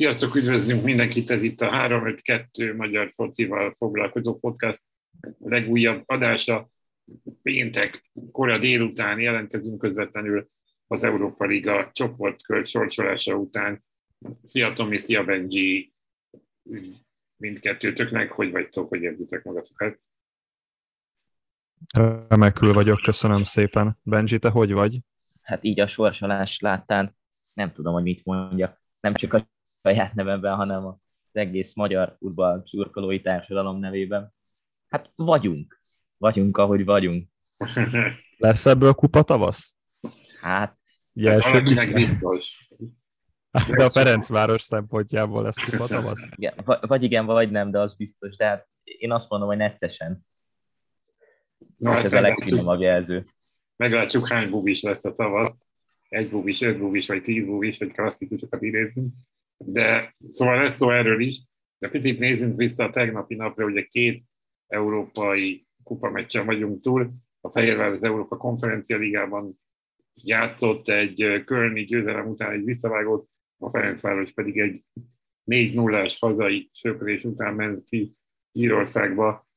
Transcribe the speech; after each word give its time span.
Sziasztok, 0.00 0.34
üdvözlünk 0.34 0.84
mindenkit, 0.84 1.30
ez 1.30 1.42
itt 1.42 1.60
a 1.60 1.70
352 1.70 2.76
magyar 2.76 3.10
focival 3.14 3.72
foglalkozó 3.72 4.38
podcast 4.38 4.84
legújabb 5.38 6.02
adása. 6.06 6.68
Péntek, 7.42 8.10
kora 8.32 8.58
délután 8.58 9.18
jelentkezünk 9.18 9.78
közvetlenül 9.78 10.48
az 10.86 11.04
Európa 11.04 11.44
Liga 11.44 11.90
csoportkör 11.92 12.66
sorsolása 12.66 13.34
után. 13.34 13.84
Szia 14.42 14.72
Tomi, 14.72 14.98
szia 14.98 15.24
Benji, 15.24 15.92
mindkettőtöknek, 17.36 18.32
hogy 18.32 18.50
vagytok, 18.50 18.88
hogy 18.88 19.02
érzitek 19.02 19.44
magatokat? 19.44 20.00
Remekül 22.28 22.72
vagyok, 22.72 23.00
köszönöm 23.02 23.44
szépen. 23.44 23.98
Benji, 24.02 24.38
te 24.38 24.48
hogy 24.48 24.72
vagy? 24.72 24.98
Hát 25.42 25.64
így 25.64 25.80
a 25.80 25.86
sorsolás 25.86 26.58
láttán 26.58 27.16
nem 27.52 27.72
tudom, 27.72 27.92
hogy 27.92 28.02
mit 28.02 28.24
mondjak. 28.24 28.82
Nem 29.00 29.14
csak 29.14 29.32
a 29.32 29.48
saját 29.82 30.14
nevemben, 30.14 30.54
hanem 30.54 30.86
az 30.86 30.96
egész 31.32 31.74
magyar 31.74 32.16
futball 32.18 32.62
szurkolói 32.66 33.20
társadalom 33.20 33.78
nevében. 33.78 34.34
Hát 34.88 35.12
vagyunk. 35.14 35.82
Vagyunk, 36.16 36.56
ahogy 36.56 36.84
vagyunk. 36.84 37.28
Lesz 38.36 38.66
ebből 38.66 38.92
kupa 38.92 39.22
tavasz? 39.22 39.76
Hát... 40.40 40.78
Ugye, 41.12 41.30
Ez 41.30 41.42
valakinek 41.42 41.92
biztos. 41.92 42.68
De 43.50 43.84
a 43.84 43.90
Ferencváros 43.90 44.62
szempontjából 44.62 45.42
lesz 45.42 45.70
kupa 45.70 45.86
tavasz? 45.86 46.28
Igen, 46.34 46.54
vagy 46.80 47.02
igen, 47.02 47.26
vagy 47.26 47.50
nem, 47.50 47.70
de 47.70 47.78
az 47.80 47.96
biztos. 47.96 48.36
De 48.36 48.44
hát 48.44 48.68
én 48.82 49.12
azt 49.12 49.30
mondom, 49.30 49.48
hogy 49.48 49.56
neccesen. 49.56 50.26
No, 51.76 51.90
és 51.90 51.96
hát 51.96 52.04
ez 52.04 52.12
a 52.12 52.20
legfinomabb 52.20 52.80
jelző. 52.80 53.26
Meglátjuk, 53.76 54.28
hány 54.28 54.50
bubis 54.50 54.82
lesz 54.82 55.04
a 55.04 55.12
tavasz. 55.12 55.56
Egy 56.08 56.30
bubis, 56.30 56.60
öt 56.60 56.78
bubis, 56.78 57.06
vagy 57.06 57.22
tíz 57.22 57.44
bubis, 57.44 57.78
vagy 57.78 57.92
klasszikusokat 57.92 58.62
idézünk 58.62 59.14
de 59.64 60.14
szóval 60.30 60.62
lesz 60.62 60.76
szó 60.76 60.90
erről 60.90 61.20
is, 61.20 61.42
de 61.78 61.88
picit 61.88 62.18
nézzünk 62.18 62.56
vissza 62.56 62.84
a 62.84 62.90
tegnapi 62.90 63.34
napra, 63.34 63.64
ugye 63.64 63.82
két 63.82 64.24
európai 64.66 65.66
kupameccsen 65.82 66.46
vagyunk 66.46 66.82
túl, 66.82 67.10
a 67.40 67.50
Fehérvár 67.50 67.90
az 67.90 68.04
Európa 68.04 68.36
Konferencia 68.36 68.96
Ligában 68.96 69.60
játszott 70.22 70.88
egy 70.88 71.42
körni 71.44 71.84
győzelem 71.84 72.28
után 72.28 72.52
egy 72.52 72.64
visszavágót, 72.64 73.28
a 73.58 73.70
Ferencváros 73.70 74.32
pedig 74.32 74.58
egy 74.58 74.84
4-0-as 75.46 76.16
hazai 76.20 76.70
söprés 76.72 77.24
után 77.24 77.54
ment 77.54 77.84
ki 77.84 78.14
Írországba, 78.52 79.48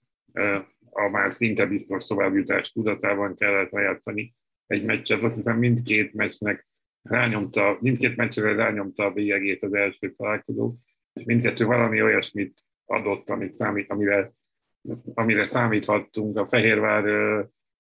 a 0.90 1.09
már 1.09 1.34
szinte 1.34 1.66
biztos 1.66 2.06
továbbjutás 2.06 2.72
tudatában 2.72 3.36
kellett 3.36 3.70
lejátszani 3.70 4.36
egy 4.68 4.84
meccset. 4.84 5.24
Azt 5.24 5.36
hiszem 5.36 5.58
mindkét 5.58 6.14
meccsnek 6.14 6.68
rányomta, 7.04 7.78
mindkét 7.80 8.16
meccsre 8.16 8.54
rányomta 8.54 9.06
a 9.06 9.12
bélyegét 9.12 9.64
az 9.64 9.73
első 9.73 10.12
találkozó, 10.12 10.76
és 11.14 11.23
mindkettő 11.23 11.66
valami 11.66 12.02
olyasmit 12.02 12.59
adott, 12.86 13.30
amit 13.30 13.56
számít, 13.56 13.90
amire, 13.90 14.32
amire 15.14 15.46
számíthattunk. 15.46 16.38
A 16.38 16.48
Fehérvár 16.48 17.06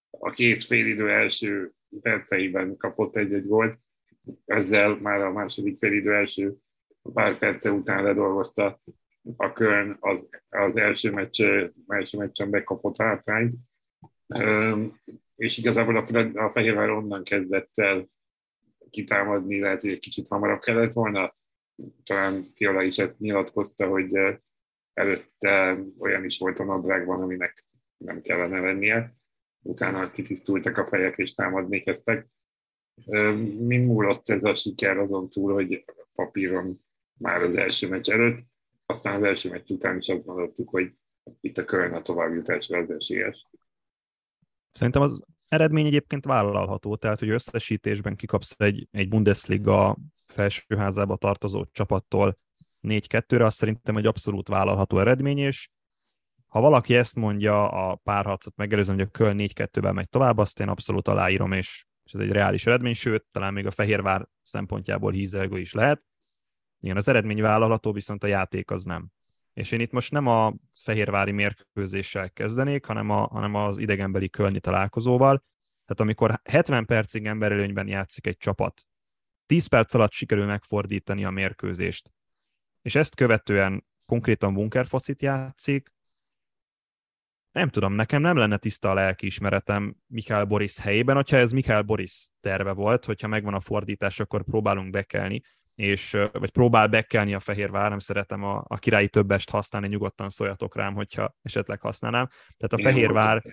a 0.09 0.29
két 0.29 0.65
félidő 0.65 1.09
első 1.09 1.71
perceiben 2.01 2.77
kapott 2.77 3.15
egy-egy 3.15 3.47
gólt, 3.47 3.77
ezzel 4.45 4.97
már 5.01 5.21
a 5.21 5.31
második 5.31 5.77
félidő 5.77 6.13
első 6.13 6.53
pár 7.13 7.37
perce 7.37 7.71
után 7.71 8.03
ledolgozta 8.03 8.79
a 9.35 9.53
Köln 9.53 9.97
az, 9.99 10.27
az 10.49 10.77
első, 10.77 11.11
meccs, 11.11 11.41
első 11.87 12.17
meccsen 12.17 12.49
bekapott 12.49 12.97
hátrányt. 12.97 13.55
És 15.35 15.57
igazából 15.57 15.97
a, 15.97 16.39
a 16.45 16.51
Fehérvár 16.51 16.89
onnan 16.89 17.23
kezdett 17.23 17.71
el 17.73 18.07
kitámadni, 18.93 19.59
lehet, 19.59 19.81
hogy 19.81 19.91
egy 19.91 19.99
kicsit 19.99 20.27
hamarabb 20.27 20.61
kellett 20.61 20.93
volna. 20.93 21.35
Talán 22.03 22.51
Fiola 22.53 22.81
is 22.81 22.97
ezt 22.97 23.19
nyilatkozta, 23.19 23.87
hogy 23.87 24.11
előtte 24.93 25.83
olyan 25.99 26.23
is 26.23 26.39
volt 26.39 26.59
a 26.59 26.63
nadrágban, 26.63 27.21
aminek 27.21 27.65
nem 27.97 28.21
kellene 28.21 28.59
lennie. 28.59 29.15
Utána 29.61 30.11
kitisztultak 30.11 30.77
a 30.77 30.87
fejek 30.87 31.17
és 31.17 31.33
támadni 31.33 31.79
kezdtek. 31.79 32.27
Mind 33.59 33.85
múlott 33.85 34.29
ez 34.29 34.43
a 34.43 34.55
siker 34.55 34.97
azon 34.97 35.29
túl, 35.29 35.53
hogy 35.53 35.85
papíron 36.15 36.85
már 37.19 37.41
az 37.41 37.55
első 37.55 37.89
meccs 37.89 38.09
előtt, 38.09 38.45
aztán 38.85 39.15
az 39.15 39.23
első 39.23 39.49
meccs 39.49 39.69
után 39.69 39.97
is 39.97 40.09
azt 40.09 40.25
mondottuk, 40.25 40.69
hogy 40.69 40.93
itt 41.41 41.57
a 41.57 41.65
Köln 41.65 41.93
a 41.93 42.01
továbbjutásra 42.01 42.77
az 42.77 42.89
esélyes. 42.89 43.47
Szerintem 44.71 45.01
az 45.01 45.23
eredmény 45.53 45.85
egyébként 45.85 46.25
vállalható, 46.25 46.95
tehát 46.95 47.19
hogy 47.19 47.29
összesítésben 47.29 48.15
kikapsz 48.15 48.55
egy, 48.57 48.87
egy 48.91 49.09
Bundesliga 49.09 49.97
felsőházába 50.27 51.15
tartozó 51.15 51.65
csapattól 51.71 52.37
4-2-re, 52.81 53.45
azt 53.45 53.57
szerintem 53.57 53.97
egy 53.97 54.05
abszolút 54.05 54.47
vállalható 54.47 54.99
eredmény, 54.99 55.37
és 55.37 55.69
ha 56.47 56.59
valaki 56.59 56.95
ezt 56.95 57.15
mondja 57.15 57.69
a 57.69 57.95
párharcot 57.95 58.55
megelőzően, 58.55 58.97
hogy 58.97 59.07
a 59.07 59.11
Köln 59.11 59.37
4-2-vel 59.39 59.93
megy 59.93 60.09
tovább, 60.09 60.37
azt 60.37 60.59
én 60.59 60.67
abszolút 60.67 61.07
aláírom, 61.07 61.51
és, 61.51 61.85
és 62.03 62.13
ez 62.13 62.19
egy 62.19 62.31
reális 62.31 62.65
eredmény, 62.65 62.93
sőt, 62.93 63.25
talán 63.31 63.53
még 63.53 63.65
a 63.65 63.71
Fehérvár 63.71 64.27
szempontjából 64.41 65.11
hízelgő 65.11 65.59
is 65.59 65.73
lehet. 65.73 66.03
Igen, 66.79 66.97
az 66.97 67.07
eredmény 67.07 67.41
vállalható, 67.41 67.91
viszont 67.91 68.23
a 68.23 68.27
játék 68.27 68.71
az 68.71 68.83
nem. 68.83 69.07
És 69.53 69.71
én 69.71 69.79
itt 69.79 69.91
most 69.91 70.11
nem 70.11 70.27
a 70.27 70.53
fehérvári 70.73 71.31
mérkőzéssel 71.31 72.31
kezdenék, 72.31 72.85
hanem, 72.85 73.09
a, 73.09 73.27
hanem 73.27 73.55
az 73.55 73.77
idegenbeli 73.77 74.29
kölni 74.29 74.59
találkozóval. 74.59 75.43
Tehát 75.85 75.99
amikor 75.99 76.39
70 76.43 76.85
percig 76.85 77.25
emberelőnyben 77.25 77.87
játszik 77.87 78.27
egy 78.27 78.37
csapat, 78.37 78.85
10 79.45 79.65
perc 79.65 79.93
alatt 79.93 80.11
sikerül 80.11 80.45
megfordítani 80.45 81.25
a 81.25 81.29
mérkőzést, 81.29 82.11
és 82.81 82.95
ezt 82.95 83.15
követően 83.15 83.85
konkrétan 84.05 84.53
bunkerfocit 84.53 85.21
játszik, 85.21 85.93
nem 87.51 87.69
tudom, 87.69 87.93
nekem 87.93 88.21
nem 88.21 88.37
lenne 88.37 88.57
tiszta 88.57 88.89
a 88.89 88.93
lelkiismeretem 88.93 89.95
Mikhail 90.07 90.45
Boris 90.45 90.79
helyében, 90.79 91.15
hogyha 91.15 91.37
ez 91.37 91.51
Mikhail 91.51 91.81
Boris 91.81 92.27
terve 92.39 92.71
volt, 92.71 93.05
hogyha 93.05 93.27
megvan 93.27 93.53
a 93.53 93.59
fordítás, 93.59 94.19
akkor 94.19 94.43
próbálunk 94.43 94.89
bekelni 94.89 95.41
és, 95.75 96.17
vagy 96.31 96.51
próbál 96.51 96.87
bekkelni 96.87 97.33
a 97.33 97.39
Fehérvár, 97.39 97.89
nem 97.89 97.99
szeretem 97.99 98.43
a, 98.43 98.63
a 98.67 98.77
királyi 98.77 99.09
többest 99.09 99.49
használni, 99.49 99.87
nyugodtan 99.87 100.29
szóljatok 100.29 100.75
rám, 100.75 100.93
hogyha 100.93 101.35
esetleg 101.41 101.81
használnám. 101.81 102.29
Tehát 102.57 102.73
a 102.73 102.77
Fehérvár, 102.77 103.43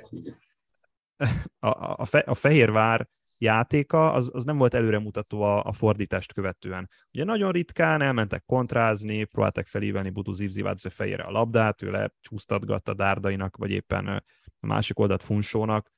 a, 1.59 1.69
a, 1.97 2.05
fe, 2.05 2.19
a 2.19 2.35
Fehérvár 2.35 3.09
játéka 3.39 4.13
az, 4.13 4.31
az 4.33 4.45
nem 4.45 4.57
volt 4.57 4.75
előremutató 4.75 5.43
a, 5.43 5.65
a 5.65 5.73
fordítást 5.73 6.33
követően. 6.33 6.89
Ugye 7.13 7.25
nagyon 7.25 7.53
ritkán 7.53 8.03
elmentek 8.03 8.45
kontrázni, 8.47 9.25
próbáltak 9.25 9.67
felívelni 9.67 10.11
Budu 10.11 10.33
Zivzivadze 10.33 10.91
fejére 10.91 11.23
a 11.23 11.31
labdát, 11.31 11.83
ő 11.83 11.91
lecsúsztatgatta 11.91 12.95
Dárdainak, 12.95 13.57
vagy 13.57 13.71
éppen 13.71 14.07
a 14.61 14.67
másik 14.67 14.99
oldalt 14.99 15.23
Funsónak. 15.23 15.91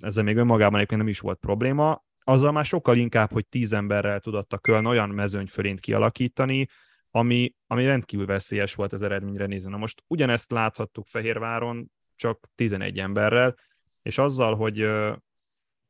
Ezzel 0.00 0.24
még 0.24 0.36
önmagában 0.36 0.74
egyébként 0.74 1.00
nem 1.00 1.10
is 1.10 1.20
volt 1.20 1.38
probléma 1.38 2.05
azzal 2.28 2.52
már 2.52 2.64
sokkal 2.64 2.96
inkább, 2.96 3.32
hogy 3.32 3.46
tíz 3.46 3.72
emberrel 3.72 4.20
tudott 4.20 4.52
a 4.52 4.58
Köln 4.58 4.86
olyan 4.86 5.08
mezőny 5.08 5.46
fölént 5.46 5.80
kialakítani, 5.80 6.66
ami, 7.10 7.54
ami 7.66 7.84
rendkívül 7.84 8.26
veszélyes 8.26 8.74
volt 8.74 8.92
az 8.92 9.02
eredményre 9.02 9.46
nézni. 9.46 9.70
Na 9.70 9.76
most 9.76 10.02
ugyanezt 10.06 10.50
láthattuk 10.50 11.06
Fehérváron, 11.06 11.90
csak 12.16 12.48
11 12.54 12.98
emberrel, 12.98 13.54
és 14.02 14.18
azzal, 14.18 14.56
hogy 14.56 14.82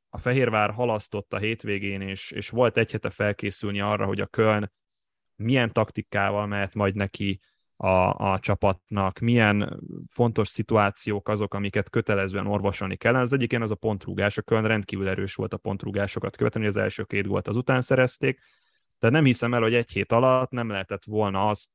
a 0.08 0.18
Fehérvár 0.18 0.70
halasztott 0.70 1.32
a 1.32 1.38
hétvégén, 1.38 2.00
és, 2.00 2.30
és 2.30 2.48
volt 2.48 2.76
egy 2.76 2.90
hete 2.90 3.10
felkészülni 3.10 3.80
arra, 3.80 4.06
hogy 4.06 4.20
a 4.20 4.26
Köln 4.26 4.72
milyen 5.36 5.72
taktikával 5.72 6.46
mehet 6.46 6.74
majd 6.74 6.94
neki 6.94 7.40
a, 7.76 8.32
a 8.32 8.38
csapatnak, 8.38 9.18
milyen 9.18 9.80
fontos 10.08 10.48
szituációk 10.48 11.28
azok, 11.28 11.54
amiket 11.54 11.90
kötelezően 11.90 12.46
orvosolni 12.46 12.96
kellene. 12.96 13.22
Az 13.22 13.32
egyik 13.32 13.50
ilyen 13.50 13.62
az 13.62 13.70
a 13.70 13.74
pontrúgás, 13.74 14.38
a 14.38 14.42
Köln 14.42 14.66
rendkívül 14.66 15.08
erős 15.08 15.34
volt 15.34 15.52
a 15.52 15.56
pontrúgásokat 15.56 16.36
követően, 16.36 16.64
hogy 16.64 16.74
az 16.76 16.82
első 16.82 17.04
két 17.04 17.26
volt 17.26 17.48
az 17.48 17.56
után 17.56 17.80
szerezték, 17.80 18.40
de 18.98 19.08
nem 19.08 19.24
hiszem 19.24 19.54
el, 19.54 19.60
hogy 19.60 19.74
egy 19.74 19.90
hét 19.90 20.12
alatt 20.12 20.50
nem 20.50 20.68
lehetett 20.68 21.04
volna 21.04 21.48
azt 21.48 21.70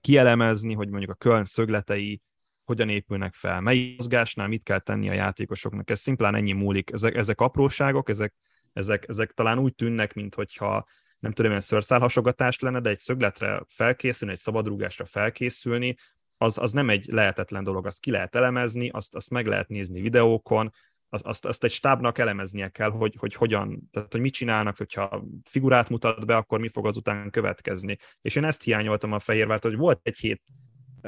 kielemezni, 0.00 0.74
hogy 0.74 0.88
mondjuk 0.88 1.10
a 1.10 1.14
Köln 1.14 1.44
szögletei 1.44 2.22
hogyan 2.64 2.88
épülnek 2.88 3.34
fel, 3.34 3.60
mely 3.60 3.94
mozgásnál 3.96 4.48
mit 4.48 4.62
kell 4.62 4.78
tenni 4.78 5.08
a 5.08 5.12
játékosoknak, 5.12 5.90
ez 5.90 6.00
szimplán 6.00 6.34
ennyi 6.34 6.52
múlik. 6.52 6.92
Ezek, 6.92 7.14
ezek 7.14 7.40
apróságok, 7.40 8.08
ezek, 8.08 8.34
ezek, 8.72 9.08
ezek 9.08 9.30
talán 9.30 9.58
úgy 9.58 9.74
tűnnek, 9.74 10.14
mintha 10.14 10.86
nem 11.22 11.32
tudom, 11.32 11.50
ilyen 11.50 11.62
szőrszálhasogatás 11.62 12.58
lenne, 12.58 12.80
de 12.80 12.90
egy 12.90 12.98
szögletre 12.98 13.62
felkészülni, 13.68 14.32
egy 14.32 14.40
szabadrúgásra 14.40 15.04
felkészülni, 15.04 15.96
az, 16.36 16.58
az 16.58 16.72
nem 16.72 16.90
egy 16.90 17.06
lehetetlen 17.06 17.64
dolog, 17.64 17.86
azt 17.86 18.00
ki 18.00 18.10
lehet 18.10 18.34
elemezni, 18.34 18.88
azt, 18.88 19.14
azt 19.14 19.30
meg 19.30 19.46
lehet 19.46 19.68
nézni 19.68 20.00
videókon, 20.00 20.72
azt, 21.08 21.44
azt, 21.44 21.64
egy 21.64 21.70
stábnak 21.70 22.18
elemeznie 22.18 22.68
kell, 22.68 22.90
hogy, 22.90 23.14
hogy 23.18 23.34
hogyan, 23.34 23.88
tehát 23.90 24.12
hogy 24.12 24.20
mit 24.20 24.32
csinálnak, 24.32 24.76
hogyha 24.76 25.24
figurát 25.44 25.88
mutat 25.88 26.26
be, 26.26 26.36
akkor 26.36 26.60
mi 26.60 26.68
fog 26.68 26.86
azután 26.86 27.30
következni. 27.30 27.98
És 28.20 28.36
én 28.36 28.44
ezt 28.44 28.62
hiányoltam 28.62 29.12
a 29.12 29.18
Fehérvárt, 29.18 29.62
hogy 29.62 29.76
volt 29.76 30.00
egy 30.02 30.18
hét 30.18 30.42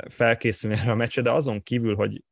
felkészülni 0.08 0.76
erre 0.76 0.90
a 0.90 0.94
meccsre, 0.94 1.22
de 1.22 1.30
azon 1.30 1.62
kívül, 1.62 1.94
hogy 1.94 2.22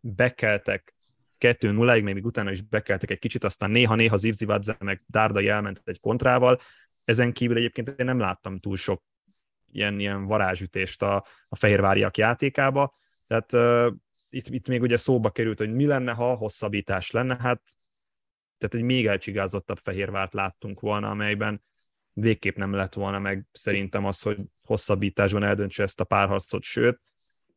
bekeltek 0.00 0.94
2-0-ig, 1.40 2.02
még 2.02 2.24
utána 2.24 2.50
is 2.50 2.62
bekeltek 2.62 3.10
egy 3.10 3.18
kicsit, 3.18 3.44
aztán 3.44 3.70
néha-néha 3.70 4.16
Zivzivadze 4.16 4.76
meg 4.78 5.02
Dárdai 5.06 5.48
elment 5.48 5.82
egy 5.84 6.00
kontrával, 6.00 6.60
ezen 7.08 7.32
kívül 7.32 7.56
egyébként 7.56 7.88
én 7.88 8.06
nem 8.06 8.18
láttam 8.18 8.58
túl 8.58 8.76
sok 8.76 9.02
ilyen, 9.72 10.00
ilyen 10.00 10.24
varázsütést 10.24 11.02
a, 11.02 11.26
a 11.48 11.56
fehérváriak 11.56 12.16
játékába. 12.16 12.94
Tehát 13.26 13.52
uh, 13.52 13.94
itt, 14.28 14.46
itt 14.46 14.68
még 14.68 14.82
ugye 14.82 14.96
szóba 14.96 15.30
került, 15.30 15.58
hogy 15.58 15.72
mi 15.72 15.86
lenne, 15.86 16.12
ha 16.12 16.34
hosszabbítás 16.34 17.10
lenne, 17.10 17.36
hát 17.40 17.62
tehát 18.58 18.74
egy 18.74 18.82
még 18.82 19.06
elcsigázottabb 19.06 19.78
Fehérvárt 19.78 20.34
láttunk 20.34 20.80
volna, 20.80 21.10
amelyben 21.10 21.62
végképp 22.12 22.56
nem 22.56 22.72
lett 22.72 22.94
volna 22.94 23.18
meg 23.18 23.46
szerintem 23.52 24.04
az, 24.04 24.22
hogy 24.22 24.38
hosszabbításban 24.62 25.42
eldöntse 25.42 25.82
ezt 25.82 26.00
a 26.00 26.04
párharcot, 26.04 26.62
sőt, 26.62 27.00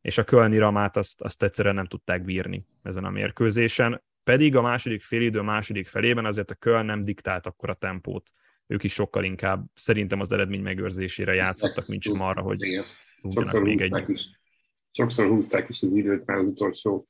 és 0.00 0.18
a 0.18 0.24
Kölni 0.24 0.58
Ramát 0.58 0.96
azt, 0.96 1.22
azt 1.22 1.42
egyszerűen 1.42 1.74
nem 1.74 1.86
tudták 1.86 2.24
bírni 2.24 2.66
ezen 2.82 3.04
a 3.04 3.10
mérkőzésen. 3.10 4.02
Pedig 4.24 4.56
a 4.56 4.62
második 4.62 5.02
félidő 5.02 5.40
második 5.40 5.88
felében 5.88 6.24
azért 6.24 6.50
a 6.50 6.54
Köln 6.54 6.84
nem 6.84 7.04
diktált 7.04 7.46
akkor 7.46 7.70
a 7.70 7.74
tempót. 7.74 8.32
Ők 8.72 8.84
is 8.84 8.92
sokkal 8.92 9.24
inkább 9.24 9.66
szerintem 9.74 10.20
az 10.20 10.32
eredmény 10.32 10.62
megőrzésére 10.62 11.34
játszottak, 11.34 11.86
mint 11.86 12.02
sem 12.02 12.20
arra, 12.20 12.40
hogy 12.42 12.84
sokszor 13.30 13.62
még 13.62 13.80
egy... 13.80 14.04
Is, 14.06 14.28
sokszor 14.90 15.28
húzták 15.28 15.68
is 15.68 15.82
az 15.82 15.92
időt 15.92 16.26
már 16.26 16.36
az 16.36 16.48
utolsó 16.48 17.08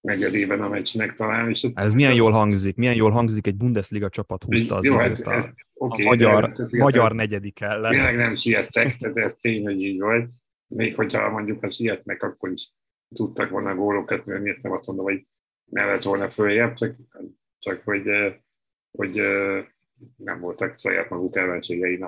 negyedében 0.00 0.62
a 0.62 0.68
meccsnek 0.68 1.14
talán. 1.14 1.48
És 1.48 1.62
ez, 1.62 1.92
milyen 1.92 2.14
jól 2.14 2.30
hangzik, 2.30 2.76
milyen 2.76 2.94
jól 2.94 3.10
hangzik, 3.10 3.46
egy 3.46 3.56
Bundesliga 3.56 4.08
csapat 4.08 4.44
húzta 4.44 4.76
az 4.76 4.84
jó, 4.84 5.00
időt 5.00 5.24
hát, 5.24 5.44
a, 5.44 5.54
okay, 5.74 6.04
a 6.04 6.08
magyar, 6.08 6.52
ez 6.56 6.70
magyar 6.70 7.12
negyedik 7.12 7.60
ellen. 7.60 7.90
Tényleg 7.90 8.16
nem 8.16 8.34
siettek, 8.34 8.96
tehát 8.96 9.16
ez 9.16 9.36
tény, 9.40 9.64
hogy 9.64 9.82
így 9.82 10.00
volt. 10.00 10.30
Még 10.66 10.94
hogyha 10.94 11.30
mondjuk 11.30 11.60
ha 11.60 11.70
sietnek, 11.70 12.22
akkor 12.22 12.50
is 12.50 12.72
tudtak 13.14 13.50
volna 13.50 13.74
gólokat 13.74 14.24
mert 14.24 14.62
nem 14.62 14.72
azt 14.72 14.86
mondom, 14.86 15.04
hogy 15.04 15.26
ne 15.64 15.84
lett 15.84 16.02
volna 16.02 16.28
följebb, 16.28 16.74
csak, 16.74 16.96
csak 17.58 17.82
hogy, 17.84 18.02
hogy 18.90 19.20
nem 20.16 20.40
voltak 20.40 20.78
saját 20.78 21.10
maguk 21.10 21.36
ellenségei. 21.36 22.04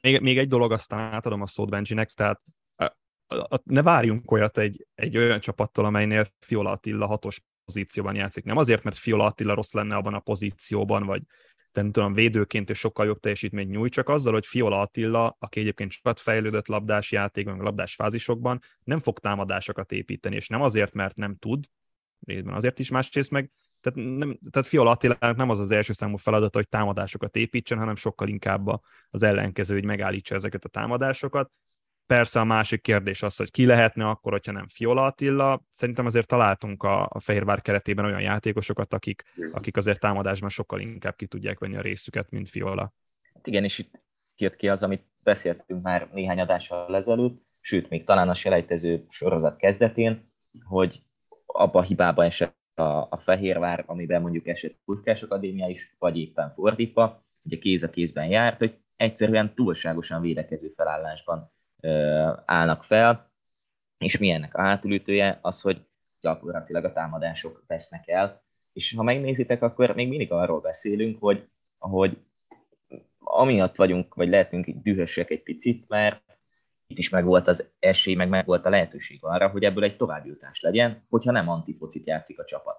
Még, 0.00 0.20
még 0.20 0.38
egy 0.38 0.48
dolog, 0.48 0.72
aztán 0.72 0.98
átadom 0.98 1.42
a 1.42 1.46
szót 1.46 1.70
Benjinek, 1.70 2.10
tehát 2.10 2.40
ne 3.64 3.82
várjunk 3.82 4.30
olyat 4.30 4.58
egy, 4.58 4.86
egy 4.94 5.16
olyan 5.16 5.40
csapattól, 5.40 5.84
amelynél 5.84 6.26
Fiola 6.38 6.70
Attila 6.70 7.06
hatos 7.06 7.42
pozícióban 7.64 8.14
játszik. 8.14 8.44
Nem 8.44 8.56
azért, 8.56 8.82
mert 8.82 8.96
Fiola 8.96 9.24
Attila 9.24 9.54
rossz 9.54 9.72
lenne 9.72 9.96
abban 9.96 10.14
a 10.14 10.20
pozícióban, 10.20 11.06
vagy 11.06 11.22
nem 11.72 11.90
tudom, 11.90 12.12
védőként 12.12 12.70
és 12.70 12.78
sokkal 12.78 13.06
jobb 13.06 13.20
teljesítményt 13.20 13.70
nyújt, 13.70 13.92
csak 13.92 14.08
azzal, 14.08 14.32
hogy 14.32 14.46
Fiola 14.46 14.80
Attila, 14.80 15.36
aki 15.38 15.60
egyébként 15.60 15.90
sokat 15.90 16.20
fejlődött 16.20 16.66
labdás 16.66 17.12
játékban, 17.12 17.58
labdás 17.58 17.94
fázisokban, 17.94 18.60
nem 18.84 18.98
fog 18.98 19.18
támadásokat 19.18 19.92
építeni, 19.92 20.34
és 20.34 20.48
nem 20.48 20.62
azért, 20.62 20.92
mert 20.92 21.16
nem 21.16 21.36
tud, 21.36 21.64
részben 22.26 22.54
azért 22.54 22.78
is 22.78 22.90
másrészt 22.90 23.30
meg, 23.30 23.50
tehát, 23.84 24.18
nem, 24.18 24.38
tehát 24.50 24.68
Fiola 24.68 24.90
Attilának 24.90 25.36
nem 25.36 25.50
az 25.50 25.60
az 25.60 25.70
első 25.70 25.92
számú 25.92 26.16
feladata, 26.16 26.58
hogy 26.58 26.68
támadásokat 26.68 27.36
építsen, 27.36 27.78
hanem 27.78 27.96
sokkal 27.96 28.28
inkább 28.28 28.66
az 29.10 29.22
ellenkező, 29.22 29.74
hogy 29.74 29.84
megállítsa 29.84 30.34
ezeket 30.34 30.64
a 30.64 30.68
támadásokat, 30.68 31.50
Persze 32.06 32.40
a 32.40 32.44
másik 32.44 32.82
kérdés 32.82 33.22
az, 33.22 33.36
hogy 33.36 33.50
ki 33.50 33.66
lehetne 33.66 34.08
akkor, 34.08 34.32
hogyha 34.32 34.52
nem 34.52 34.68
Fiola 34.68 35.04
Attila. 35.04 35.62
Szerintem 35.70 36.06
azért 36.06 36.26
találtunk 36.26 36.82
a, 36.82 37.08
a 37.10 37.20
Fehérvár 37.20 37.60
keretében 37.62 38.04
olyan 38.04 38.20
játékosokat, 38.20 38.94
akik, 38.94 39.22
akik 39.52 39.76
azért 39.76 40.00
támadásban 40.00 40.48
sokkal 40.48 40.80
inkább 40.80 41.16
ki 41.16 41.26
tudják 41.26 41.58
venni 41.58 41.76
a 41.76 41.80
részüket, 41.80 42.30
mint 42.30 42.48
Fiola. 42.48 42.92
Hát 43.34 43.46
igen, 43.46 43.64
és 43.64 43.78
itt 43.78 44.02
jött 44.36 44.56
ki 44.56 44.68
az, 44.68 44.82
amit 44.82 45.04
beszéltünk 45.22 45.82
már 45.82 46.08
néhány 46.12 46.40
adással 46.40 46.96
ezelőtt, 46.96 47.42
sőt, 47.60 47.88
még 47.88 48.04
talán 48.04 48.28
a 48.28 48.34
selejtező 48.34 49.06
sorozat 49.08 49.56
kezdetén, 49.56 50.32
hogy 50.62 51.02
abba 51.46 51.78
a 51.78 51.82
hibába 51.82 52.24
esett 52.24 52.56
a, 52.74 52.82
a 53.10 53.18
Fehérvár, 53.20 53.84
amiben 53.86 54.20
mondjuk 54.20 54.46
esett 54.46 54.76
Puskás 54.84 55.22
Akadémia 55.22 55.68
is, 55.68 55.94
vagy 55.98 56.18
éppen 56.18 56.52
fordítva, 56.54 57.22
ugye 57.42 57.58
kéz 57.58 57.82
a 57.82 57.90
kézben 57.90 58.26
járt, 58.26 58.58
hogy 58.58 58.78
egyszerűen 58.96 59.54
túlságosan 59.54 60.20
védekező 60.20 60.72
felállásban 60.76 61.50
állnak 62.44 62.84
fel, 62.84 63.30
és 63.98 64.18
mi 64.18 64.30
ennek 64.30 64.54
a 64.54 64.62
hátulütője? 64.62 65.38
Az, 65.42 65.60
hogy 65.60 65.82
gyakorlatilag 66.20 66.84
a 66.84 66.92
támadások 66.92 67.64
vesznek 67.66 68.08
el, 68.08 68.42
és 68.72 68.94
ha 68.96 69.02
megnézitek, 69.02 69.62
akkor 69.62 69.94
még 69.94 70.08
mindig 70.08 70.32
arról 70.32 70.60
beszélünk, 70.60 71.20
hogy, 71.20 71.48
hogy 71.78 72.18
amiatt 73.18 73.76
vagyunk, 73.76 74.14
vagy 74.14 74.28
lehetünk 74.28 74.66
így 74.66 74.82
dühösek 74.82 75.30
egy 75.30 75.42
picit, 75.42 75.88
mert 75.88 76.33
itt 76.86 76.98
is 76.98 77.08
megvolt 77.08 77.48
az 77.48 77.70
esély, 77.78 78.14
meg 78.14 78.28
megvolt 78.28 78.66
a 78.66 78.70
lehetőség 78.70 79.18
arra, 79.20 79.48
hogy 79.48 79.64
ebből 79.64 79.84
egy 79.84 79.96
továbbjutás 79.96 80.60
legyen, 80.60 81.06
hogyha 81.08 81.32
nem 81.32 81.48
antifocit 81.48 82.06
játszik 82.06 82.38
a 82.38 82.44
csapat. 82.44 82.76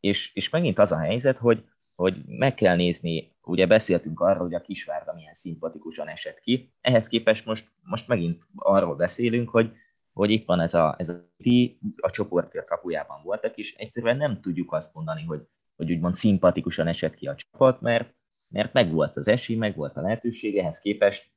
És, 0.00 0.34
és 0.34 0.50
megint 0.50 0.78
az 0.78 0.92
a 0.92 0.98
helyzet, 0.98 1.36
hogy 1.36 1.64
hogy 1.96 2.24
meg 2.26 2.54
kell 2.54 2.76
nézni, 2.76 3.36
ugye 3.42 3.66
beszéltünk 3.66 4.20
arról, 4.20 4.42
hogy 4.42 4.54
a 4.54 4.60
Kisvárda 4.60 5.14
milyen 5.14 5.34
szimpatikusan 5.34 6.08
esett 6.08 6.40
ki, 6.40 6.72
ehhez 6.80 7.08
képest 7.08 7.46
most, 7.46 7.68
most 7.82 8.08
megint 8.08 8.42
arról 8.54 8.96
beszélünk, 8.96 9.48
hogy, 9.48 9.72
hogy 10.12 10.30
itt 10.30 10.44
van 10.44 10.60
ez 10.60 10.74
a, 10.74 10.94
ez 10.98 11.08
a 11.08 11.30
ti 11.36 11.78
a 11.96 12.10
csoportkör 12.10 12.64
kapujában 12.64 13.22
voltak, 13.22 13.56
és 13.56 13.74
egyszerűen 13.74 14.16
nem 14.16 14.40
tudjuk 14.40 14.72
azt 14.72 14.94
mondani, 14.94 15.22
hogy, 15.22 15.46
hogy 15.76 15.92
úgymond 15.92 16.16
szimpatikusan 16.16 16.86
esett 16.86 17.14
ki 17.14 17.26
a 17.26 17.34
csapat, 17.34 17.80
mert, 17.80 18.14
mert 18.48 18.72
meg 18.72 18.92
volt 18.92 19.16
az 19.16 19.28
esély, 19.28 19.56
meg 19.56 19.76
volt 19.76 19.96
a 19.96 20.00
lehetőség, 20.00 20.58
ehhez 20.58 20.80
képest 20.80 21.30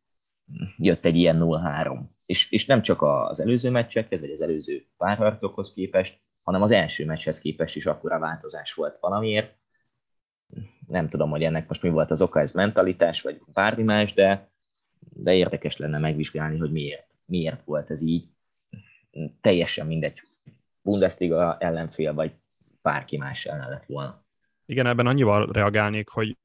jött 0.77 1.05
egy 1.05 1.15
ilyen 1.15 1.39
0-3. 1.41 1.99
És, 2.25 2.51
és 2.51 2.65
nem 2.65 2.81
csak 2.81 3.01
az 3.01 3.39
előző 3.39 3.69
meccsekhez, 3.69 4.19
vagy 4.21 4.31
az 4.31 4.41
előző 4.41 4.85
párharcokhoz 4.97 5.73
képest, 5.73 6.19
hanem 6.43 6.61
az 6.61 6.71
első 6.71 7.05
meccshez 7.05 7.39
képest 7.39 7.75
is 7.75 7.85
akkora 7.85 8.19
változás 8.19 8.73
volt 8.73 8.97
valamiért, 8.99 9.57
nem 10.87 11.09
tudom, 11.09 11.29
hogy 11.29 11.43
ennek 11.43 11.67
most 11.67 11.81
mi 11.81 11.89
volt 11.89 12.11
az 12.11 12.21
oka, 12.21 12.39
ez 12.39 12.51
mentalitás, 12.51 13.21
vagy 13.21 13.41
bármi 13.53 13.83
más, 13.83 14.13
de, 14.13 14.49
de 14.99 15.33
érdekes 15.33 15.77
lenne 15.77 15.97
megvizsgálni, 15.97 16.57
hogy 16.57 16.71
miért, 16.71 17.07
miért 17.25 17.63
volt 17.63 17.89
ez 17.89 18.01
így. 18.01 18.27
Teljesen 19.41 19.87
mindegy, 19.87 20.21
Bundesliga 20.81 21.57
ellenfél, 21.59 22.13
vagy 22.13 22.31
bárki 22.81 23.17
más 23.17 23.45
ellen 23.45 23.69
lett 23.69 23.85
volna. 23.85 24.23
Igen, 24.65 24.85
ebben 24.85 25.07
annyival 25.07 25.49
reagálnék, 25.51 26.09
hogy 26.09 26.37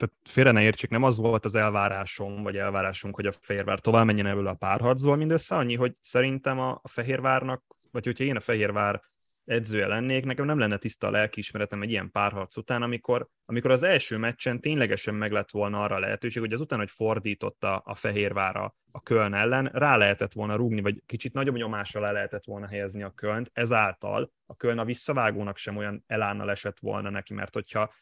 tehát 0.00 0.16
félre 0.24 0.50
ne 0.50 0.62
értsék, 0.62 0.90
nem 0.90 1.02
az 1.02 1.18
volt 1.18 1.44
az 1.44 1.54
elvárásom, 1.54 2.42
vagy 2.42 2.56
elvárásunk, 2.56 3.14
hogy 3.14 3.26
a 3.26 3.32
Fehérvár 3.40 3.78
tovább 3.78 4.04
menjen 4.04 4.26
ebből 4.26 4.46
a 4.46 4.54
párharcból, 4.54 5.16
mindössze 5.16 5.56
annyi, 5.56 5.76
hogy 5.76 5.94
szerintem 6.00 6.58
a 6.58 6.80
Fehérvárnak, 6.84 7.62
vagy 7.90 8.04
hogyha 8.04 8.24
én 8.24 8.36
a 8.36 8.40
Fehérvár 8.40 9.00
edzője 9.44 9.86
lennék, 9.86 10.24
nekem 10.24 10.44
nem 10.44 10.58
lenne 10.58 10.76
tiszta 10.76 11.06
a 11.06 11.10
lelkiismeretem 11.10 11.82
egy 11.82 11.90
ilyen 11.90 12.10
párharc 12.10 12.56
után, 12.56 12.82
amikor, 12.82 13.28
amikor 13.44 13.70
az 13.70 13.82
első 13.82 14.16
meccsen 14.16 14.60
ténylegesen 14.60 15.14
meg 15.14 15.32
lett 15.32 15.50
volna 15.50 15.82
arra 15.82 15.94
a 15.94 15.98
lehetőség, 15.98 16.42
hogy 16.42 16.52
azután, 16.52 16.78
hogy 16.78 16.90
fordította 16.90 17.76
a 17.76 17.94
Fehérvára 17.94 18.74
a 18.90 19.02
Köln 19.02 19.34
ellen, 19.34 19.70
rá 19.72 19.96
lehetett 19.96 20.32
volna 20.32 20.54
rúgni, 20.54 20.80
vagy 20.80 21.02
kicsit 21.06 21.32
nagyobb 21.32 21.56
nyomásra 21.56 22.00
le 22.00 22.12
lehetett 22.12 22.44
volna 22.44 22.66
helyezni 22.66 23.02
a 23.02 23.10
Kölnt, 23.10 23.50
ezáltal 23.52 24.32
a 24.46 24.56
Köln 24.56 24.78
a 24.78 24.84
visszavágónak 24.84 25.56
sem 25.56 25.76
olyan 25.76 26.04
elánnal 26.06 26.50
esett 26.50 26.78
volna 26.78 27.10
neki, 27.10 27.34
mert 27.34 27.54
hogyha 27.54 27.92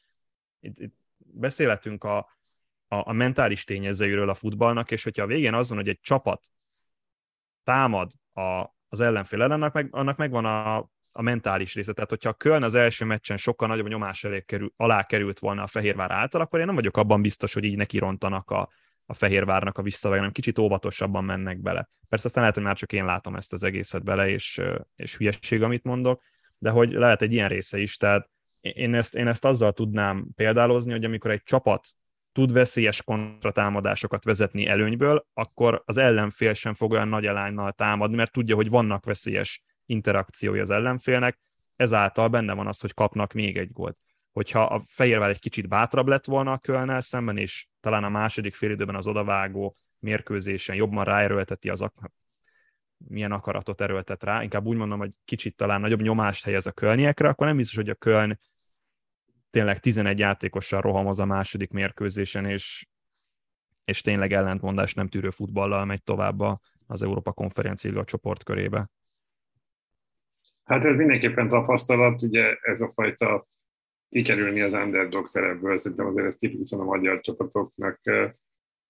itt, 0.61 0.79
itt 0.79 0.95
beszélhetünk 1.33 2.05
a, 2.05 2.17
a, 2.89 2.97
a 3.09 3.13
mentális 3.13 3.65
tényezőről 3.65 4.29
a 4.29 4.35
futballnak, 4.35 4.91
és 4.91 5.05
hogyha 5.05 5.23
a 5.23 5.27
végén 5.27 5.55
az 5.55 5.69
van, 5.69 5.79
hogy 5.79 5.89
egy 5.89 6.01
csapat 6.01 6.47
támad 7.65 8.11
a, 8.33 8.65
az 8.89 9.01
ellenfél 9.01 9.43
ellen, 9.43 9.53
annak, 9.53 9.73
meg, 9.73 9.89
annak 9.91 10.17
megvan 10.17 10.45
a 10.45 10.89
a 11.19 11.23
mentális 11.23 11.75
része. 11.75 11.93
Tehát, 11.93 12.11
hogyha 12.11 12.29
a 12.29 12.35
Köln 12.35 12.63
az 12.63 12.75
első 12.75 13.05
meccsen 13.05 13.37
sokkal 13.37 13.69
nagyobb 13.69 13.89
nyomás 13.89 14.25
elé 14.25 14.41
kerül, 14.41 14.73
alá 14.77 15.05
került 15.05 15.39
volna 15.39 15.63
a 15.63 15.67
Fehérvár 15.67 16.11
által, 16.11 16.41
akkor 16.41 16.61
én 16.61 16.67
nem 16.67 16.75
vagyok 16.75 16.97
abban 16.97 17.23
biztos, 17.23 17.55
hogy 17.55 17.65
így 17.65 17.77
neki 17.77 17.99
rontanak 17.99 18.51
a, 18.51 18.69
a 19.07 19.15
Fehérvárnak 19.15 19.79
a 19.79 19.83
visszavág, 19.83 20.19
hanem 20.19 20.33
kicsit 20.33 20.59
óvatosabban 20.59 21.25
mennek 21.25 21.61
bele. 21.61 21.89
Persze 22.09 22.27
aztán 22.27 22.43
lehet, 22.43 22.57
hogy 22.57 22.67
már 22.67 22.77
csak 22.77 22.93
én 22.93 23.05
látom 23.05 23.37
ezt 23.37 23.53
az 23.53 23.63
egészet 23.63 24.05
bele, 24.05 24.29
és, 24.29 24.61
és 24.97 25.17
hülyeség, 25.17 25.63
amit 25.63 25.85
mondok, 25.85 26.23
de 26.59 26.71
hogy 26.71 26.93
lehet 26.93 27.23
egy 27.23 27.33
ilyen 27.33 27.49
része 27.49 27.79
is, 27.79 27.97
tehát 27.97 28.31
én 28.75 28.95
ezt, 28.95 29.15
én 29.15 29.27
ezt 29.27 29.45
azzal 29.45 29.73
tudnám 29.73 30.27
példálozni, 30.35 30.93
hogy 30.93 31.05
amikor 31.05 31.31
egy 31.31 31.43
csapat 31.43 31.87
tud 32.33 32.53
veszélyes 32.53 33.03
kontratámadásokat 33.03 34.25
vezetni 34.25 34.67
előnyből, 34.67 35.27
akkor 35.33 35.83
az 35.85 35.97
ellenfél 35.97 36.55
sem 36.55 36.75
fog 36.75 36.91
olyan 36.91 37.09
nagy 37.09 37.27
elánynal 37.27 37.73
támadni, 37.73 38.17
mert 38.17 38.33
tudja, 38.33 38.55
hogy 38.55 38.69
vannak 38.69 39.05
veszélyes 39.05 39.63
interakciója 39.87 40.63
az 40.63 40.71
ellenfélnek, 40.71 41.39
ezáltal 41.77 42.29
benne 42.29 42.53
van 42.53 42.67
az, 42.67 42.81
hogy 42.81 42.95
kapnak 42.95 43.33
még 43.33 43.57
egy 43.57 43.73
gólt. 43.73 43.99
Hogyha 44.33 44.63
a 44.63 44.85
Fehérvár 44.89 45.31
egy 45.31 45.39
kicsit 45.39 45.69
bátrabb 45.69 46.07
lett 46.07 46.25
volna 46.25 46.53
a 46.53 46.59
Kölnel 46.59 47.01
szemben, 47.01 47.37
és 47.37 47.67
talán 47.81 48.05
a 48.05 48.09
második 48.09 48.55
félidőben 48.55 48.95
az 48.95 49.07
odavágó 49.07 49.77
mérkőzésen 49.99 50.77
jobban 50.77 51.05
ráerőlteti 51.05 51.69
az 51.69 51.81
ak- 51.81 52.13
milyen 52.97 53.33
akaratot 53.33 53.81
erőltet 53.81 54.23
rá, 54.23 54.43
inkább 54.43 54.67
úgy 54.67 54.77
mondom, 54.77 54.99
hogy 54.99 55.13
kicsit 55.25 55.57
talán 55.57 55.81
nagyobb 55.81 56.01
nyomást 56.03 56.45
helyez 56.45 56.67
a 56.67 56.73
Kölniekre, 56.73 57.29
akkor 57.29 57.47
nem 57.47 57.57
biztos, 57.57 57.77
hogy 57.77 57.91
a 57.91 57.95
Köln 57.95 58.41
tényleg 59.51 59.79
11 59.79 60.19
játékossal 60.19 60.81
rohamoz 60.81 61.19
a 61.19 61.25
második 61.25 61.71
mérkőzésen, 61.71 62.45
és, 62.45 62.87
és 63.85 64.01
tényleg 64.01 64.33
ellentmondás 64.33 64.95
nem 64.95 65.09
tűrő 65.09 65.31
futballal 65.31 65.85
megy 65.85 66.03
tovább 66.03 66.41
az 66.87 67.03
Európa 67.03 67.33
Konferencia 67.33 68.05
csoportkörébe. 68.05 68.91
Hát 70.65 70.85
ez 70.85 70.97
mindenképpen 70.97 71.49
tapasztalat, 71.49 72.23
ugye 72.23 72.57
ez 72.61 72.81
a 72.81 72.91
fajta 72.91 73.49
kikerülni 74.09 74.61
az 74.61 74.73
underdog 74.73 75.27
szerepből, 75.27 75.79
szerintem 75.79 76.07
azért 76.07 76.27
ez 76.27 76.37
tipikusan 76.37 76.81
a 76.81 76.85
magyar 76.85 77.21
csapatoknak 77.21 78.01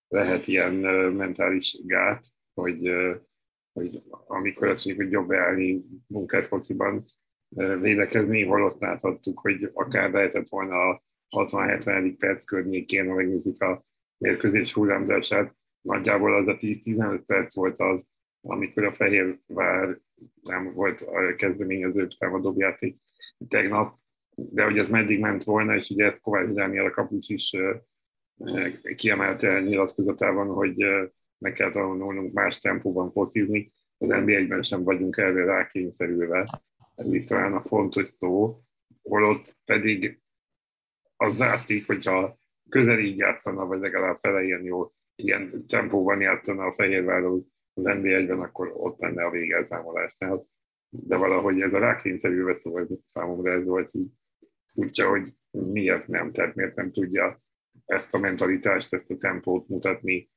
lehet 0.08 0.46
ilyen 0.46 0.72
mentális 1.12 1.80
gát, 1.84 2.26
hogy, 2.54 2.90
hogy 3.72 4.02
amikor 4.26 4.68
azt 4.68 4.84
mondjuk, 4.84 5.06
hogy 5.06 5.14
jobb 5.14 5.28
beállni 5.28 5.84
munkát 6.06 6.46
fociban, 6.46 7.04
védekezni, 7.80 8.44
holott 8.44 8.80
láthattuk, 8.80 9.38
hogy 9.38 9.70
akár 9.72 10.10
lehetett 10.10 10.48
volna 10.48 10.88
a 10.88 11.02
60-70. 11.30 12.14
perc 12.18 12.44
környékén, 12.44 13.08
ha 13.08 13.14
megnézzük 13.14 13.62
a 13.62 13.84
mérkőzés 14.16 14.72
hullámzását, 14.72 15.54
nagyjából 15.80 16.34
az 16.34 16.46
a 16.46 16.56
10-15 16.56 17.20
perc 17.26 17.54
volt 17.54 17.80
az, 17.80 18.06
amikor 18.40 18.84
a 18.84 18.92
Fehérvár 18.92 19.98
nem 20.42 20.72
volt 20.74 21.00
a 21.00 21.34
kezdeményező 21.34 22.08
támadójáték 22.18 22.96
tegnap, 23.48 23.98
de 24.34 24.64
hogy 24.64 24.78
ez 24.78 24.88
meddig 24.88 25.20
ment 25.20 25.44
volna, 25.44 25.74
és 25.74 25.90
ugye 25.90 26.04
ezt 26.04 26.20
Kovács 26.20 26.48
Dániel 26.48 26.86
a 26.86 26.90
kapus 26.90 27.28
is 27.28 27.56
kiemelte 28.96 29.60
nyilatkozatában, 29.60 30.46
hogy 30.46 30.84
meg 31.38 31.52
kell 31.52 31.70
tanulnunk 31.70 32.32
más 32.32 32.58
tempóban 32.58 33.10
focizni, 33.10 33.72
az 33.98 34.08
NBA-ben 34.08 34.62
sem 34.62 34.82
vagyunk 34.82 35.16
erre 35.16 35.44
rákényszerülve. 35.44 36.62
Ez 36.98 37.12
itt 37.12 37.26
talán 37.26 37.52
a 37.52 37.60
fontos 37.60 38.08
szó, 38.08 38.60
holott 39.02 39.58
pedig 39.64 40.20
az 41.16 41.38
látszik, 41.38 41.86
hogyha 41.86 42.38
közel 42.68 42.98
így 42.98 43.18
játszana, 43.18 43.66
vagy 43.66 43.80
legalább 43.80 44.18
fele 44.18 44.42
ilyen 44.42 44.64
jó 44.64 44.92
ilyen 45.22 45.66
tempóban 45.66 46.20
játszana 46.20 46.64
a 46.64 46.72
Fehérváról 46.72 47.46
az 47.74 47.82
NBA-ben, 47.82 48.40
akkor 48.40 48.72
ott 48.76 48.98
lenne 48.98 49.24
a 49.24 49.30
vége 49.30 49.56
elszámolásnál. 49.56 50.46
De 50.88 51.16
valahogy 51.16 51.60
ez 51.60 51.72
a 51.72 51.78
rákényszerülve 51.78 52.54
szó, 52.54 52.78
ez 52.78 52.88
számomra 53.08 53.52
ez 53.52 53.64
volt 53.64 53.94
így 53.94 54.10
furcsa, 54.72 55.08
hogy 55.08 55.34
miért 55.50 56.06
nem, 56.06 56.32
tehát 56.32 56.54
miért 56.54 56.74
nem 56.74 56.92
tudja 56.92 57.40
ezt 57.84 58.14
a 58.14 58.18
mentalitást, 58.18 58.94
ezt 58.94 59.10
a 59.10 59.16
tempót 59.16 59.68
mutatni 59.68 60.30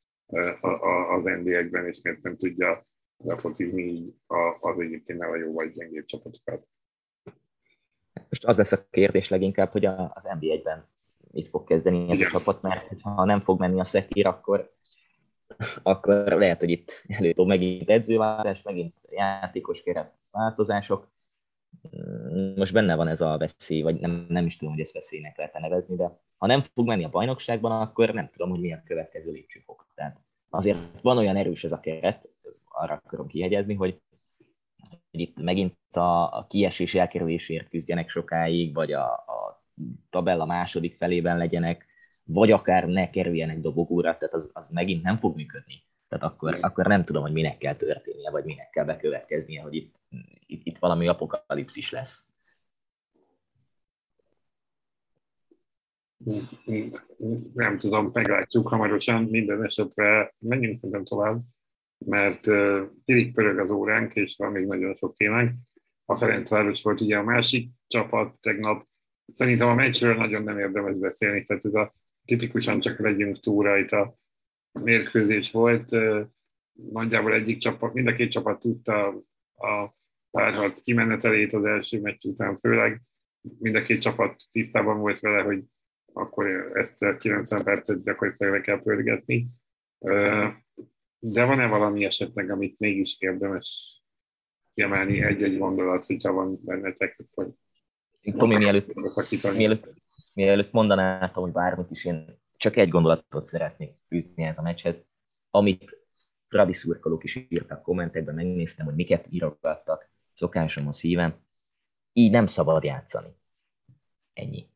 az 1.10 1.24
NBA-ben, 1.24 1.86
és 1.86 2.02
miért 2.02 2.22
nem 2.22 2.38
tudja 2.38 2.88
lefocizni 3.24 3.82
így 3.82 4.14
az 4.60 4.80
egyébként 4.80 5.20
nem 5.20 5.32
a 5.32 5.36
jó 5.36 5.54
vagy 5.54 5.74
gyengébb 5.74 6.06
csapatokat. 6.06 6.68
Most 8.30 8.46
az 8.46 8.58
lesz 8.58 8.72
a 8.72 8.86
kérdés 8.90 9.30
leginkább, 9.30 9.72
hogy 9.72 9.86
az 9.86 10.30
NBA-ben 10.40 10.86
itt 11.34 11.50
fog 11.50 11.64
kezdeni 11.64 12.10
ez 12.10 12.20
Igen. 12.20 12.28
a 12.28 12.32
csapat, 12.32 12.62
mert 12.62 13.02
ha 13.02 13.26
nem 13.26 13.42
fog 13.42 13.60
menni 13.60 13.80
a 13.80 13.86
szekér, 13.86 14.28
akkor, 14.28 14.74
akkor 15.84 16.28
lehet, 16.28 16.60
hogy 16.60 16.70
itt 16.70 16.92
előbb 17.08 17.46
megint 17.46 17.90
edzőváltás, 17.90 18.62
megint 18.62 18.96
játékos 19.10 19.84
keret 19.84 20.14
változások. 20.32 21.10
Most 22.56 22.74
benne 22.74 22.96
van 22.96 23.08
ez 23.08 23.22
a 23.22 23.38
veszély, 23.38 23.82
vagy 23.82 24.00
nem, 24.00 24.26
nem 24.30 24.46
is 24.46 24.58
tudom, 24.58 24.74
hogy 24.74 24.84
ezt 24.84 24.94
veszélynek 24.94 25.38
lehet 25.38 25.60
nevezni, 25.60 25.96
de 25.96 26.20
ha 26.38 26.48
nem 26.48 26.62
fog 26.74 26.88
menni 26.88 27.04
a 27.04 27.10
bajnokságban, 27.10 27.82
akkor 27.82 28.14
nem 28.14 28.30
tudom, 28.32 28.50
hogy 28.50 28.60
mi 28.60 28.74
a 28.74 28.84
következő 28.86 29.32
lépcsőfok. 29.32 29.88
Tehát 29.96 30.20
azért 30.50 30.78
van 31.02 31.18
olyan 31.18 31.36
erős 31.36 31.64
ez 31.64 31.72
a 31.72 31.80
keret, 31.80 32.31
arra 32.72 32.94
akarom 32.94 33.28
kihegyezni, 33.28 33.74
hogy 33.74 34.02
itt 35.12 35.38
megint 35.38 35.76
a, 35.92 36.38
a 36.38 36.48
kiesés 36.50 36.96
elkerülésért 36.96 37.70
küzdjenek 37.70 38.10
sokáig, 38.10 38.74
vagy 38.74 38.92
a, 38.94 39.12
a 39.12 39.64
tabella 40.10 40.46
második 40.46 40.96
felében 40.96 41.38
legyenek, 41.38 41.86
vagy 42.24 42.52
akár 42.52 42.88
ne 42.88 43.10
kerüljenek 43.10 43.60
dobogóra, 43.60 44.18
tehát 44.18 44.34
az, 44.34 44.52
az 44.54 44.70
megint 44.70 45.04
nem 45.04 45.18
fog 45.18 45.36
működni. 45.36 45.84
Tehát 46.08 46.26
akkor, 46.26 46.58
akkor 46.62 46.86
nem 46.86 47.04
tudom, 47.04 47.22
hogy 47.22 47.32
minek 47.32 47.58
kell 47.58 47.76
történnie, 47.76 48.32
vagy 48.32 48.44
minek 48.44 48.70
kell 48.70 48.86
bekövetkeznie, 48.86 49.62
hogy 49.62 49.76
itt, 49.76 49.96
itt, 50.46 50.66
itt 50.66 50.78
valami 50.78 51.08
apokalipszis 51.08 51.92
lesz. 51.92 52.30
Nem 57.54 57.78
tudom, 57.78 58.10
meglátjuk 58.14 58.68
hamarosan, 58.68 59.24
minden 59.24 59.64
esetre 59.64 60.34
menjünk 60.40 61.04
tovább, 61.04 61.42
mert 62.06 62.48
uh, 62.48 62.82
pörög 63.06 63.60
az 63.60 63.72
óránk, 63.72 64.14
és 64.14 64.36
van 64.38 64.52
még 64.52 64.66
nagyon 64.66 64.96
sok 64.96 65.16
témánk. 65.16 65.52
A 66.06 66.16
Ferencváros 66.16 66.84
volt 66.84 67.02
ugye 67.02 67.18
a 67.18 67.24
másik 67.24 67.70
csapat 67.88 68.40
tegnap. 68.40 68.88
Szerintem 69.34 69.68
a 69.68 69.74
meccsről 69.74 70.16
nagyon 70.16 70.44
nem 70.44 70.60
érdemes 70.60 70.96
beszélni, 70.96 71.44
tehát 71.44 71.66
ez 71.66 71.74
a 71.74 71.94
tipikusan 72.26 72.80
csak 72.80 73.00
legyünk 73.00 73.40
túl 73.40 73.64
rajta 73.64 74.20
mérkőzés 74.72 75.52
volt. 75.52 75.90
Nagyjából 76.92 77.34
egyik 77.34 77.58
csapat, 77.58 77.94
mind 77.94 78.08
a 78.08 78.14
két 78.14 78.32
csapat 78.32 78.60
tudta 78.60 79.08
a 79.56 79.96
párharc 80.32 80.82
kimenetelét 80.82 81.54
az 81.54 81.64
első 81.64 82.02
meccs 82.02 82.26
után, 82.26 82.58
főleg 82.58 83.02
mind 83.60 83.76
a 83.76 83.82
két 83.82 84.02
csapat 84.02 84.36
tisztában 84.52 85.00
volt 85.00 85.20
vele, 85.20 85.42
hogy 85.42 85.64
akkor 86.14 86.72
ezt 86.74 87.02
a 87.02 87.18
90 87.18 87.64
percet 87.64 88.04
gyakorlatilag 88.04 88.54
le 88.54 88.62
kell 88.62 88.82
pörgetni. 88.82 89.48
De 91.24 91.46
van-e 91.46 91.68
valami 91.68 92.06
esetleg, 92.06 92.50
amit 92.50 92.80
mégis 92.80 93.16
érdemes 93.20 93.98
kiemelni 94.74 95.22
egy-egy 95.22 95.58
gondolat, 95.58 96.06
hogyha 96.06 96.32
van 96.32 96.60
bennetek, 96.64 97.20
akkor 97.20 97.52
Tomi, 98.38 98.56
mielőtt, 98.56 98.94
mielőtt, 99.56 99.94
mielőtt 100.34 100.72
mondanám, 100.72 101.30
hogy 101.34 101.52
bármit 101.52 101.92
is, 101.92 102.06
én 102.06 102.40
csak 102.58 102.76
egy 102.76 102.90
gondolatot 102.90 103.46
szeretnék 103.46 103.94
fűzni 104.08 104.44
ez 104.44 104.58
a 104.58 104.62
meccshez, 104.62 105.04
amit 105.50 105.98
Travis 106.50 106.78
szurkolók 106.78 107.24
is 107.24 107.46
írtak 107.50 107.82
kommentekben, 107.82 108.36
megnéztem, 108.36 108.86
hogy 108.86 108.96
miket 108.96 109.26
írogattak, 109.30 110.10
szokásom 110.34 110.88
a 110.88 110.94
szívem, 110.94 111.36
így 112.14 112.32
nem 112.32 112.46
szabad 112.46 112.84
játszani. 112.84 113.36
Ennyi. 114.34 114.70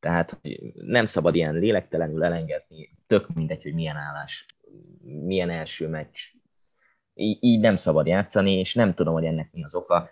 Tehát 0.00 0.40
nem 0.74 1.04
szabad 1.04 1.34
ilyen 1.34 1.54
lélektelenül 1.54 2.24
elengedni, 2.24 2.90
tök 3.06 3.34
mindegy, 3.34 3.62
hogy 3.62 3.74
milyen 3.74 3.96
állás, 3.96 4.46
milyen 5.02 5.50
első 5.50 5.88
meccs. 5.88 6.20
Így, 7.14 7.38
így 7.40 7.60
nem 7.60 7.76
szabad 7.76 8.06
játszani, 8.06 8.58
és 8.58 8.74
nem 8.74 8.94
tudom, 8.94 9.14
hogy 9.14 9.24
ennek 9.24 9.52
mi 9.52 9.64
az 9.64 9.74
oka. 9.74 10.10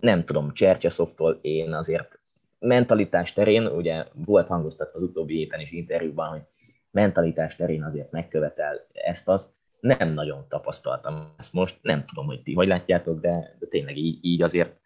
Nem 0.00 0.24
tudom, 0.24 0.52
Csertyaszoftól 0.52 1.38
én 1.42 1.72
azért 1.72 2.18
mentalitás 2.58 3.32
terén, 3.32 3.66
ugye 3.66 4.04
volt 4.14 4.46
hangoztatva 4.46 4.98
az 4.98 5.04
utóbbi 5.04 5.36
héten 5.36 5.60
is 5.60 5.70
interjúban, 5.70 6.28
hogy 6.28 6.42
mentalitás 6.90 7.56
terén 7.56 7.82
azért 7.82 8.10
megkövetel 8.10 8.86
ezt-azt. 8.92 9.50
Nem 9.80 10.12
nagyon 10.12 10.44
tapasztaltam 10.48 11.34
ezt 11.38 11.52
most, 11.52 11.78
nem 11.82 12.04
tudom, 12.04 12.26
hogy 12.26 12.42
ti 12.42 12.54
hogy 12.54 12.66
látjátok, 12.66 13.20
de, 13.20 13.56
de 13.58 13.66
tényleg 13.66 13.96
így, 13.96 14.24
így 14.24 14.42
azért 14.42 14.76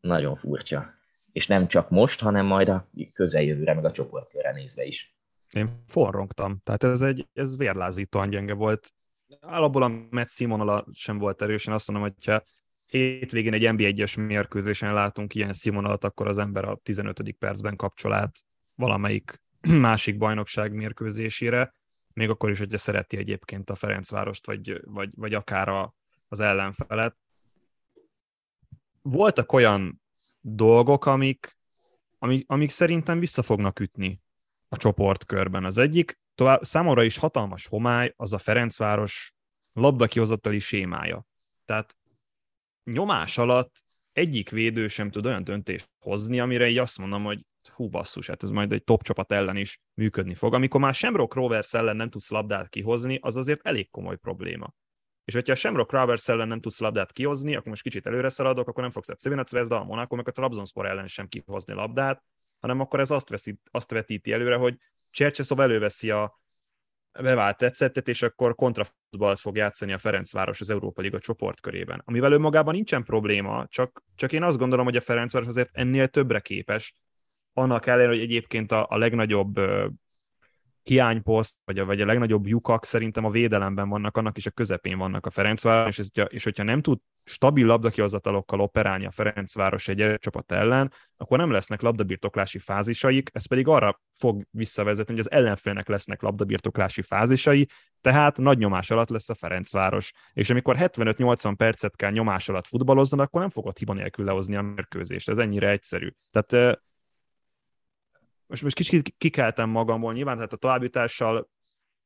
nagyon 0.00 0.36
furcsa 0.36 1.00
és 1.32 1.46
nem 1.46 1.68
csak 1.68 1.90
most, 1.90 2.20
hanem 2.20 2.46
majd 2.46 2.68
a 2.68 2.90
közeljövőre, 3.12 3.74
meg 3.74 3.84
a 3.84 3.92
csoportkörre 3.92 4.52
nézve 4.52 4.84
is. 4.84 5.16
Én 5.56 5.82
forrongtam, 5.86 6.60
tehát 6.64 6.84
ez 6.84 7.00
egy 7.00 7.28
ez 7.32 7.56
vérlázítóan 7.56 8.30
gyenge 8.30 8.54
volt. 8.54 8.92
Alapból 9.40 9.82
a 9.82 9.88
Matt 10.10 10.28
Simonala 10.28 10.86
sem 10.92 11.18
volt 11.18 11.42
erős, 11.42 11.66
én 11.66 11.74
azt 11.74 11.88
mondom, 11.88 12.08
hogyha 12.08 12.44
hétvégén 12.86 13.52
egy 13.52 13.64
NB1-es 13.64 14.26
mérkőzésen 14.26 14.94
látunk 14.94 15.34
ilyen 15.34 15.52
Simonalat, 15.52 16.04
akkor 16.04 16.28
az 16.28 16.38
ember 16.38 16.64
a 16.64 16.76
15. 16.82 17.32
percben 17.38 17.76
kapcsol 17.76 18.12
át 18.12 18.34
valamelyik 18.74 19.42
másik 19.88 20.16
bajnokság 20.18 20.72
mérkőzésére, 20.72 21.74
még 22.12 22.28
akkor 22.28 22.50
is, 22.50 22.58
hogyha 22.58 22.78
szereti 22.78 23.16
egyébként 23.16 23.70
a 23.70 23.74
Ferencvárost, 23.74 24.46
vagy, 24.46 24.80
vagy, 24.84 25.10
vagy 25.14 25.34
akár 25.34 25.68
a, 25.68 25.94
az 26.28 26.40
ellenfelet. 26.40 27.16
Voltak 29.02 29.52
olyan 29.52 30.02
dolgok, 30.40 31.06
amik, 31.06 31.56
amik, 32.18 32.44
amik 32.48 32.70
szerintem 32.70 33.18
vissza 33.18 33.42
fognak 33.42 33.80
ütni 33.80 34.21
a 34.72 34.76
csoportkörben. 34.76 35.64
Az 35.64 35.78
egyik, 35.78 36.18
tovább, 36.34 36.62
számomra 36.62 37.02
is 37.02 37.16
hatalmas 37.16 37.66
homály, 37.66 38.12
az 38.16 38.32
a 38.32 38.38
Ferencváros 38.38 39.32
labdakihozatali 39.72 40.58
sémája. 40.58 41.26
Tehát 41.64 41.96
nyomás 42.84 43.38
alatt 43.38 43.84
egyik 44.12 44.50
védő 44.50 44.88
sem 44.88 45.10
tud 45.10 45.26
olyan 45.26 45.44
döntést 45.44 45.90
hozni, 45.98 46.40
amire 46.40 46.68
így 46.68 46.78
azt 46.78 46.98
mondom, 46.98 47.24
hogy 47.24 47.46
hú 47.72 47.88
basszus, 47.88 48.26
hát 48.26 48.42
ez 48.42 48.50
majd 48.50 48.72
egy 48.72 48.84
top 48.84 49.02
csapat 49.02 49.32
ellen 49.32 49.56
is 49.56 49.80
működni 49.94 50.34
fog. 50.34 50.54
Amikor 50.54 50.80
már 50.80 50.94
Shamrock 50.94 51.34
Rovers 51.34 51.74
ellen 51.74 51.96
nem 51.96 52.10
tudsz 52.10 52.30
labdát 52.30 52.68
kihozni, 52.68 53.18
az 53.22 53.36
azért 53.36 53.66
elég 53.66 53.90
komoly 53.90 54.16
probléma. 54.16 54.74
És 55.24 55.34
hogyha 55.34 55.52
a 55.52 55.56
Shamrock 55.56 55.92
Rovers 55.92 56.28
ellen 56.28 56.48
nem 56.48 56.60
tudsz 56.60 56.80
labdát 56.80 57.12
kihozni, 57.12 57.54
akkor 57.54 57.68
most 57.68 57.82
kicsit 57.82 58.06
előre 58.06 58.28
szaladok, 58.28 58.68
akkor 58.68 58.82
nem 58.82 58.92
fogsz 58.92 59.08
a 59.08 59.14
Civina 59.14 59.44
Zvezda, 59.44 59.80
a 59.80 59.84
Monaco, 59.84 60.16
meg 60.16 60.28
a 60.28 60.32
Trabzonspor 60.32 60.86
ellen 60.86 61.06
sem 61.06 61.28
kihozni 61.28 61.74
labdát, 61.74 62.22
hanem 62.62 62.80
akkor 62.80 63.00
ez 63.00 63.10
azt, 63.10 63.28
veszi, 63.28 63.58
azt 63.70 63.90
vetíti 63.90 64.32
előre, 64.32 64.56
hogy 64.56 64.76
Csercseszov 65.10 65.60
előveszi 65.60 66.10
a 66.10 66.40
bevált 67.20 67.60
receptet, 67.60 68.08
és 68.08 68.22
akkor 68.22 68.54
kontrafutballt 68.54 69.38
fog 69.38 69.56
játszani 69.56 69.92
a 69.92 69.98
Ferencváros 69.98 70.60
az 70.60 70.70
Európa 70.70 71.00
Liga 71.00 71.18
csoportkörében. 71.18 72.02
Amivel 72.04 72.32
önmagában 72.32 72.74
nincsen 72.74 73.04
probléma, 73.04 73.66
csak, 73.68 74.02
csak 74.14 74.32
én 74.32 74.42
azt 74.42 74.58
gondolom, 74.58 74.84
hogy 74.84 74.96
a 74.96 75.00
Ferencváros 75.00 75.48
azért 75.48 75.70
ennél 75.72 76.08
többre 76.08 76.40
képes, 76.40 76.94
annak 77.52 77.86
ellenére, 77.86 78.08
hogy 78.08 78.20
egyébként 78.20 78.72
a, 78.72 78.86
a 78.88 78.96
legnagyobb 78.96 79.60
hiányposzt, 80.82 81.58
vagy 81.64 81.78
a, 81.78 81.84
vagy 81.84 82.00
a 82.00 82.06
legnagyobb 82.06 82.46
lyukak 82.46 82.84
szerintem 82.84 83.24
a 83.24 83.30
védelemben 83.30 83.88
vannak, 83.88 84.16
annak 84.16 84.36
is 84.36 84.46
a 84.46 84.50
közepén 84.50 84.98
vannak 84.98 85.26
a 85.26 85.30
Ferencváros, 85.30 85.98
és, 85.98 86.08
és 86.28 86.44
hogyha 86.44 86.62
nem 86.62 86.80
tud 86.80 86.98
stabil 87.24 87.66
labdakihozatalokkal 87.66 88.60
operálni 88.60 89.06
a 89.06 89.10
Ferencváros 89.10 89.88
egy 89.88 90.18
csapat 90.18 90.52
ellen, 90.52 90.92
akkor 91.16 91.38
nem 91.38 91.50
lesznek 91.50 91.80
labdabirtoklási 91.80 92.58
fázisaik, 92.58 93.30
ez 93.32 93.46
pedig 93.46 93.68
arra 93.68 94.00
fog 94.12 94.46
visszavezetni, 94.50 95.12
hogy 95.14 95.22
az 95.26 95.30
ellenfélnek 95.30 95.88
lesznek 95.88 96.22
labdabirtoklási 96.22 97.02
fázisai, 97.02 97.68
tehát 98.00 98.36
nagy 98.36 98.58
nyomás 98.58 98.90
alatt 98.90 99.08
lesz 99.08 99.28
a 99.28 99.34
Ferencváros. 99.34 100.12
És 100.32 100.50
amikor 100.50 100.76
75-80 100.78 101.54
percet 101.56 101.96
kell 101.96 102.10
nyomás 102.10 102.48
alatt 102.48 102.66
futballozni, 102.66 103.20
akkor 103.20 103.40
nem 103.40 103.50
fogod 103.50 103.78
hiba 103.78 103.92
nélkül 103.92 104.24
lehozni 104.24 104.56
a 104.56 104.62
mérkőzést. 104.62 105.28
Ez 105.28 105.38
ennyire 105.38 105.70
egyszerű. 105.70 106.08
Tehát 106.30 106.80
most, 108.52 108.62
most 108.62 108.76
kicsit 108.76 109.14
kikeltem 109.18 109.70
magamból, 109.70 110.12
nyilván 110.12 110.34
tehát 110.34 110.52
a 110.52 110.56
továbbjutással 110.56 111.48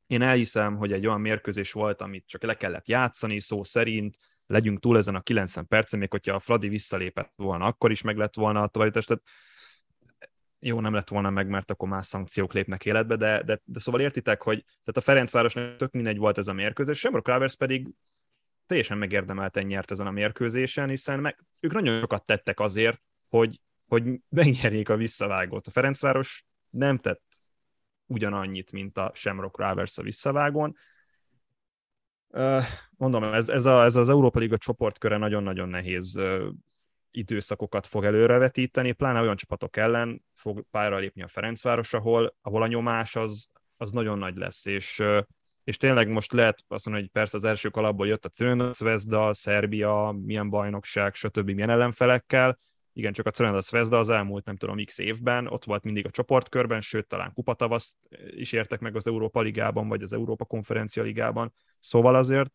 én 0.06 0.22
elhiszem, 0.22 0.76
hogy 0.76 0.92
egy 0.92 1.06
olyan 1.06 1.20
mérkőzés 1.20 1.72
volt, 1.72 2.00
amit 2.00 2.26
csak 2.26 2.42
le 2.42 2.54
kellett 2.54 2.88
játszani, 2.88 3.40
szó 3.40 3.64
szerint, 3.64 4.16
legyünk 4.46 4.80
túl 4.80 4.96
ezen 4.96 5.14
a 5.14 5.20
90 5.20 5.66
percen, 5.66 5.98
még 5.98 6.10
hogyha 6.10 6.34
a 6.34 6.38
Fradi 6.38 6.68
visszalépett 6.68 7.32
volna, 7.36 7.64
akkor 7.64 7.90
is 7.90 8.02
meg 8.02 8.16
lett 8.16 8.34
volna 8.34 8.62
a 8.62 8.68
továbbjutás, 8.68 9.04
tehát 9.04 9.22
jó, 10.58 10.80
nem 10.80 10.94
lett 10.94 11.08
volna 11.08 11.30
meg, 11.30 11.48
mert 11.48 11.70
akkor 11.70 11.88
más 11.88 12.06
szankciók 12.06 12.52
lépnek 12.52 12.84
életbe, 12.84 13.16
de, 13.16 13.42
de, 13.42 13.60
de 13.64 13.78
szóval 13.78 14.00
értitek, 14.00 14.42
hogy 14.42 14.64
tehát 14.64 14.96
a 14.96 15.00
Ferencvárosnak 15.00 15.76
tök 15.76 15.92
mindegy 15.92 16.18
volt 16.18 16.38
ez 16.38 16.48
a 16.48 16.52
mérkőzés, 16.52 16.98
Shamrock 16.98 17.28
Rovers 17.28 17.56
pedig 17.56 17.88
teljesen 18.66 18.98
megérdemelten 18.98 19.66
nyert 19.66 19.90
ezen 19.90 20.06
a 20.06 20.10
mérkőzésen, 20.10 20.88
hiszen 20.88 21.20
meg, 21.20 21.44
ők 21.60 21.72
nagyon 21.72 22.00
sokat 22.00 22.24
tettek 22.24 22.60
azért, 22.60 23.02
hogy, 23.28 23.60
hogy 23.86 24.04
megnyerjék 24.28 24.88
a 24.88 24.96
visszavágót. 24.96 25.66
A 25.66 25.70
Ferencváros 25.70 26.44
nem 26.70 26.98
tett 26.98 27.22
ugyanannyit, 28.06 28.72
mint 28.72 28.98
a 28.98 29.10
Shamrock 29.14 29.58
Rovers 29.58 29.98
a 29.98 30.02
visszavágón. 30.02 30.76
Mondom, 32.90 33.22
ez, 33.22 33.48
ez, 33.48 33.64
a, 33.64 33.84
ez 33.84 33.96
az 33.96 34.08
Európa 34.08 34.38
Liga 34.38 34.58
csoportköre 34.58 35.16
nagyon-nagyon 35.16 35.68
nehéz 35.68 36.18
időszakokat 37.10 37.86
fog 37.86 38.04
előrevetíteni, 38.04 38.92
pláne 38.92 39.20
olyan 39.20 39.36
csapatok 39.36 39.76
ellen 39.76 40.24
fog 40.34 40.64
pályára 40.70 40.96
lépni 40.96 41.22
a 41.22 41.28
Ferencváros, 41.28 41.94
ahol, 41.94 42.36
ahol 42.42 42.62
a 42.62 42.66
nyomás 42.66 43.16
az, 43.16 43.50
az 43.76 43.92
nagyon 43.92 44.18
nagy 44.18 44.36
lesz, 44.36 44.64
és, 44.64 45.02
és 45.64 45.76
tényleg 45.76 46.08
most 46.08 46.32
lehet 46.32 46.64
azt 46.68 46.84
mondani, 46.84 47.06
hogy 47.06 47.20
persze 47.20 47.36
az 47.36 47.44
első 47.44 47.68
kalapból 47.68 48.06
jött 48.06 48.24
a 48.24 48.28
Crvena 48.28 48.72
Zvezda, 48.72 49.34
Szerbia, 49.34 50.16
milyen 50.24 50.50
bajnokság, 50.50 51.14
stb. 51.14 51.50
milyen 51.50 51.70
ellenfelekkel, 51.70 52.58
igen, 52.96 53.12
csak 53.12 53.26
a 53.26 53.30
Crvena 53.30 53.60
Zvezda 53.60 53.98
az 53.98 54.08
elmúlt, 54.08 54.44
nem 54.44 54.56
tudom, 54.56 54.84
x 54.84 54.98
évben 54.98 55.46
ott 55.46 55.64
volt 55.64 55.82
mindig 55.82 56.06
a 56.06 56.10
csoportkörben, 56.10 56.80
sőt, 56.80 57.06
talán 57.06 57.32
kupatavaszt 57.32 57.96
is 58.36 58.52
értek 58.52 58.80
meg 58.80 58.96
az 58.96 59.06
Európa 59.06 59.40
Ligában, 59.40 59.88
vagy 59.88 60.02
az 60.02 60.12
Európa 60.12 60.44
Konferencia 60.44 61.02
Ligában. 61.02 61.54
Szóval 61.80 62.14
azért 62.14 62.50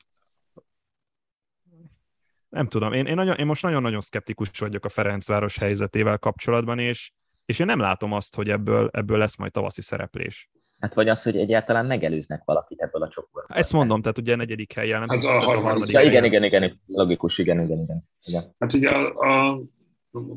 nem 2.49 2.67
tudom, 2.67 2.93
én, 2.93 3.05
én, 3.05 3.15
nagyon, 3.15 3.35
én 3.35 3.45
most 3.45 3.63
nagyon-nagyon 3.63 4.01
szkeptikus 4.01 4.49
vagyok 4.59 4.85
a 4.85 4.89
Ferencváros 4.89 5.57
helyzetével 5.57 6.17
kapcsolatban, 6.17 6.79
és, 6.79 7.11
és 7.45 7.59
én 7.59 7.65
nem 7.65 7.79
látom 7.79 8.11
azt, 8.11 8.35
hogy 8.35 8.49
ebből, 8.49 8.89
ebből 8.93 9.17
lesz 9.17 9.37
majd 9.37 9.51
tavaszi 9.51 9.81
szereplés. 9.81 10.49
Hát 10.79 10.93
vagy 10.93 11.09
az, 11.09 11.23
hogy 11.23 11.37
egyáltalán 11.37 11.85
megelőznek 11.85 12.41
valakit 12.45 12.81
ebből 12.81 13.01
a 13.01 13.07
csoportból. 13.07 13.57
Ezt 13.57 13.73
mondom, 13.73 14.01
tehát 14.01 14.17
ugye 14.17 14.33
a 14.33 14.35
negyedik 14.35 14.73
helyen, 14.73 14.99
nem 14.99 15.09
hát 15.09 15.23
a, 15.23 15.51
a, 15.51 15.57
a 15.57 15.61
harmadik 15.61 15.93
ja, 15.93 16.01
igen, 16.01 16.23
igen, 16.23 16.43
igen, 16.43 16.81
logikus, 16.85 17.37
igen, 17.37 17.63
igen, 17.63 17.79
igen. 17.79 18.09
igen. 18.23 18.55
Hát 18.59 18.73
ugye 18.73 18.89
a, 18.89 19.19
a, 19.19 19.61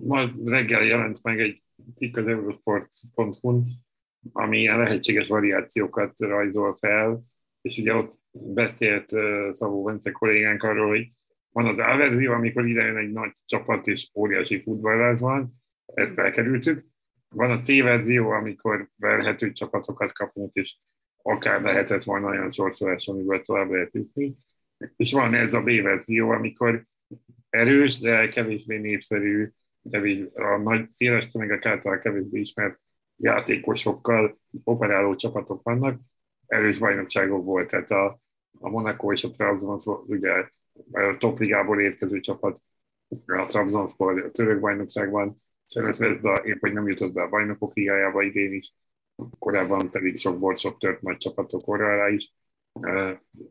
ma 0.06 0.32
reggel 0.44 0.82
jelent 0.82 1.22
meg 1.22 1.40
egy 1.40 1.62
cikk 1.96 2.16
az 2.16 2.26
eurosport.hu, 2.26 3.62
ami 4.32 4.58
ilyen 4.58 4.78
lehetséges 4.78 5.28
variációkat 5.28 6.14
rajzol 6.18 6.74
fel, 6.74 7.22
és 7.60 7.78
ugye 7.78 7.94
ott 7.94 8.12
beszélt 8.32 9.08
Szabó 9.52 9.82
Bence 9.82 10.10
kollégánk 10.10 10.62
arról, 10.62 10.88
hogy 10.88 11.10
van 11.52 11.66
az 11.66 11.78
A 11.78 11.96
verzió, 11.96 12.32
amikor 12.32 12.66
idejön 12.66 12.96
egy 12.96 13.12
nagy 13.12 13.32
csapat 13.44 13.86
és 13.86 14.10
óriási 14.14 14.60
futballáz 14.60 15.20
van, 15.20 15.54
ezt 15.94 16.18
elkerültük. 16.18 16.84
Van 17.28 17.50
a 17.50 17.60
C 17.60 17.66
verzió, 17.66 18.30
amikor 18.30 18.88
verhető 18.96 19.52
csapatokat 19.52 20.12
kapunk, 20.12 20.54
és 20.54 20.76
akár 21.22 21.62
lehetett 21.62 22.04
volna 22.04 22.28
olyan 22.28 22.50
sorsolás, 22.50 23.06
amiből 23.06 23.40
tovább 23.40 23.70
lehet 23.70 23.94
jutni. 23.94 24.34
És 24.96 25.12
van 25.12 25.34
ez 25.34 25.54
a 25.54 25.60
B 25.60 25.82
verzió, 25.82 26.30
amikor 26.30 26.84
erős, 27.48 27.98
de 27.98 28.28
kevésbé 28.28 28.78
népszerű, 28.78 29.50
kevés, 29.90 30.26
a 30.34 30.56
nagy 30.56 30.92
széles 30.92 31.30
tömegek 31.30 31.66
által 31.66 31.98
kevésbé 31.98 32.40
ismert 32.40 32.80
játékosokkal 33.16 34.38
operáló 34.64 35.16
csapatok 35.16 35.62
vannak, 35.62 36.00
erős 36.46 36.78
bajnokságok 36.78 37.44
volt, 37.44 37.70
tehát 37.70 37.90
a, 37.90 38.20
a 38.58 38.68
Monaco 38.68 39.12
és 39.12 39.24
a 39.24 39.30
Trabzon 39.30 39.80
ugye 40.06 40.30
a 40.92 41.16
topligából 41.18 41.80
érkező 41.80 42.20
csapat, 42.20 42.62
a 43.26 43.46
Trabzonspor 43.46 44.22
a 44.22 44.30
török 44.30 44.60
bajnokságban, 44.60 45.42
Szerezvezda 45.66 46.44
épp, 46.44 46.60
hogy 46.60 46.72
nem 46.72 46.88
jutott 46.88 47.12
be 47.12 47.22
a 47.22 47.28
bajnokok 47.28 47.74
ligájába 47.74 48.22
idén 48.22 48.52
is, 48.52 48.74
korábban 49.38 49.90
pedig 49.90 50.18
sok 50.18 50.38
volt, 50.38 50.58
sok 50.58 50.78
tört 50.78 51.02
nagy 51.02 51.16
csapatok 51.16 51.68
orrára 51.68 52.08
is. 52.08 52.34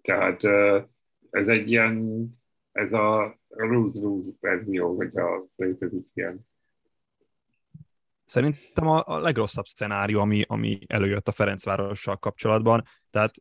Tehát 0.01 0.43
ez 1.29 1.47
egy 1.47 1.71
ilyen, 1.71 2.27
ez 2.71 2.93
a 2.93 3.37
lose-lose 3.55 4.31
verzió, 4.39 4.95
hogy 4.95 5.17
a 5.17 5.45
létezik 5.55 6.07
ilyen. 6.13 6.47
Szerintem 8.25 8.87
a, 8.87 9.03
a 9.05 9.19
legrosszabb 9.19 9.65
szenárió, 9.65 10.19
ami, 10.19 10.43
ami 10.47 10.79
előjött 10.87 11.27
a 11.27 11.31
Ferencvárossal 11.31 12.17
kapcsolatban, 12.17 12.83
tehát 13.09 13.33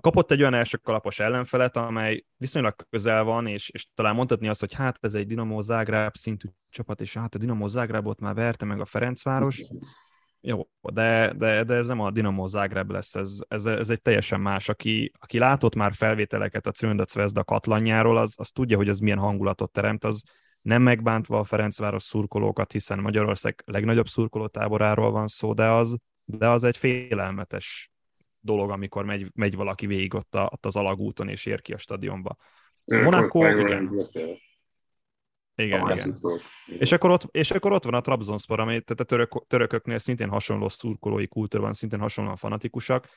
kapott 0.00 0.30
egy 0.30 0.40
olyan 0.40 0.54
első 0.54 0.76
kalapos 0.76 1.20
ellenfelet, 1.20 1.76
amely 1.76 2.24
viszonylag 2.36 2.74
közel 2.90 3.24
van, 3.24 3.46
és, 3.46 3.68
és 3.68 3.86
talán 3.94 4.14
mondhatni 4.14 4.48
azt, 4.48 4.60
hogy 4.60 4.74
hát 4.74 4.98
ez 5.00 5.14
egy 5.14 5.26
Dinamo 5.26 5.60
Zágráb 5.60 6.16
szintű 6.16 6.48
csapat, 6.68 7.00
és 7.00 7.14
hát 7.14 7.34
a 7.34 7.38
Dinamo 7.38 7.68
Zágrábot 7.68 8.20
már 8.20 8.34
verte 8.34 8.64
meg 8.64 8.80
a 8.80 8.84
Ferencváros. 8.84 9.62
Jó, 10.48 10.68
de, 10.80 11.32
de, 11.36 11.64
de 11.64 11.74
ez 11.74 11.86
nem 11.86 12.00
a 12.00 12.10
Dinamo 12.10 12.46
Zágráb 12.46 12.90
lesz, 12.90 13.14
ez, 13.14 13.38
ez, 13.48 13.66
ez 13.66 13.90
egy 13.90 14.02
teljesen 14.02 14.40
más. 14.40 14.68
Aki, 14.68 15.12
aki 15.18 15.38
látott 15.38 15.74
már 15.74 15.92
felvételeket 15.92 16.66
a 16.66 16.70
Cöndac 16.70 17.14
Vezda 17.14 17.44
katlanjáról, 17.44 18.16
az, 18.16 18.34
az 18.36 18.50
tudja, 18.50 18.76
hogy 18.76 18.88
ez 18.88 18.98
milyen 18.98 19.18
hangulatot 19.18 19.72
teremt, 19.72 20.04
az 20.04 20.22
nem 20.60 20.82
megbántva 20.82 21.38
a 21.38 21.44
Ferencváros 21.44 22.02
szurkolókat, 22.02 22.72
hiszen 22.72 22.98
Magyarország 22.98 23.62
legnagyobb 23.64 24.06
szurkolótáboráról 24.06 25.10
van 25.10 25.26
szó, 25.26 25.52
de 25.52 25.70
az, 25.70 25.96
de 26.24 26.48
az 26.48 26.64
egy 26.64 26.76
félelmetes 26.76 27.90
dolog, 28.40 28.70
amikor 28.70 29.04
megy, 29.04 29.30
megy 29.34 29.56
valaki 29.56 29.86
végig 29.86 30.14
ott, 30.14 30.34
a, 30.34 30.48
ott 30.52 30.66
az 30.66 30.76
alagúton 30.76 31.28
és 31.28 31.46
ér 31.46 31.60
ki 31.60 31.72
a 31.72 31.78
stadionba. 31.78 32.36
Monaco, 32.84 33.58
igen. 33.58 34.06
Igen, 35.56 35.90
igen. 35.90 36.18
És 36.66 36.92
akkor, 36.92 37.10
ott, 37.10 37.28
és 37.30 37.50
akkor 37.50 37.72
ott 37.72 37.84
van 37.84 37.94
a 37.94 38.00
Trabzonspor, 38.00 38.60
ami 38.60 38.80
tehát 38.80 39.00
a 39.00 39.04
török, 39.04 39.46
törököknél 39.46 39.98
szintén 39.98 40.28
hasonló 40.28 40.68
szurkolói 40.68 41.26
kultúra 41.26 41.62
van, 41.62 41.72
szintén 41.72 42.00
hasonlóan 42.00 42.36
fanatikusak. 42.36 43.08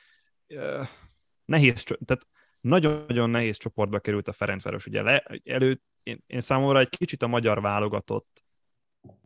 Nehéz, 1.44 1.82
tehát 1.82 2.26
nagyon-nagyon 2.60 3.30
nehéz 3.30 3.56
csoportba 3.56 3.98
került 3.98 4.28
a 4.28 4.32
Ferencváros. 4.32 4.86
Ugye 4.86 5.02
le, 5.02 5.40
elő, 5.44 5.80
én, 6.02 6.24
én 6.26 6.40
számomra 6.40 6.78
egy 6.78 6.88
kicsit 6.88 7.22
a 7.22 7.26
magyar 7.26 7.60
válogatott 7.60 8.44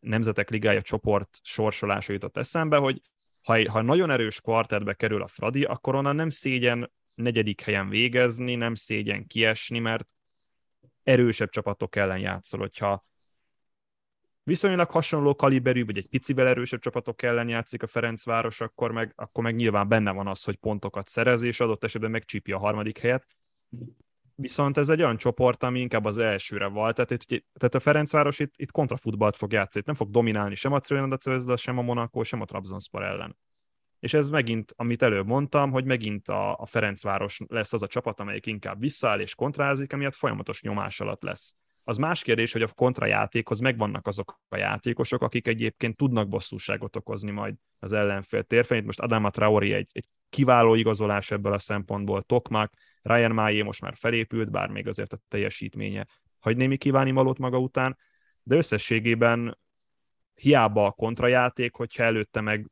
Nemzetek 0.00 0.50
Ligája 0.50 0.83
csoport 0.83 1.38
sorsolása 1.42 2.12
jutott 2.12 2.37
eszembe, 2.37 2.77
hogy 2.77 3.00
ha, 3.42 3.70
ha 3.70 3.83
nagyon 3.83 4.11
erős 4.11 4.40
kvartetbe 4.40 4.94
kerül 4.94 5.22
a 5.22 5.27
Fradi, 5.27 5.64
akkor 5.64 5.94
onnan 5.94 6.16
nem 6.16 6.29
szégyen 6.29 6.92
negyedik 7.14 7.61
helyen 7.61 7.88
végezni, 7.88 8.55
nem 8.55 8.74
szégyen 8.74 9.27
kiesni, 9.27 9.79
mert 9.79 10.09
erősebb 11.05 11.51
csapatok 11.51 11.97
ellen 11.97 12.19
játszol, 12.19 12.61
hogyha 12.61 13.05
viszonylag 14.43 14.90
hasonló 14.90 15.35
kaliberű, 15.35 15.85
vagy 15.85 15.97
egy 15.97 16.09
picivel 16.09 16.47
erősebb 16.49 16.81
csapatok 16.81 17.23
ellen 17.23 17.49
játszik 17.49 17.83
a 17.83 17.87
Ferencváros, 17.87 18.61
akkor 18.61 18.93
meg, 18.93 19.12
akkor 19.17 19.43
meg 19.43 19.55
nyilván 19.55 19.88
benne 19.88 20.11
van 20.11 20.27
az, 20.27 20.45
hogy 20.45 20.57
pontokat 20.57 21.09
szerez, 21.09 21.43
és 21.43 21.61
adott 21.61 21.85
esetben 21.85 22.11
megcsípi 22.11 22.53
a 22.53 22.59
harmadik 22.59 22.99
helyet. 22.99 23.27
Viszont 24.35 24.77
ez 24.77 24.88
egy 24.88 25.03
olyan 25.03 25.17
csoport, 25.17 25.62
ami 25.62 25.81
inkább 25.81 26.05
az 26.05 26.19
elsőre 26.19 26.67
volt, 26.67 26.95
tehát, 26.95 27.11
itt, 27.11 27.45
tehát 27.53 27.75
a 27.75 27.81
Ferencváros 27.81 28.38
itt, 28.38 28.53
itt 28.57 28.71
kontrafutballt 28.71 29.37
fog 29.37 29.53
játszani, 29.53 29.85
nem 29.87 29.95
fog 29.95 30.11
dominálni 30.11 30.55
sem 30.55 30.73
a 30.73 30.79
Trönda 30.79 31.57
sem 31.57 31.79
a 31.79 31.83
Monaco, 31.83 32.25
sem 32.25 32.40
a 32.40 32.45
Trabzonspor 32.45 33.03
ellen. 33.03 33.37
És 34.05 34.14
ez 34.14 34.31
megint, 34.31 34.73
amit 34.77 35.03
előbb 35.03 35.27
mondtam, 35.27 35.71
hogy 35.71 35.85
megint 35.85 36.29
a, 36.29 36.57
a 36.57 36.67
Ferencváros 36.67 37.40
lesz 37.49 37.73
az 37.73 37.83
a 37.83 37.87
csapat, 37.87 38.21
amelyik 38.21 38.47
inkább 38.47 38.81
visszaáll 38.81 39.21
és 39.21 39.35
kontrázik, 39.35 39.93
amiatt 39.93 40.14
folyamatos 40.14 40.62
nyomás 40.62 41.01
alatt 41.01 41.23
lesz. 41.23 41.57
Az 41.85 41.97
más 41.97 42.23
kérdés, 42.23 42.53
hogy 42.53 42.62
a 42.62 42.69
kontrajátékhoz 42.75 43.61
megvannak 43.61 44.07
azok 44.07 44.40
a 44.49 44.57
játékosok, 44.57 45.23
akik 45.23 45.49
egyébként 45.49 45.97
tudnak 45.97 46.29
bosszúságot 46.29 46.97
okozni 46.97 47.31
majd 47.31 47.55
az 47.79 47.93
ellenfél 47.93 48.43
térfen. 48.43 48.79
Itt 48.79 48.85
most 48.85 49.01
Adama 49.01 49.31
Traori 49.31 49.73
egy, 49.73 49.90
egy 49.93 50.07
kiváló 50.29 50.75
igazolás 50.75 51.31
ebből 51.31 51.53
a 51.53 51.59
szempontból, 51.59 52.23
Tokmak, 52.23 52.73
Ryan 53.03 53.33
Májé 53.33 53.62
most 53.62 53.81
már 53.81 53.95
felépült, 53.97 54.51
bár 54.51 54.69
még 54.69 54.88
azért 54.88 55.12
a 55.12 55.19
teljesítménye 55.29 56.07
hagy 56.38 56.57
némi 56.57 56.77
kívánni 56.77 57.12
valót 57.12 57.38
maga 57.38 57.59
után, 57.59 57.99
de 58.43 58.57
összességében 58.57 59.59
hiába 60.35 60.87
a 60.87 60.93
kontrajáték, 60.93 61.75
hogyha 61.75 62.03
előtte 62.03 62.40
meg 62.40 62.69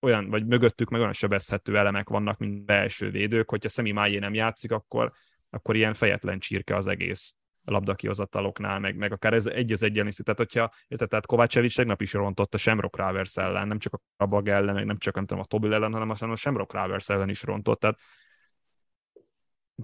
olyan, 0.00 0.30
vagy 0.30 0.46
mögöttük 0.46 0.88
meg 0.88 1.00
olyan 1.00 1.12
sebezhető 1.12 1.78
elemek 1.78 2.08
vannak, 2.08 2.38
mint 2.38 2.64
belső 2.64 3.10
védők, 3.10 3.50
hogyha 3.50 3.68
Szemi 3.68 3.90
Májé 3.90 4.18
nem 4.18 4.34
játszik, 4.34 4.72
akkor, 4.72 5.12
akkor 5.50 5.76
ilyen 5.76 5.94
fejetlen 5.94 6.38
csirke 6.38 6.76
az 6.76 6.86
egész 6.86 7.34
labdakihozataloknál, 7.64 8.78
meg, 8.78 8.96
meg 8.96 9.12
akár 9.12 9.34
ez 9.34 9.46
egy 9.46 9.72
az 9.72 9.82
egyen 9.82 10.08
tehát 10.10 10.38
hogyha, 10.38 10.72
tehát 10.88 11.26
Kovácsevics 11.26 11.76
tegnap 11.76 12.00
is 12.00 12.12
rontott 12.12 12.54
a 12.54 12.58
Shamrock 12.58 12.96
Ravers 12.96 13.36
ellen, 13.36 13.66
nem 13.66 13.78
csak 13.78 13.94
a 13.94 14.00
Rabag 14.16 14.48
ellen, 14.48 14.86
nem 14.86 14.98
csak 14.98 15.14
nem 15.14 15.26
tudom, 15.26 15.42
a 15.42 15.46
Tobil 15.46 15.74
ellen, 15.74 15.92
hanem 15.92 16.10
a 16.10 16.36
Shamrock 16.36 16.72
Ravers 16.72 17.08
ellen 17.08 17.28
is 17.28 17.42
rontott, 17.42 17.80
tehát 17.80 17.98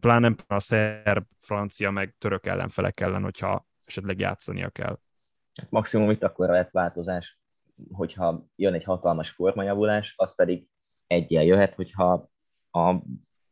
pláne 0.00 0.35
a 0.46 0.61
szerb, 0.61 1.24
francia, 1.40 1.90
meg 1.90 2.14
török 2.18 2.46
ellenfelek 2.46 3.00
ellen, 3.00 3.22
hogyha 3.22 3.66
esetleg 3.85 4.18
játszania 4.18 4.70
kell. 4.70 4.98
Maximum 5.68 6.11
itt 6.11 6.22
akkor 6.22 6.48
lehet 6.48 6.70
változás, 6.70 7.38
hogyha 7.92 8.46
jön 8.56 8.74
egy 8.74 8.84
hatalmas 8.84 9.30
formajavulás, 9.30 10.14
az 10.16 10.34
pedig 10.34 10.68
egyel 11.06 11.44
jöhet, 11.44 11.74
hogyha 11.74 12.30
a 12.70 12.94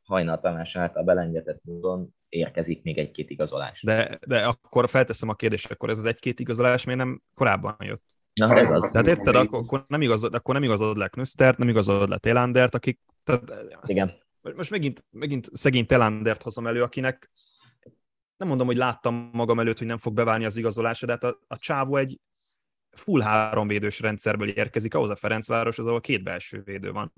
hajnal 0.03 0.41
Tamás 0.41 0.77
által 0.77 1.03
belengedett 1.05 1.61
módon 1.65 2.15
érkezik 2.29 2.83
még 2.83 2.99
egy-két 2.99 3.31
igazolás. 3.31 3.83
De, 3.83 4.19
de 4.27 4.45
akkor 4.45 4.89
felteszem 4.89 5.29
a 5.29 5.35
kérdést, 5.35 5.71
akkor 5.71 5.91
ez 5.91 5.99
az 5.99 6.05
egy-két 6.05 6.41
igazolás 6.41 6.85
miért 6.85 7.01
nem 7.01 7.23
korábban 7.35 7.77
jött? 7.79 8.03
Na, 8.35 8.57
ez 8.57 8.71
az. 8.71 8.89
Tehát 8.93 9.07
érted, 9.07 9.35
akkor, 9.35 9.59
akkor, 9.59 9.85
nem 9.89 10.03
igazod, 10.03 10.35
akkor 10.35 10.55
nem 10.55 10.63
igazod 10.63 10.97
le 10.97 11.09
Knöstert, 11.09 11.59
nem 11.59 11.69
igazod 11.69 12.09
le 12.09 12.19
Télandert, 12.19 12.75
akik... 12.75 13.01
Tehát, 13.25 13.43
Igen. 13.87 14.23
Most 14.57 14.71
megint, 14.71 15.05
megint 15.11 15.49
szegény 15.53 15.87
Télandert 15.87 16.43
hozom 16.43 16.67
elő, 16.67 16.83
akinek 16.83 17.31
nem 18.37 18.49
mondom, 18.49 18.67
hogy 18.67 18.77
láttam 18.77 19.31
magam 19.33 19.61
előtt, 19.61 19.79
hogy 19.79 19.87
nem 19.87 19.99
fog 19.99 20.15
beválni 20.15 20.45
az 20.45 20.57
igazolása, 20.57 21.07
de 21.07 21.13
hát 21.13 21.25
a, 21.25 21.39
a 21.47 21.59
csávó 21.59 21.97
egy 21.97 22.21
full 22.95 23.21
három 23.21 23.69
védős 23.69 24.01
rendszerből 24.01 24.49
érkezik, 24.49 24.95
ahhoz 24.95 25.11
a 25.11 25.17
Ferencváros, 25.17 25.79
az 25.79 25.87
ahol 25.87 26.01
két 26.01 26.23
belső 26.23 26.63
védő 26.63 26.93
van. 26.93 27.13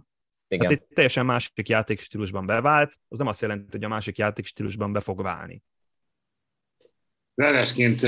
Igen. 0.49 0.67
Hát 0.67 0.77
egy 0.77 0.87
teljesen 0.87 1.27
másik 1.27 1.69
játékstílusban 1.69 2.47
bevált, 2.47 2.95
az 3.09 3.19
nem 3.19 3.27
azt 3.27 3.41
jelenti, 3.41 3.67
hogy 3.71 3.85
a 3.85 3.89
másik 3.89 4.19
játékstílusban 4.19 4.93
be 4.93 5.01
fog 5.01 5.23
válni. 5.23 5.63
Zárásként 7.35 8.01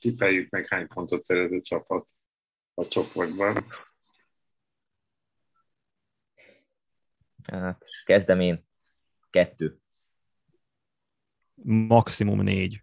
tippeljük 0.00 0.50
meg, 0.50 0.68
hány 0.68 0.86
pontot 0.86 1.22
szerez 1.22 1.52
a 1.52 1.60
csapat 1.60 2.08
a 2.74 2.88
csoportban. 2.88 3.66
Hát, 7.42 7.84
kezdem 8.04 8.40
én. 8.40 8.66
Kettő. 9.30 9.78
Maximum 11.64 12.40
négy. 12.40 12.82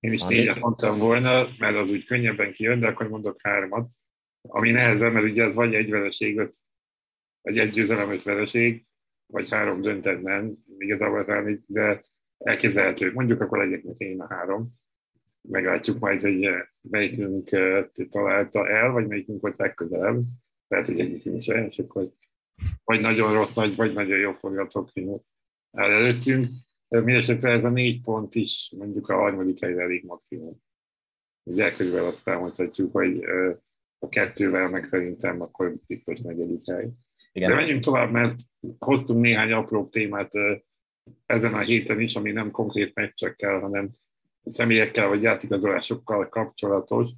Én 0.00 0.12
is 0.12 0.22
négyet 0.22 0.58
mondtam 0.58 0.98
volna, 0.98 1.48
mert 1.58 1.76
az 1.76 1.90
úgy 1.90 2.04
könnyebben 2.04 2.52
kijön, 2.52 2.80
de 2.80 2.86
akkor 2.86 3.08
mondok 3.08 3.40
hármat. 3.42 3.88
Ami 4.42 4.70
nehezebb, 4.70 5.12
mert 5.12 5.24
ugye 5.24 5.44
ez 5.44 5.54
vagy 5.54 5.74
egy 5.74 5.90
vereség, 5.90 6.50
vagy 7.42 7.58
egy 7.58 7.70
győzelem, 7.70 8.12
öt 8.12 8.22
vereség, 8.22 8.86
vagy 9.26 9.50
három 9.50 9.80
döntetlen, 9.80 10.64
igazából 10.78 11.24
talán, 11.24 11.64
de 11.66 12.04
elképzelhető. 12.38 13.12
Mondjuk 13.12 13.40
akkor 13.40 13.58
legyek 13.58 13.82
én 13.96 14.20
a 14.20 14.34
három. 14.34 14.74
Meglátjuk 15.48 15.98
majd, 15.98 16.20
hogy 16.20 16.48
melyikünk 16.80 17.48
találta 18.10 18.68
el, 18.68 18.90
vagy 18.90 19.06
melyikünk 19.06 19.40
volt 19.40 19.58
legközelebb. 19.58 20.22
Lehet, 20.68 20.86
hogy 20.86 21.00
egyikünk 21.00 21.36
is 21.36 21.46
és 21.46 21.78
akkor 21.78 22.12
vagy 22.84 23.00
nagyon 23.00 23.32
rossz 23.32 23.52
nagy, 23.52 23.76
vagy 23.76 23.92
nagyon 23.92 24.18
jó 24.18 24.32
forgatókönyv 24.32 25.20
áll 25.72 25.90
előttünk. 25.90 26.48
Mindenesetre 26.90 27.50
ez 27.50 27.64
a 27.64 27.68
négy 27.68 28.00
pont 28.00 28.34
is 28.34 28.72
mondjuk 28.78 29.08
a 29.08 29.14
harmadik 29.14 29.60
helyre 29.60 29.82
elég 29.82 30.04
maximum. 30.04 30.62
Ugye 31.42 31.72
körülbelül 31.72 32.06
azt 32.06 32.20
számolhatjuk, 32.20 32.92
hogy 32.92 33.24
a 33.98 34.08
kettővel 34.08 34.68
meg 34.68 34.84
szerintem 34.84 35.40
akkor 35.40 35.74
biztos 35.86 36.20
negyedik 36.20 36.66
hely. 36.66 36.88
Igen. 37.32 37.50
De 37.50 37.56
menjünk 37.56 37.82
tovább, 37.82 38.10
mert 38.10 38.36
hoztunk 38.78 39.20
néhány 39.20 39.52
apró 39.52 39.88
témát 39.88 40.32
ezen 41.26 41.54
a 41.54 41.60
héten 41.60 42.00
is, 42.00 42.14
ami 42.14 42.30
nem 42.32 42.50
konkrét 42.50 42.94
meccsekkel, 42.94 43.58
hanem 43.60 43.90
személyekkel 44.44 45.08
vagy 45.08 45.22
játékozásokkal 45.22 46.28
kapcsolatos. 46.28 47.10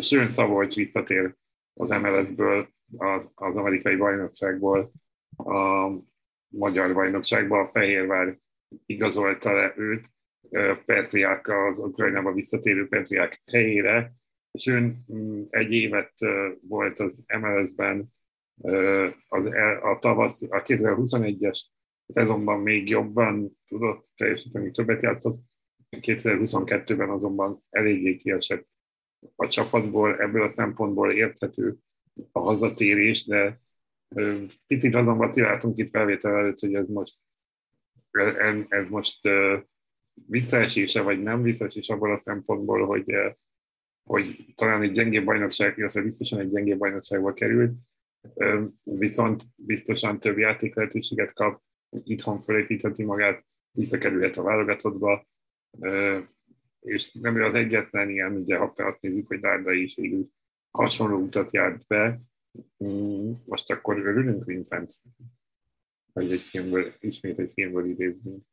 Sőn 0.00 0.30
Szabolcs 0.30 0.74
visszatér 0.74 1.34
az 1.74 1.90
MLS-ből, 1.90 2.68
az, 2.96 3.32
az 3.34 3.56
amerikai 3.56 3.96
bajnokságból, 3.96 4.92
a 5.36 5.90
magyar 6.48 6.94
bajnokságból, 6.94 7.60
a 7.60 7.66
Fehérvár 7.66 8.38
igazolta 8.86 9.52
le 9.52 9.74
őt, 9.76 10.08
Petriák, 10.84 11.48
az 11.48 11.78
Ukrajnába 11.78 12.32
visszatérő 12.32 12.88
Petriák 12.88 13.42
helyére, 13.52 14.12
és 14.50 14.66
ön 14.66 15.04
mm, 15.12 15.42
egy 15.50 15.72
évet 15.72 16.12
volt 16.60 16.98
az 16.98 17.22
MLS-ben, 17.38 18.12
az, 19.28 19.46
a 19.82 19.98
tavasz, 20.00 20.42
a 20.42 20.62
2021-es 20.62 21.60
szezonban 22.06 22.60
még 22.60 22.88
jobban 22.88 23.58
tudott 23.68 24.08
teljesíteni, 24.16 24.70
többet 24.70 25.02
játszott, 25.02 25.40
2022-ben 25.90 27.10
azonban 27.10 27.64
eléggé 27.70 28.16
kiesett 28.16 28.66
a 29.36 29.48
csapatból, 29.48 30.20
ebből 30.20 30.42
a 30.42 30.48
szempontból 30.48 31.12
érthető 31.12 31.76
a 32.32 32.38
hazatérés, 32.38 33.26
de 33.26 33.60
picit 34.66 34.94
azon 34.94 35.16
vaciláltunk 35.16 35.78
itt 35.78 35.90
felvétel 35.90 36.36
előtt, 36.36 36.58
hogy 36.58 36.74
ez 36.74 36.88
most 36.88 37.14
ez 38.68 38.88
most 38.88 39.18
visszaesése, 40.26 41.02
vagy 41.02 41.22
nem 41.22 41.42
visszaesés 41.42 41.88
abból 41.88 42.12
a 42.12 42.18
szempontból, 42.18 42.86
hogy, 42.86 43.14
hogy 44.02 44.52
talán 44.54 44.82
egy 44.82 44.92
gyengébb 44.92 45.24
bajnokság, 45.24 45.78
illetve 45.78 46.02
biztosan 46.02 46.38
egy 46.38 46.50
gyengébb 46.50 46.78
bajnokságba 46.78 47.32
került, 47.32 47.72
viszont 48.82 49.42
biztosan 49.56 50.20
több 50.20 50.38
játék 50.38 50.74
lehetőséget 50.74 51.32
kap, 51.32 51.62
itthon 52.04 52.40
felépítheti 52.40 53.04
magát, 53.04 53.44
visszakerülhet 53.70 54.36
a 54.36 54.42
válogatottba, 54.42 55.26
és 56.80 57.12
nem 57.12 57.36
ő 57.36 57.44
az 57.44 57.54
egyetlen 57.54 58.10
ilyen, 58.10 58.36
ugye 58.36 58.56
ha 58.56 58.72
azt 58.76 59.00
nézzük, 59.00 59.26
hogy 59.26 59.40
Dárdai 59.40 59.82
is 59.82 59.94
végül 59.94 60.26
hasonló 60.70 61.18
utat 61.18 61.52
járt 61.52 61.86
be, 61.86 62.20
mm, 62.84 63.32
most 63.44 63.70
akkor 63.70 63.98
örülünk 63.98 64.44
Vincent, 64.44 64.92
hogy 66.14 66.32
egy 66.32 66.40
filmből, 66.40 66.94
ismét 67.00 67.38
egy 67.38 67.50
filmből 67.54 67.86
idézünk. 67.86 68.44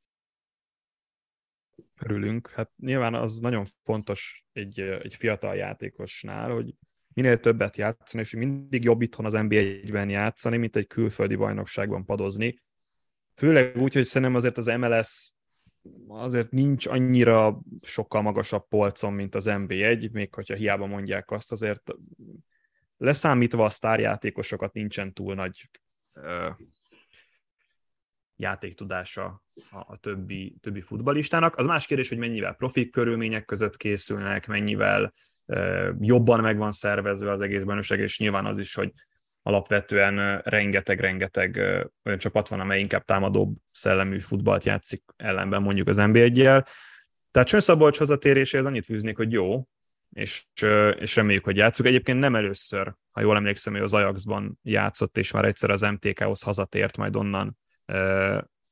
Örülünk. 1.99 2.49
Hát 2.49 2.71
nyilván 2.77 3.13
az 3.13 3.39
nagyon 3.39 3.65
fontos 3.83 4.45
egy, 4.53 4.79
egy 4.79 5.15
fiatal 5.15 5.55
játékosnál, 5.55 6.51
hogy 6.51 6.73
minél 7.13 7.39
többet 7.39 7.77
játszani, 7.77 8.23
és 8.23 8.35
mindig 8.35 8.83
jobb 8.83 9.01
itthon 9.01 9.25
az 9.25 9.33
NBA-ben 9.33 10.09
játszani, 10.09 10.57
mint 10.57 10.75
egy 10.75 10.87
külföldi 10.87 11.35
bajnokságban 11.35 12.05
padozni. 12.05 12.61
Főleg 13.35 13.77
úgy, 13.77 13.93
hogy 13.93 14.05
szerintem 14.05 14.35
azért 14.35 14.57
az 14.57 14.65
MLS 14.65 15.33
azért 16.07 16.51
nincs 16.51 16.87
annyira 16.87 17.61
sokkal 17.81 18.21
magasabb 18.21 18.67
polcon, 18.67 19.13
mint 19.13 19.35
az 19.35 19.45
NB1, 19.49 20.11
még 20.11 20.33
hogyha 20.33 20.55
hiába 20.55 20.85
mondják 20.85 21.31
azt, 21.31 21.51
azért 21.51 21.91
leszámítva 22.97 23.65
a 23.65 23.69
sztárjátékosokat 23.69 24.73
nincsen 24.73 25.13
túl 25.13 25.35
nagy 25.35 25.69
játéktudása 28.41 29.43
a, 29.69 29.97
többi, 29.97 30.55
többi 30.61 30.81
futbalistának. 30.81 31.55
Az 31.55 31.65
más 31.65 31.85
kérdés, 31.85 32.09
hogy 32.09 32.17
mennyivel 32.17 32.53
profik 32.53 32.91
körülmények 32.91 33.45
között 33.45 33.77
készülnek, 33.77 34.47
mennyivel 34.47 35.11
jobban 35.99 36.39
meg 36.39 36.57
van 36.57 36.71
szervezve 36.71 37.31
az 37.31 37.41
egész 37.41 37.63
bajnokság, 37.63 37.99
és 37.99 38.19
nyilván 38.19 38.45
az 38.45 38.57
is, 38.57 38.73
hogy 38.73 38.91
alapvetően 39.43 40.41
rengeteg-rengeteg 40.41 41.57
olyan 42.03 42.17
csapat 42.17 42.47
van, 42.47 42.59
amely 42.59 42.79
inkább 42.79 43.05
támadóbb 43.05 43.55
szellemű 43.71 44.19
futballt 44.19 44.63
játszik 44.63 45.03
ellenben 45.15 45.61
mondjuk 45.61 45.87
az 45.87 45.97
NB1-jel. 45.99 46.67
Tehát 47.31 47.47
Csön 47.47 47.59
Szabolcs 47.59 47.97
hazatéréséhez 47.97 48.65
annyit 48.65 48.85
fűznék, 48.85 49.17
hogy 49.17 49.31
jó, 49.31 49.67
és, 50.13 50.45
és 50.99 51.15
reméljük, 51.15 51.43
hogy 51.43 51.57
játszuk. 51.57 51.85
Egyébként 51.85 52.19
nem 52.19 52.35
először, 52.35 52.93
ha 53.11 53.21
jól 53.21 53.35
emlékszem, 53.35 53.73
hogy 53.73 53.81
az 53.81 53.93
Ajaxban 53.93 54.59
játszott, 54.63 55.17
és 55.17 55.31
már 55.31 55.45
egyszer 55.45 55.69
az 55.69 55.81
MTK-hoz 55.81 56.41
hazatért, 56.41 56.97
majd 56.97 57.15
onnan 57.15 57.57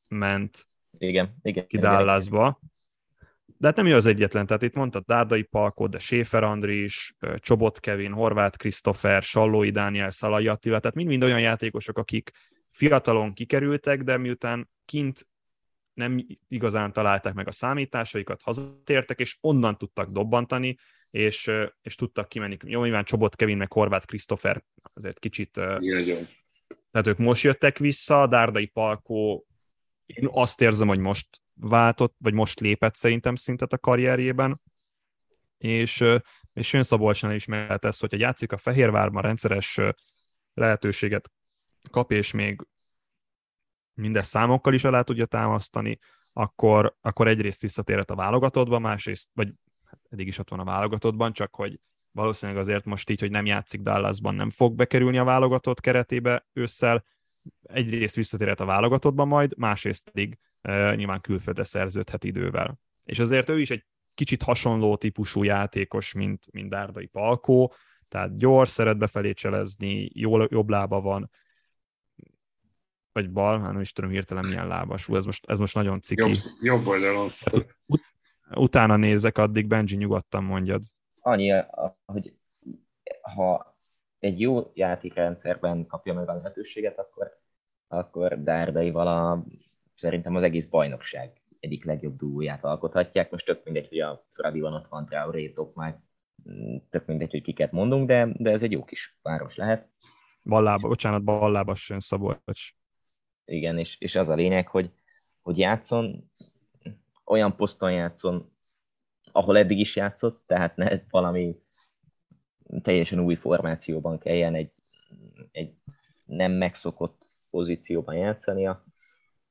ment 0.08 0.68
igen, 0.98 1.36
igen, 1.42 1.68
ki 1.68 1.78
Dallasba. 1.78 2.60
De 3.58 3.68
hát 3.68 3.76
nem 3.76 3.86
ő 3.86 3.96
az 3.96 4.06
egyetlen, 4.06 4.46
tehát 4.46 4.64
itt 4.64 4.74
mondtad 4.74 5.04
Dárdai 5.06 5.44
Palkó, 5.44 5.88
de 5.88 6.00
Séfer 6.00 6.44
Andris, 6.44 7.16
Csobot 7.36 7.80
Kevin, 7.80 8.12
Horváth 8.12 8.58
Krisztofer, 8.58 9.24
Sallói 9.24 9.70
Dániel, 9.70 10.12
Szalai 10.12 10.48
Attila, 10.48 10.80
tehát 10.80 10.96
mind-mind 10.96 11.24
olyan 11.24 11.40
játékosok, 11.40 11.98
akik 11.98 12.32
fiatalon 12.72 13.34
kikerültek, 13.34 14.04
de 14.04 14.18
miután 14.18 14.70
kint 14.86 15.28
nem 15.94 16.26
igazán 16.48 16.94
találták 16.94 17.34
meg 17.34 17.48
a 17.48 17.52
számításaikat, 17.52 18.42
hazatértek, 18.42 19.20
és 19.20 19.38
onnan 19.42 19.78
tudtak 19.78 20.10
dobbantani, 20.10 20.78
és, 21.12 21.52
és 21.82 21.96
tudtak 21.96 22.30
kimenni. 22.30 22.58
Jó, 22.66 22.84
nyilván 22.84 23.04
Csobot 23.04 23.36
Kevin, 23.36 23.58
meg 23.58 23.72
Horváth 23.72 24.06
Krisztofer 24.06 24.64
azért 24.94 25.20
kicsit... 25.20 25.62
Igen. 25.80 26.28
Tehát 26.92 27.08
ők 27.08 27.18
most 27.18 27.44
jöttek 27.44 27.78
vissza, 27.78 28.28
Dárdai 28.28 28.66
Palkó, 28.66 29.46
én 30.06 30.28
azt 30.32 30.62
érzem, 30.62 30.88
hogy 30.88 31.00
most 31.00 31.42
váltott, 31.54 32.16
vagy 32.18 32.34
most 32.34 32.60
lépett 32.60 32.96
szerintem 32.96 33.36
szintet 33.36 33.74
a 33.74 33.78
karrierjében, 33.78 34.62
és, 35.58 36.04
és 36.54 36.68
Sön 36.68 36.84
Szabolcsnál 36.84 37.34
is 37.34 37.46
mehet 37.46 37.86
ezt, 37.86 38.00
hogyha 38.00 38.18
játszik 38.18 38.52
a 38.52 38.58
Fehérvárban 38.58 39.22
rendszeres 39.22 39.80
lehetőséget 40.54 41.32
kap, 41.92 42.12
és 42.12 42.32
még 42.32 42.68
mindezt 43.94 44.30
számokkal 44.30 44.74
is 44.74 44.84
alá 44.84 45.02
tudja 45.02 45.26
támasztani, 45.26 46.00
akkor, 46.34 46.96
akkor 47.02 47.28
egyrészt 47.28 47.62
visszatérhet 47.62 48.10
a 48.10 48.16
válogatottba, 48.16 48.80
másrészt, 48.80 49.30
vagy 49.34 49.54
hát 49.86 50.00
eddig 50.10 50.28
is 50.28 50.38
ott 50.38 50.50
van 50.50 50.60
a 50.60 50.64
válogatottban, 50.64 51.34
csak 51.34 51.56
hogy 51.56 51.80
valószínűleg 52.20 52.62
azért 52.62 52.86
most 52.86 53.10
így, 53.10 53.20
hogy 53.20 53.32
nem 53.32 53.46
játszik 53.46 53.82
Dallasban, 53.82 54.36
nem 54.36 54.50
fog 54.50 54.76
bekerülni 54.76 55.18
a 55.18 55.24
válogatott 55.24 55.80
keretébe 55.80 56.48
ősszel, 56.54 57.06
egyrészt 57.64 58.16
visszatérhet 58.16 58.60
a 58.60 58.66
válogatottban 58.66 59.28
majd, 59.28 59.58
másrészt 59.58 60.10
pedig 60.10 60.38
e, 60.62 60.96
nyilván 60.96 61.22
külföldre 61.22 61.64
szerződhet 61.64 62.24
idővel. 62.24 62.80
És 63.04 63.20
azért 63.20 63.50
ő 63.50 63.60
is 63.60 63.70
egy 63.70 63.86
kicsit 64.14 64.44
hasonló 64.44 64.98
típusú 64.98 65.44
játékos, 65.44 66.14
mint, 66.14 66.46
mint 66.52 66.70
Dárdai 66.70 67.06
Palkó, 67.06 67.74
tehát 68.08 68.38
gyors, 68.38 68.70
szeret 68.70 68.98
befelé 68.98 69.34
cselezni, 69.34 70.10
jó, 70.14 70.42
jobb 70.42 70.70
lába 70.70 71.02
van, 71.02 71.30
vagy 73.12 73.32
bal, 73.32 73.60
hát 73.60 73.72
nem 73.72 73.82
is 73.82 73.92
tudom 73.92 74.10
hirtelen 74.10 74.46
milyen 74.46 74.68
lábas. 74.68 75.10
ez 75.10 75.26
most, 75.26 75.46
ez 75.50 75.60
most 75.60 75.76
nagyon 75.76 76.02
ciki. 76.02 76.22
Jobb, 76.22 76.38
jobb 76.62 76.88
oldalon 76.88 77.30
hát, 77.40 77.76
ut- 77.86 78.06
utána 78.50 78.96
nézek, 78.96 79.38
addig 79.38 79.68
Benji 79.68 79.96
nyugodtan 79.96 80.44
mondjad. 80.44 80.82
Annyi, 81.22 81.64
hogy 82.06 82.34
ha 83.22 83.78
egy 84.20 84.40
jó 84.40 84.72
játékrendszerben 84.74 85.86
kapja 85.86 86.14
meg 86.14 86.30
a 86.30 86.34
lehetőséget, 86.34 87.00
akkor, 87.00 87.40
akkor 87.88 88.44
Dárdaival 88.44 89.08
a, 89.08 89.46
szerintem 89.96 90.36
az 90.36 90.44
egész 90.44 90.66
bajnokság 90.66 91.42
egyik 91.60 91.86
legjobb 91.86 92.18
dúóját 92.18 92.64
alkothatják. 92.64 93.32
Most 93.32 93.46
tök 93.46 93.64
mindegy, 93.64 93.88
hogy 93.88 94.00
a 94.00 94.26
Fradi 94.30 94.60
van 94.60 94.74
ott 94.74 94.88
van, 94.88 95.06
Traoré, 95.06 95.54
már 95.74 96.00
tök 96.90 97.06
mindegy, 97.06 97.32
hogy 97.32 97.42
kiket 97.42 97.72
mondunk, 97.72 98.08
de, 98.08 98.28
de 98.38 98.52
ez 98.52 98.64
egy 98.64 98.72
jó 98.72 98.84
kis 98.84 99.18
város 99.22 99.56
lehet. 99.56 99.88
Ballába, 100.44 100.88
bocsánat, 100.88 101.24
Ballábas 101.24 101.90
jön 101.90 102.00
Szabolcs. 102.00 102.74
Igen, 103.46 103.78
és, 103.78 103.96
és 104.00 104.16
az 104.16 104.30
a 104.30 104.36
lényeg, 104.36 104.68
hogy, 104.68 104.92
hogy 105.42 105.58
játszon, 105.58 106.32
olyan 107.26 107.56
poszton 107.56 107.92
játszon, 107.92 108.52
ahol 109.32 109.58
eddig 109.58 109.80
is 109.80 109.96
játszott, 109.96 110.44
tehát 110.46 110.76
ne 110.76 111.02
valami 111.10 111.60
teljesen 112.82 113.20
új 113.20 113.36
formációban 113.36 114.18
kelljen 114.18 114.56
egy, 114.56 114.72
egy 115.52 115.74
nem 116.26 116.52
megszokott 116.52 117.22
pozícióban 117.50 118.16
játszania, 118.16 118.84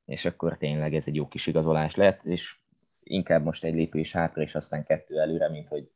és 0.05 0.25
akkor 0.25 0.57
tényleg 0.57 0.95
ez 0.95 1.07
egy 1.07 1.15
jó 1.15 1.27
kis 1.27 1.47
igazolás 1.47 1.95
lett, 1.95 2.23
és 2.23 2.57
inkább 3.03 3.43
most 3.43 3.63
egy 3.63 3.73
lépés 3.73 4.11
hátra, 4.11 4.41
és 4.41 4.55
aztán 4.55 4.83
kettő 4.83 5.19
előre, 5.19 5.49
mint 5.49 5.67
hogy 5.67 5.91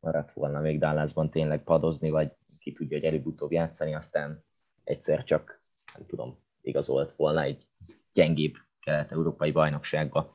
maradt 0.00 0.32
volna 0.32 0.60
még 0.60 0.78
Dallasban 0.78 1.30
tényleg 1.30 1.62
padozni, 1.62 2.10
vagy 2.10 2.32
ki 2.58 2.72
tudja, 2.72 2.96
hogy 2.96 3.06
előbb-utóbb 3.06 3.52
játszani, 3.52 3.94
aztán 3.94 4.44
egyszer 4.84 5.24
csak, 5.24 5.62
nem 5.94 6.06
tudom, 6.06 6.38
igazolt 6.60 7.12
volna 7.16 7.42
egy 7.42 7.66
gyengébb 8.12 8.54
kelet-európai 8.80 9.52
bajnokságba 9.52 10.34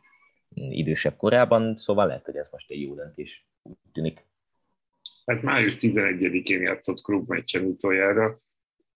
idősebb 0.55 1.17
korában, 1.17 1.77
szóval 1.77 2.07
lehet, 2.07 2.25
hogy 2.25 2.35
ez 2.35 2.49
most 2.51 2.71
egy 2.71 2.81
jó 2.81 2.95
döntés, 2.95 3.47
úgy 3.63 3.75
tűnik. 3.91 4.25
Hát 5.25 5.41
május 5.41 5.75
11-én 5.79 6.61
játszott 6.61 7.01
klubmeccsen 7.01 7.65
utoljára, 7.65 8.41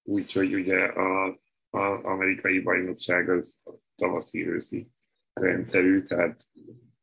úgyhogy 0.04 0.54
ugye 0.54 0.84
a, 0.86 1.26
a 1.70 2.04
amerikai 2.04 2.60
bajnokság 2.60 3.30
az 3.30 3.62
tavaszi-őszi 3.96 4.88
rendszerű, 5.34 6.02
tehát 6.02 6.46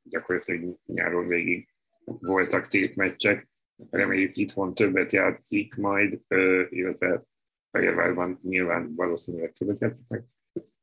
gyakorlatilag 0.02 0.78
nyáron 0.86 1.26
végig 1.26 1.68
voltak 2.04 2.68
tétmeccsek. 2.68 3.48
Reméljük 3.90 4.36
itthon 4.36 4.74
többet 4.74 5.12
játszik 5.12 5.74
majd, 5.74 6.20
illetve 6.68 7.24
Fehérvárban 7.70 8.38
nyilván 8.42 8.94
valószínűleg 8.94 9.52
többet 9.52 9.80
játszik 9.80 10.04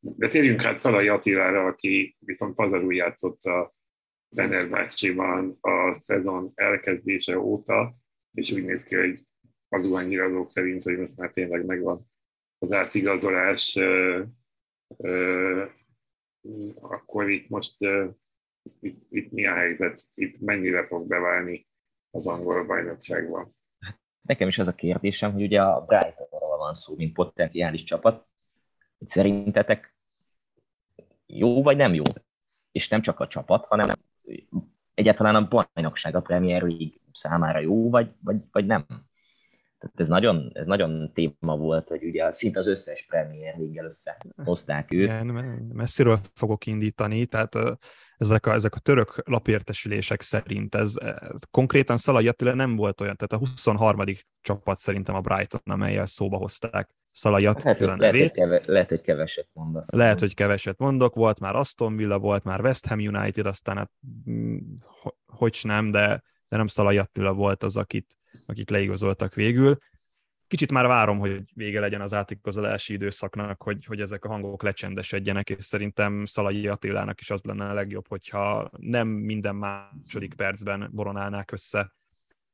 De 0.04 0.28
térjünk 0.28 0.62
hát 0.62 0.80
Szalai 0.80 1.08
Attilára, 1.08 1.66
aki 1.66 2.16
viszont 2.20 2.56
pazarul 2.56 2.94
játszott 2.94 3.44
a 3.44 3.74
Fenerbahce-ban 4.36 5.58
a 5.62 5.94
szezon 5.94 6.52
elkezdése 6.56 7.40
óta, 7.40 7.96
és 8.34 8.52
úgy 8.52 8.66
néz 8.66 8.84
ki, 8.84 8.96
hogy 8.96 9.26
az 9.70 9.84
zuhanyírazók 9.84 10.52
szerint, 10.52 10.84
hogy 10.84 10.98
most 10.98 11.16
már 11.16 11.30
tényleg 11.30 11.66
megvan 11.66 12.12
az 12.58 12.72
átigazolás, 12.72 13.80
akkor 16.82 17.30
itt 17.30 17.50
most 17.50 17.76
itt, 18.80 19.06
itt 19.10 19.32
mi 19.32 19.46
a 19.46 19.54
helyzet, 19.54 20.02
itt 20.14 20.40
mennyire 20.40 20.88
fog 20.88 21.08
beválni 21.08 21.68
az 22.12 22.28
angol 22.28 22.66
bajnokságban? 22.66 23.56
Nekem 24.22 24.48
is 24.48 24.58
az 24.58 24.68
a 24.68 24.76
kérdésem, 24.76 25.32
hogy 25.32 25.42
ugye 25.42 25.62
a 25.62 25.86
Brightonról 25.86 26.58
van 26.58 26.74
szó, 26.74 26.96
mint 26.96 27.14
potenciális 27.14 27.84
csapat. 27.84 28.28
Szerintetek 29.08 29.91
jó 31.38 31.64
vagy 31.64 31.78
nem 31.78 31.94
jó? 31.94 32.04
És 32.72 32.88
nem 32.88 33.02
csak 33.02 33.20
a 33.20 33.28
csapat, 33.28 33.66
hanem 33.66 33.90
egyáltalán 34.94 35.36
a 35.36 35.48
bajnokság, 35.48 36.16
a 36.16 36.22
Premier 36.22 36.62
League 36.62 36.94
számára 37.14 37.60
jó, 37.60 37.90
vagy, 37.90 38.12
vagy, 38.24 38.38
vagy 38.52 38.66
nem? 38.66 38.86
Tehát 39.78 40.00
ez 40.00 40.08
nagyon, 40.08 40.52
ez 40.54 40.66
nagyon 40.66 41.14
téma 41.14 41.58
volt, 41.58 41.88
hogy 41.88 42.04
ugye 42.04 42.32
szinte 42.32 42.60
az 42.60 42.68
összes 42.68 43.06
Premier 43.06 43.58
League-el 43.58 43.86
összehozták 43.86 44.94
őt. 44.94 45.04
Igen, 45.04 45.26
messziről 45.74 46.20
fogok 46.34 46.66
indítani, 46.66 47.26
tehát 47.26 47.56
ezek 48.18 48.46
a, 48.46 48.54
ezek 48.54 48.76
a 48.76 48.80
török 48.80 49.22
lapértesülések 49.26 50.22
szerint 50.22 50.76
ez, 50.76 50.98
ez 50.98 51.42
konkrétan 51.52 51.98
Szalai 51.98 52.28
Attila 52.28 52.54
nem 52.54 52.76
volt 52.76 53.02
olyan, 53.02 53.16
tehát 53.16 53.44
a 53.44 53.48
23. 53.48 54.04
csapat 54.42 54.78
szerintem 54.78 55.16
a 55.16 55.22
Brighton, 55.22 55.62
amelyel 55.64 56.06
szóba 56.06 56.38
hozták 56.38 56.90
Attila 57.66 57.96
lehet, 57.96 58.00
nevét. 58.00 58.36
Lehet, 58.36 58.36
hogy, 58.36 58.60
keve, 58.60 58.62
lehet, 58.66 58.90
hogy 58.90 59.02
keveset 59.02 59.48
mondasz. 59.54 59.92
Lehet, 59.92 60.20
hogy 60.20 60.34
keveset 60.34 60.78
mondok, 60.78 61.16
volt 61.16 61.40
már 61.40 61.56
Aston 61.56 61.96
Villa, 61.96 62.20
volt 62.20 62.44
már 62.44 62.62
West 62.62 62.88
Ham 62.88 63.00
United, 63.00 63.46
aztán 63.46 63.78
hát 63.78 63.92
mm, 64.30 64.58
hogy 65.26 65.60
nem, 65.64 65.92
de, 65.92 66.24
de 66.48 66.58
nem 66.58 66.68
Szalai 66.68 66.98
Attila 66.98 67.34
volt 67.34 67.64
az, 67.64 67.78
akit, 67.78 68.16
akit 68.46 68.70
leigazoltak 68.70 69.34
végül 69.34 69.78
kicsit 70.52 70.72
már 70.72 70.88
várom, 70.88 71.20
hogy 71.20 71.44
vége 71.54 71.80
legyen 71.80 72.02
az 72.02 72.14
átigazolási 72.14 72.94
időszaknak, 72.94 73.64
hogy, 73.64 73.86
hogy 73.86 74.02
ezek 74.02 74.26
a 74.26 74.28
hangok 74.28 74.64
lecsendesedjenek, 74.64 75.50
és 75.50 75.66
szerintem 75.66 76.26
Szalai 76.26 76.68
Attilának 76.68 77.20
is 77.20 77.30
az 77.30 77.42
lenne 77.44 77.70
a 77.70 77.74
legjobb, 77.74 78.08
hogyha 78.08 78.70
nem 78.78 79.08
minden 79.08 79.56
második 79.56 80.34
percben 80.34 80.90
boronálnák 80.94 81.52
össze 81.52 81.96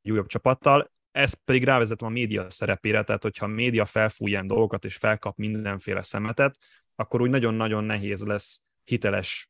újabb 0.04 0.26
csapattal. 0.26 0.91
Ez 1.12 1.34
pedig 1.34 1.63
rávezetem 1.63 2.08
a 2.08 2.12
média 2.12 2.50
szerepére, 2.50 3.04
tehát 3.04 3.22
hogyha 3.22 3.46
a 3.46 3.50
média 3.50 3.86
felfúj 3.86 4.30
ilyen 4.30 4.48
dolgokat 4.48 4.86
és 4.86 4.96
felkap 4.96 5.38
mindenféle 5.38 6.02
szemetet, 6.02 6.58
akkor 6.96 7.22
úgy 7.22 7.30
nagyon-nagyon 7.30 7.84
nehéz 7.84 8.24
lesz 8.24 8.65
hiteles 8.84 9.50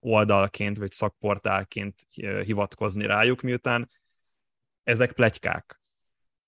oldalként 0.00 0.78
vagy 0.78 0.90
szakportálként 0.90 1.94
hivatkozni 2.44 3.06
rájuk, 3.06 3.40
miután 3.40 3.88
ezek 4.82 5.12
plegykák 5.12 5.82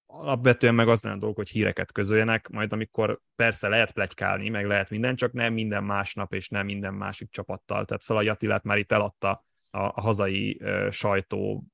alapvetően 0.07 0.75
meg 0.75 0.89
az 0.89 1.03
lenne 1.03 1.19
dolog, 1.19 1.37
hogy 1.37 1.49
híreket 1.49 1.93
közöljenek, 1.93 2.49
majd 2.49 2.73
amikor 2.73 3.21
persze 3.37 3.69
lehet 3.69 3.93
plegykálni, 3.93 4.49
meg 4.49 4.67
lehet 4.67 4.91
minden, 4.91 5.17
csak 5.17 5.33
nem 5.33 5.53
minden 5.53 5.85
másnap 5.85 6.35
és 6.35 6.49
nem 6.49 6.65
minden 6.65 6.95
másik 6.95 7.31
csapattal. 7.31 7.85
Tehát 7.85 8.03
Szalai 8.03 8.29
Attilát 8.29 8.63
már 8.65 8.79
itt 8.79 8.93
eladta 8.93 9.45
a, 9.71 9.79
a 9.79 10.01
hazai 10.01 10.63
sajtó 10.91 11.65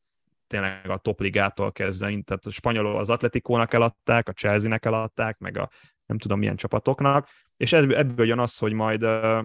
tényleg 0.52 0.90
a 0.90 0.98
topligától 0.98 1.72
kezdve, 1.72 2.06
tehát 2.06 2.46
a 2.46 2.50
spanyolul 2.50 2.98
az 2.98 3.10
Atletikónak 3.10 3.72
eladták, 3.72 4.28
a 4.28 4.32
Chelsea-nek 4.32 4.84
eladták, 4.84 5.38
meg 5.38 5.58
a 5.58 5.70
nem 6.06 6.18
tudom 6.18 6.38
milyen 6.38 6.56
csapatoknak, 6.56 7.28
és 7.56 7.72
ebből, 7.72 7.96
ebből 7.96 8.26
jön 8.26 8.38
az, 8.38 8.58
hogy 8.58 8.72
majd 8.72 9.02
a, 9.02 9.38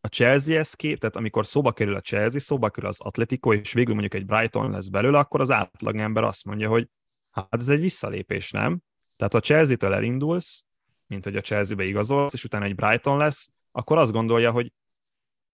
a 0.00 0.08
Chelsea-hez 0.08 0.74
kép, 0.74 0.98
tehát 0.98 1.16
amikor 1.16 1.46
szóba 1.46 1.72
kerül 1.72 1.94
a 1.94 2.00
Chelsea, 2.00 2.40
szóba 2.40 2.70
kerül 2.70 2.88
az 2.88 3.00
Atletico, 3.00 3.52
és 3.52 3.72
végül 3.72 3.92
mondjuk 3.92 4.14
egy 4.14 4.26
Brighton 4.26 4.70
lesz 4.70 4.88
belőle, 4.88 5.18
akkor 5.18 5.40
az 5.40 5.50
átlagember 5.50 6.24
azt 6.24 6.44
mondja, 6.44 6.68
hogy 6.68 6.88
hát 7.30 7.48
ez 7.50 7.68
egy 7.68 7.80
visszalépés, 7.80 8.50
nem? 8.50 8.80
Tehát 9.16 9.32
ha 9.32 9.40
Chelsea-től 9.40 9.94
elindulsz, 9.94 10.64
mint 11.06 11.24
hogy 11.24 11.36
a 11.36 11.40
Chelsea-be 11.40 11.84
igazolsz, 11.84 12.32
és 12.32 12.44
utána 12.44 12.64
egy 12.64 12.74
Brighton 12.74 13.16
lesz, 13.16 13.48
akkor 13.72 13.98
azt 13.98 14.12
gondolja, 14.12 14.50
hogy 14.50 14.72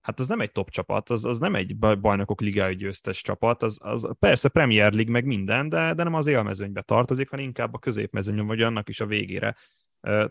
hát 0.00 0.20
az 0.20 0.28
nem 0.28 0.40
egy 0.40 0.52
top 0.52 0.70
csapat, 0.70 1.10
az, 1.10 1.24
az 1.24 1.38
nem 1.38 1.54
egy 1.54 1.76
bajnokok 1.76 2.40
ligai 2.40 2.76
győztes 2.76 3.22
csapat, 3.22 3.62
az, 3.62 3.78
az 3.82 4.10
persze 4.18 4.48
Premier 4.48 4.92
League 4.92 5.12
meg 5.12 5.24
minden, 5.24 5.68
de, 5.68 5.94
de 5.94 6.02
nem 6.02 6.14
az 6.14 6.26
élmezőnybe 6.26 6.82
tartozik, 6.82 7.30
hanem 7.30 7.44
inkább 7.44 7.74
a 7.74 7.78
középmezőnyben, 7.78 8.46
vagy 8.46 8.62
annak 8.62 8.88
is 8.88 9.00
a 9.00 9.06
végére 9.06 9.56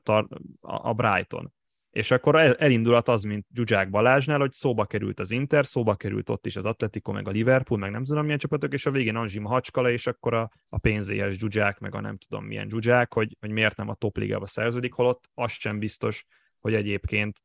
tart 0.03 0.27
a 0.61 0.93
Brighton. 0.93 1.53
És 1.89 2.11
akkor 2.11 2.35
elindulhat 2.35 3.07
az, 3.07 3.23
mint 3.23 3.45
Zsuzsák 3.53 3.89
Balázsnál, 3.89 4.39
hogy 4.39 4.51
szóba 4.51 4.85
került 4.85 5.19
az 5.19 5.31
Inter, 5.31 5.65
szóba 5.65 5.95
került 5.95 6.29
ott 6.29 6.45
is 6.45 6.55
az 6.55 6.65
Atletico, 6.65 7.11
meg 7.11 7.27
a 7.27 7.31
Liverpool, 7.31 7.79
meg 7.79 7.91
nem 7.91 8.03
tudom 8.03 8.23
milyen 8.23 8.37
csapatok, 8.37 8.73
és 8.73 8.85
a 8.85 8.91
végén 8.91 9.15
Anzsim 9.15 9.43
Hacskala, 9.43 9.89
és 9.89 10.07
akkor 10.07 10.33
a, 10.33 10.51
a 10.69 10.77
pénzéhes 10.77 11.37
Zsuzsák, 11.37 11.79
meg 11.79 11.95
a 11.95 12.01
nem 12.01 12.17
tudom 12.17 12.45
milyen 12.45 12.69
Zsuzsák, 12.69 13.13
hogy, 13.13 13.37
hogy 13.39 13.51
miért 13.51 13.77
nem 13.77 13.89
a 13.89 13.93
top 13.93 14.17
ligába 14.17 14.47
szerződik, 14.47 14.93
holott 14.93 15.29
az 15.33 15.51
sem 15.51 15.79
biztos, 15.79 16.25
hogy 16.59 16.73
egyébként 16.73 17.43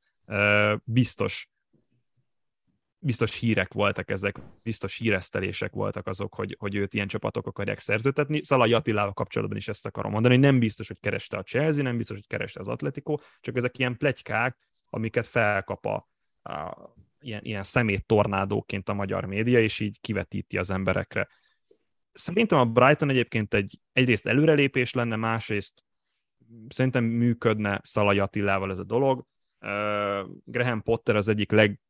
biztos 0.84 1.48
biztos 3.04 3.38
hírek 3.38 3.72
voltak 3.72 4.10
ezek, 4.10 4.36
biztos 4.62 4.96
híresztelések 4.96 5.72
voltak 5.72 6.06
azok, 6.06 6.34
hogy, 6.34 6.56
hogy 6.58 6.74
őt 6.74 6.94
ilyen 6.94 7.08
csapatok 7.08 7.46
akarják 7.46 7.78
szerzőtetni. 7.78 8.44
Szalai 8.44 8.72
Attilával 8.72 9.12
kapcsolatban 9.12 9.56
is 9.56 9.68
ezt 9.68 9.86
akarom 9.86 10.12
mondani, 10.12 10.34
hogy 10.34 10.42
nem 10.42 10.58
biztos, 10.58 10.88
hogy 10.88 11.00
kereste 11.00 11.36
a 11.36 11.42
Chelsea, 11.42 11.82
nem 11.82 11.96
biztos, 11.96 12.16
hogy 12.16 12.26
kereste 12.26 12.60
az 12.60 12.68
Atletico, 12.68 13.16
csak 13.40 13.56
ezek 13.56 13.78
ilyen 13.78 13.96
plegykák, 13.96 14.58
amiket 14.90 15.26
felkap 15.26 15.86
a, 15.86 16.08
a 16.50 16.94
ilyen, 17.20 17.44
ilyen 17.44 17.62
szemét 17.62 18.06
tornádóként 18.06 18.88
a 18.88 18.94
magyar 18.94 19.24
média, 19.24 19.60
és 19.60 19.80
így 19.80 20.00
kivetíti 20.00 20.58
az 20.58 20.70
emberekre. 20.70 21.28
Szerintem 22.12 22.58
a 22.58 22.64
Brighton 22.64 23.10
egyébként 23.10 23.54
egy, 23.54 23.80
egyrészt 23.92 24.26
előrelépés 24.26 24.92
lenne, 24.92 25.16
másrészt 25.16 25.82
szerintem 26.68 27.04
működne 27.04 27.80
Szalai 27.82 28.18
Attilával 28.18 28.70
ez 28.70 28.78
a 28.78 28.84
dolog. 28.84 29.26
Uh, 29.60 29.70
Graham 30.44 30.82
Potter 30.82 31.16
az 31.16 31.28
egyik 31.28 31.50
leg, 31.50 31.80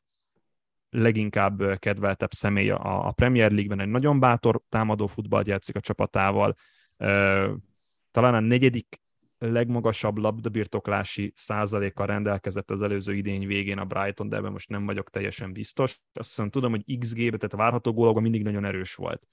leginkább 0.95 1.79
kedveltebb 1.79 2.33
személy 2.33 2.71
a, 2.71 3.07
a 3.07 3.13
Premier 3.13 3.51
League-ben, 3.51 3.81
egy 3.81 3.89
nagyon 3.89 4.21
bátor 4.21 4.61
támadó 4.69 5.07
futballt 5.07 5.47
játszik 5.47 5.77
a 5.77 5.81
csapatával. 5.81 6.55
Talán 8.11 8.35
a 8.35 8.41
negyedik 8.41 9.01
legmagasabb 9.39 10.17
labdabirtoklási 10.17 11.33
százalékkal 11.37 12.07
rendelkezett 12.07 12.71
az 12.71 12.83
előző 12.83 13.15
idény 13.15 13.47
végén 13.47 13.79
a 13.79 13.85
Brighton, 13.85 14.29
de 14.29 14.37
ebben 14.37 14.53
most 14.53 14.69
nem 14.69 14.87
vagyok 14.87 15.11
teljesen 15.11 15.53
biztos. 15.53 16.01
Azt 16.13 16.29
hiszem 16.29 16.51
tudom, 16.51 16.71
hogy 16.71 16.99
XG-be, 16.99 17.37
tehát 17.37 17.53
a 17.53 17.57
várható 17.57 17.93
gólokban 17.93 18.23
mindig 18.23 18.43
nagyon 18.43 18.65
erős 18.65 18.95
volt. 18.95 19.27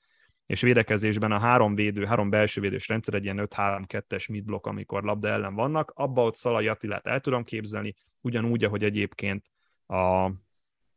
És 0.46 0.62
védekezésben 0.62 1.32
a 1.32 1.40
három 1.40 1.76
védő, 1.76 2.06
három 2.06 2.30
belső 2.30 2.62
védős 2.62 2.88
rendszer 2.88 3.14
egy 3.14 3.24
ilyen 3.24 3.48
5-3-2-es 3.50 4.32
midblock, 4.32 4.66
amikor 4.66 5.04
labda 5.04 5.28
ellen 5.28 5.56
vannak, 5.56 5.92
abba 5.96 6.24
ott 6.24 6.36
Szalai 6.36 6.68
Attilát 6.68 7.08
el 7.08 7.20
tudom 7.20 7.44
képzelni, 7.44 7.96
ugyanúgy, 8.22 8.64
ahogy 8.64 8.84
egyébként 8.84 9.46
a, 9.86 10.32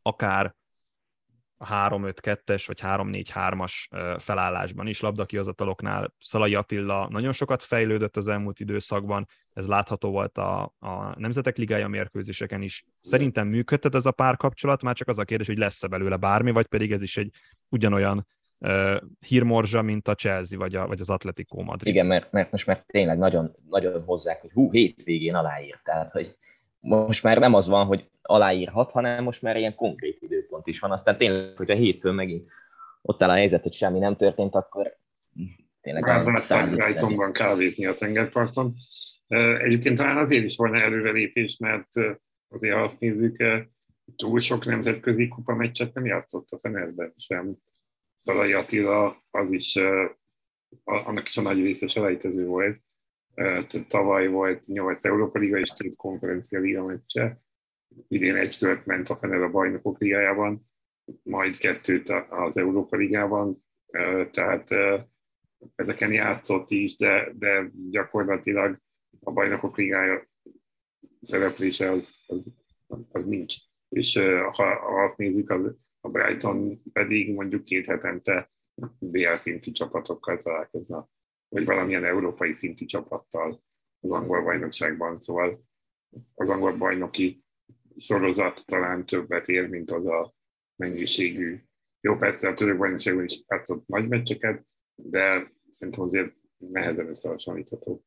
akár 0.07 0.55
a 1.57 1.67
3-5-2-es 1.67 2.65
vagy 2.67 2.81
3-4-3-as 2.83 3.73
felállásban 4.19 4.87
is 4.87 5.01
labdakihozataloknál 5.01 6.15
Szalai 6.21 6.55
Attila 6.55 7.09
nagyon 7.11 7.33
sokat 7.33 7.63
fejlődött 7.63 8.17
az 8.17 8.29
elmúlt 8.29 8.61
időszakban, 8.61 9.29
ez 9.53 9.67
látható 9.67 10.11
volt 10.11 10.39
a, 10.39 10.75
a 10.79 11.19
Nemzetek 11.19 11.57
Ligája 11.57 11.89
mérkőzéseken 11.89 12.63
is. 12.63 12.85
Szerintem 13.01 13.49
működhet 13.49 13.95
ez 13.95 14.07
a 14.07 14.11
párkapcsolat, 14.11 14.83
már 14.83 14.95
csak 14.95 15.09
az 15.09 15.19
a 15.19 15.25
kérdés, 15.25 15.47
hogy 15.47 15.59
lesz-e 15.59 15.87
belőle 15.87 16.17
bármi, 16.17 16.51
vagy 16.51 16.67
pedig 16.67 16.93
ez 16.93 17.03
is 17.03 17.17
egy 17.17 17.31
ugyanolyan 17.69 18.27
uh, 18.59 18.97
hírmorzsa, 19.27 19.83
mint 19.83 20.09
a 20.09 20.15
Chelsea 20.15 20.59
vagy, 20.59 20.75
a, 20.75 20.87
vagy 20.87 21.01
az 21.01 21.11
Atletico 21.11 21.63
Madrid. 21.63 21.95
Igen, 21.95 22.07
mert, 22.07 22.33
mert 22.33 22.51
most 22.51 22.67
már 22.67 22.85
tényleg 22.87 23.19
nagyon, 23.19 23.57
nagyon 23.69 24.03
hozzák, 24.03 24.41
hogy 24.41 24.53
hú, 24.53 24.73
hétvégén 24.73 25.35
aláírt, 25.35 25.83
tehát 25.83 26.11
hogy 26.11 26.37
most 26.85 27.23
már 27.23 27.39
nem 27.39 27.55
az 27.55 27.69
van, 27.69 27.87
hogy 27.87 28.09
aláírhat, 28.23 28.91
hanem 28.91 29.25
most 29.25 29.43
már 29.43 29.57
ilyen 29.57 29.75
konkrét 29.75 30.23
időpont 30.23 30.67
is 30.67 30.79
van. 30.79 30.91
Aztán 30.91 31.19
tényleg, 31.19 31.57
hogyha 31.57 31.75
hétfőn 31.75 32.15
megint 32.15 32.49
ott 33.03 33.23
áll 33.23 33.31
a 33.31 33.35
helyzet, 33.35 33.63
hogy 33.63 33.73
semmi 33.73 33.99
nem 33.99 34.17
történt, 34.17 34.55
akkor 34.55 34.97
tényleg... 35.81 36.05
Már 36.05 36.71
Brightonban 36.71 37.33
kávézni 37.33 37.87
a 37.87 37.95
tengerparton. 37.95 38.75
Egyébként 39.59 39.99
talán 39.99 40.17
azért 40.17 40.45
is 40.45 40.57
volna 40.57 40.81
előrelépés, 40.81 41.57
mert 41.59 41.89
azért 42.49 42.75
ha 42.75 42.83
azt 42.83 43.01
nézzük, 43.01 43.45
túl 44.17 44.41
sok 44.41 44.65
nemzetközi 44.65 45.29
kupa 45.29 45.55
meccset 45.55 45.95
nem 45.95 46.07
játszott 46.07 46.51
a 46.51 46.59
Fenerben 46.59 47.15
sem. 47.17 47.57
Szalai 48.17 48.53
Attila, 48.53 49.25
az 49.31 49.53
is, 49.53 49.79
annak 50.85 51.29
is 51.29 51.37
a 51.37 51.43
nagy 51.43 51.61
része 51.61 51.87
selejtező 51.87 52.47
volt. 52.47 52.79
Tavaly 53.89 54.27
volt 54.27 54.67
8 54.67 55.05
Európa 55.05 55.39
Liga 55.39 55.59
és 55.59 55.73
2 55.79 55.91
konferencia 55.97 56.61
liga 56.61 56.85
meccse. 56.85 57.41
Idén 58.09 58.37
egy 58.37 58.59
kört 58.59 58.87
ment 58.87 59.09
a 59.09 59.17
Fener 59.17 59.43
a 59.43 59.51
bajnokok 59.51 60.01
ligájában, 60.01 60.71
majd 61.23 61.57
kettőt 61.57 62.09
az 62.29 62.57
Európa 62.57 62.97
ligában, 62.97 63.65
tehát 64.31 64.69
ezeken 65.75 66.13
játszott 66.13 66.71
is, 66.71 66.97
de, 66.97 67.33
de 67.35 67.71
gyakorlatilag 67.91 68.79
a 69.21 69.33
bajnokok 69.33 69.77
ligája 69.77 70.29
szereplése 71.21 71.91
az, 71.91 72.11
az, 72.27 72.53
az 73.11 73.25
nincs. 73.25 73.55
És 73.89 74.19
ha, 74.53 74.77
ha 74.77 75.05
azt 75.05 75.17
nézzük, 75.17 75.51
az, 75.51 75.77
a 76.01 76.09
Brighton 76.09 76.83
pedig 76.93 77.35
mondjuk 77.35 77.65
két 77.65 77.87
hetente 77.87 78.51
BL 78.99 79.35
szintű 79.35 79.71
csapatokkal 79.71 80.37
találkozna, 80.37 81.09
vagy 81.55 81.65
valamilyen 81.65 82.05
európai 82.05 82.53
szintű 82.53 82.85
csapattal 82.85 83.63
az 84.01 84.11
angol 84.11 84.43
bajnokságban, 84.43 85.21
szóval 85.21 85.65
az 86.35 86.51
angol 86.51 86.77
bajnoki 86.77 87.45
sorozat 87.97 88.67
talán 88.67 89.07
többet 89.07 89.49
ér, 89.49 89.69
mint 89.69 89.91
az 89.91 90.07
a 90.07 90.35
mennyiségű. 90.77 91.65
Jó, 92.01 92.17
persze 92.17 92.49
a 92.49 92.55
török 92.55 92.79
bajnokságban 92.79 93.25
is 93.25 93.45
játszott 93.49 93.87
nagy 93.87 94.09
meccseket, 94.09 94.67
de 94.95 95.53
szerintem 95.71 96.03
azért 96.03 96.35
nehezen 96.57 97.09
összehasonlítható. 97.09 98.05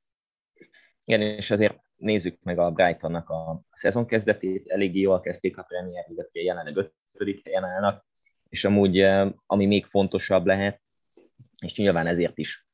Igen, 1.04 1.22
és 1.22 1.52
azért 1.52 1.80
nézzük 1.96 2.44
meg 2.44 2.60
a 2.60 2.72
Brightonnak 2.72 3.30
a 3.30 3.62
szezon 3.72 4.06
kezdetét, 4.06 4.68
eléggé 4.68 5.00
jól 5.00 5.20
kezdték 5.20 5.58
a 5.58 5.64
Premier 5.64 6.06
League-et, 6.08 6.30
jelenleg 6.32 6.92
ötödik 7.14 7.44
helyen 7.44 7.64
állnak, 7.64 8.06
és 8.50 8.66
amúgy 8.66 9.00
eh, 9.00 9.32
ami 9.46 9.66
még 9.66 9.86
fontosabb 9.86 10.46
lehet, 10.46 10.82
és 11.66 11.76
nyilván 11.76 12.08
ezért 12.08 12.38
is 12.38 12.67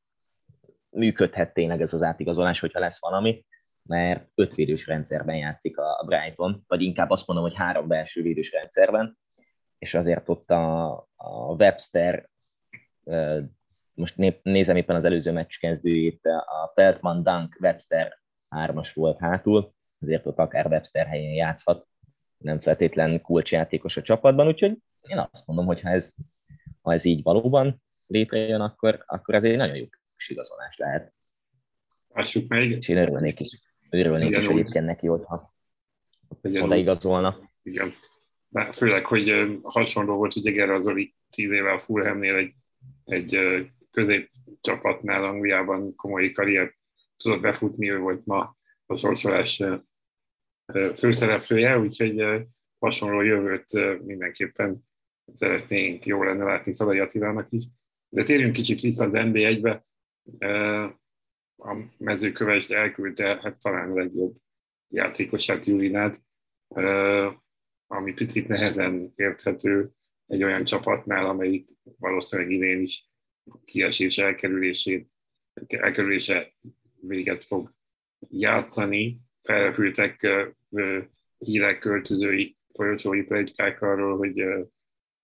működhet 0.94 1.54
tényleg 1.54 1.80
ez 1.80 1.92
az 1.92 2.02
átigazolás, 2.02 2.60
hogyha 2.60 2.80
lesz 2.80 3.00
valami, 3.00 3.44
mert 3.82 4.28
öt 4.34 4.54
védős 4.54 4.86
rendszerben 4.86 5.36
játszik 5.36 5.78
a 5.78 6.02
Brighton, 6.06 6.64
vagy 6.66 6.82
inkább 6.82 7.10
azt 7.10 7.26
mondom, 7.26 7.44
hogy 7.46 7.54
három 7.54 7.88
belső 7.88 8.22
védős 8.22 8.52
rendszerben, 8.52 9.18
és 9.78 9.94
azért 9.94 10.28
ott 10.28 10.50
a, 10.50 10.92
a 11.16 11.54
Webster, 11.58 12.28
most 13.94 14.42
nézem 14.42 14.76
éppen 14.76 14.96
az 14.96 15.04
előző 15.04 15.32
meccs 15.32 15.58
kezdőjét, 15.58 16.26
a 16.26 16.72
Peltman 16.74 17.22
Dunk 17.22 17.56
Webster 17.60 18.18
hármas 18.48 18.92
volt 18.92 19.18
hátul, 19.18 19.74
azért 20.00 20.26
ott 20.26 20.38
akár 20.38 20.66
Webster 20.66 21.06
helyén 21.06 21.34
játszhat, 21.34 21.86
nem 22.36 22.60
feltétlen 22.60 23.20
kulcsjátékos 23.22 23.96
a 23.96 24.02
csapatban, 24.02 24.46
úgyhogy 24.46 24.78
én 25.02 25.28
azt 25.30 25.46
mondom, 25.46 25.66
hogy 25.66 25.80
ha 25.80 25.88
ez, 25.88 26.14
ha 26.82 26.92
ez 26.92 27.04
így 27.04 27.22
valóban 27.22 27.82
létrejön, 28.06 28.60
akkor, 28.60 29.04
akkor 29.06 29.34
ez 29.34 29.44
egy 29.44 29.56
nagyon 29.56 29.76
jó 29.76 29.86
kis 30.16 30.28
igazolás 30.28 30.76
lehet. 30.76 31.14
Lássuk 32.08 32.48
meg. 32.48 32.70
És 32.70 32.88
én 32.88 32.96
örülnék 32.96 33.40
is. 33.40 33.60
Örülnék 33.90 34.28
Igen, 34.28 34.40
is 34.40 34.46
úgy. 34.46 34.58
egyébként 34.58 34.84
neki, 34.84 35.06
hogyha 35.06 35.54
odaigazolna. 36.42 37.50
Igen. 37.62 37.92
De 38.48 38.72
főleg, 38.72 39.06
hogy 39.06 39.58
hasonló 39.62 40.16
volt, 40.16 40.32
hogy 40.32 40.46
Eger 40.46 40.70
az 40.70 40.86
Oli 40.86 41.14
tíz 41.30 41.50
éve 41.50 41.72
a 41.72 41.78
Fulhamnél 41.78 42.34
egy, 42.34 42.54
egy 43.04 43.38
középcsapatnál 43.90 45.24
Angliában 45.24 45.94
komoly 45.94 46.30
karrier 46.30 46.74
tudott 47.16 47.40
befutni, 47.40 47.90
ő 47.90 47.98
volt 47.98 48.26
ma 48.26 48.56
a 48.86 48.96
sorsolás 48.96 49.62
főszereplője, 50.96 51.78
úgyhogy 51.78 52.46
hasonló 52.78 53.20
jövőt 53.20 54.02
mindenképpen 54.04 54.84
szeretnénk 55.32 56.06
jó 56.06 56.22
lenne 56.22 56.44
látni 56.44 56.74
Szalai 56.74 56.98
Attilának 56.98 57.46
is. 57.50 57.64
De 58.08 58.22
térjünk 58.22 58.52
kicsit 58.52 58.80
vissza 58.80 59.04
az 59.04 59.12
NB1-be 59.14 59.84
a 61.56 61.76
mezőkövest 61.98 62.70
elküldte, 62.70 63.40
hát 63.42 63.58
talán 63.58 63.90
a 63.90 63.94
legjobb 63.94 64.36
játékosát 64.88 65.66
Julinát, 65.66 66.22
ami 67.86 68.12
picit 68.12 68.48
nehezen 68.48 69.12
érthető 69.16 69.90
egy 70.26 70.42
olyan 70.42 70.64
csapatnál, 70.64 71.26
amelyik 71.26 71.70
valószínűleg 71.82 72.50
idén 72.50 72.80
is 72.80 73.08
kiesés 73.64 74.18
elkerülését, 74.18 75.08
elkerülése 75.66 76.52
véget 77.00 77.44
fog 77.44 77.72
játszani. 78.28 79.20
Felrepültek 79.42 80.26
hírek 81.38 81.78
költözői 81.78 82.56
folyosói 82.72 83.22
plegykák 83.22 83.82
arról, 83.82 84.16
hogy 84.16 84.44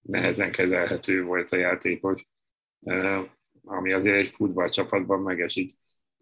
nehezen 0.01 0.51
kezelhető 0.51 1.23
volt 1.23 1.51
a 1.51 1.57
játékos, 1.57 2.29
ami 3.71 3.93
azért 3.93 4.17
egy 4.17 4.29
futballcsapatban 4.29 5.21
megesik 5.21 5.71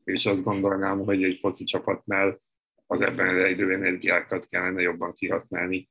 és 0.09 0.27
azt 0.27 0.45
gondolnám, 0.45 0.99
hogy 0.99 1.25
egy 1.25 1.39
foci 1.39 1.65
csapatnál 1.65 2.41
az 2.87 3.01
ebben 3.01 3.35
rejlő 3.35 3.73
energiákat 3.73 4.47
kellene 4.47 4.81
jobban 4.81 5.13
kihasználni. 5.13 5.91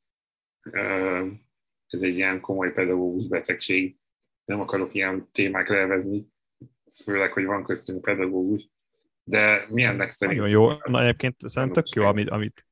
Ez 1.88 2.02
egy 2.02 2.16
ilyen 2.16 2.40
komoly 2.40 2.74
pedagógus 2.74 3.28
betegség. 3.28 3.98
Nem 4.46 4.60
akarok 4.60 4.94
ilyen 4.94 5.30
témákra 5.32 5.76
elvezni, 5.76 6.28
főleg, 7.04 7.32
hogy 7.32 7.46
van 7.46 7.64
köztünk 7.64 8.02
pedagógus, 8.02 8.70
de 9.24 9.66
milyennek 9.70 10.12
szerint... 10.12 10.40
Nagyon 10.40 10.54
jó, 10.54 10.70
na 10.84 11.02
egyébként 11.02 11.36
szerintem 11.40 11.84
tök 11.84 11.94
jó, 11.94 12.04
amit, 12.04 12.30
amit 12.30 12.66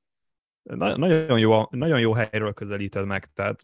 nagyon 0.95 1.39
jó, 1.39 1.63
nagyon 1.69 1.99
jó 1.99 2.13
helyről 2.13 2.53
közelíted 2.53 3.05
meg, 3.05 3.25
tehát 3.25 3.61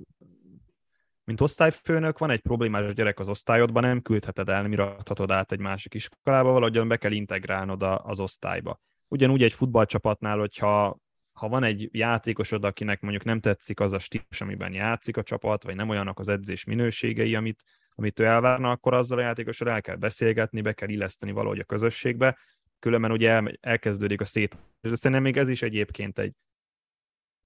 mint 1.24 1.42
osztályfőnök 1.42 2.18
van 2.18 2.30
egy 2.30 2.42
problémás 2.42 2.94
gyerek 2.94 3.20
az 3.20 3.30
osztályodban, 3.30 3.84
nem 3.84 4.02
küldheted 4.02 4.50
el, 4.50 4.62
nem 4.62 4.72
irathatod 4.72 5.32
át 5.32 5.52
egy 5.52 5.60
másik 5.60 5.94
iskolába, 5.94 6.52
valahogyan 6.52 6.88
be 6.88 6.98
kell 6.98 7.12
integrálnod 7.12 7.84
az 7.84 8.20
osztályba. 8.20 8.80
Ugyanúgy 9.08 9.44
egy 9.44 9.54
futballcsapatnál, 9.54 10.38
hogyha 10.38 11.00
ha 11.32 11.48
van 11.48 11.64
egy 11.64 11.90
játékosod, 11.92 12.64
akinek 12.64 13.02
mondjuk 13.02 13.24
nem 13.24 13.40
tetszik 13.40 13.80
az 13.80 13.94
a 13.94 14.00
stílus, 14.00 14.42
amiben 14.42 14.74
játszik 14.74 15.18
a 15.18 15.24
csapat, 15.24 15.64
vagy 15.64 15.76
nem 15.76 15.90
olyanok 15.90 16.20
az 16.20 16.28
edzés 16.28 16.64
minőségei, 16.64 17.36
amit, 17.36 17.64
amit 17.96 18.20
ő 18.20 18.24
elvárna, 18.24 18.72
akkor 18.72 18.94
azzal 18.94 19.18
a 19.18 19.22
játékosod 19.22 19.68
el 19.68 19.82
kell 19.82 19.96
beszélgetni, 19.96 20.62
be 20.62 20.74
kell 20.74 20.90
illeszteni 20.90 21.32
valahogy 21.32 21.60
a 21.60 21.64
közösségbe, 21.64 22.38
különben 22.80 23.12
ugye 23.12 23.30
el, 23.30 23.52
elkezdődik 23.60 24.22
a 24.22 24.26
szét. 24.26 24.58
De 24.82 24.96
szerintem 24.96 25.22
még 25.22 25.38
ez 25.38 25.50
is 25.50 25.62
egyébként 25.62 26.20
egy 26.20 26.34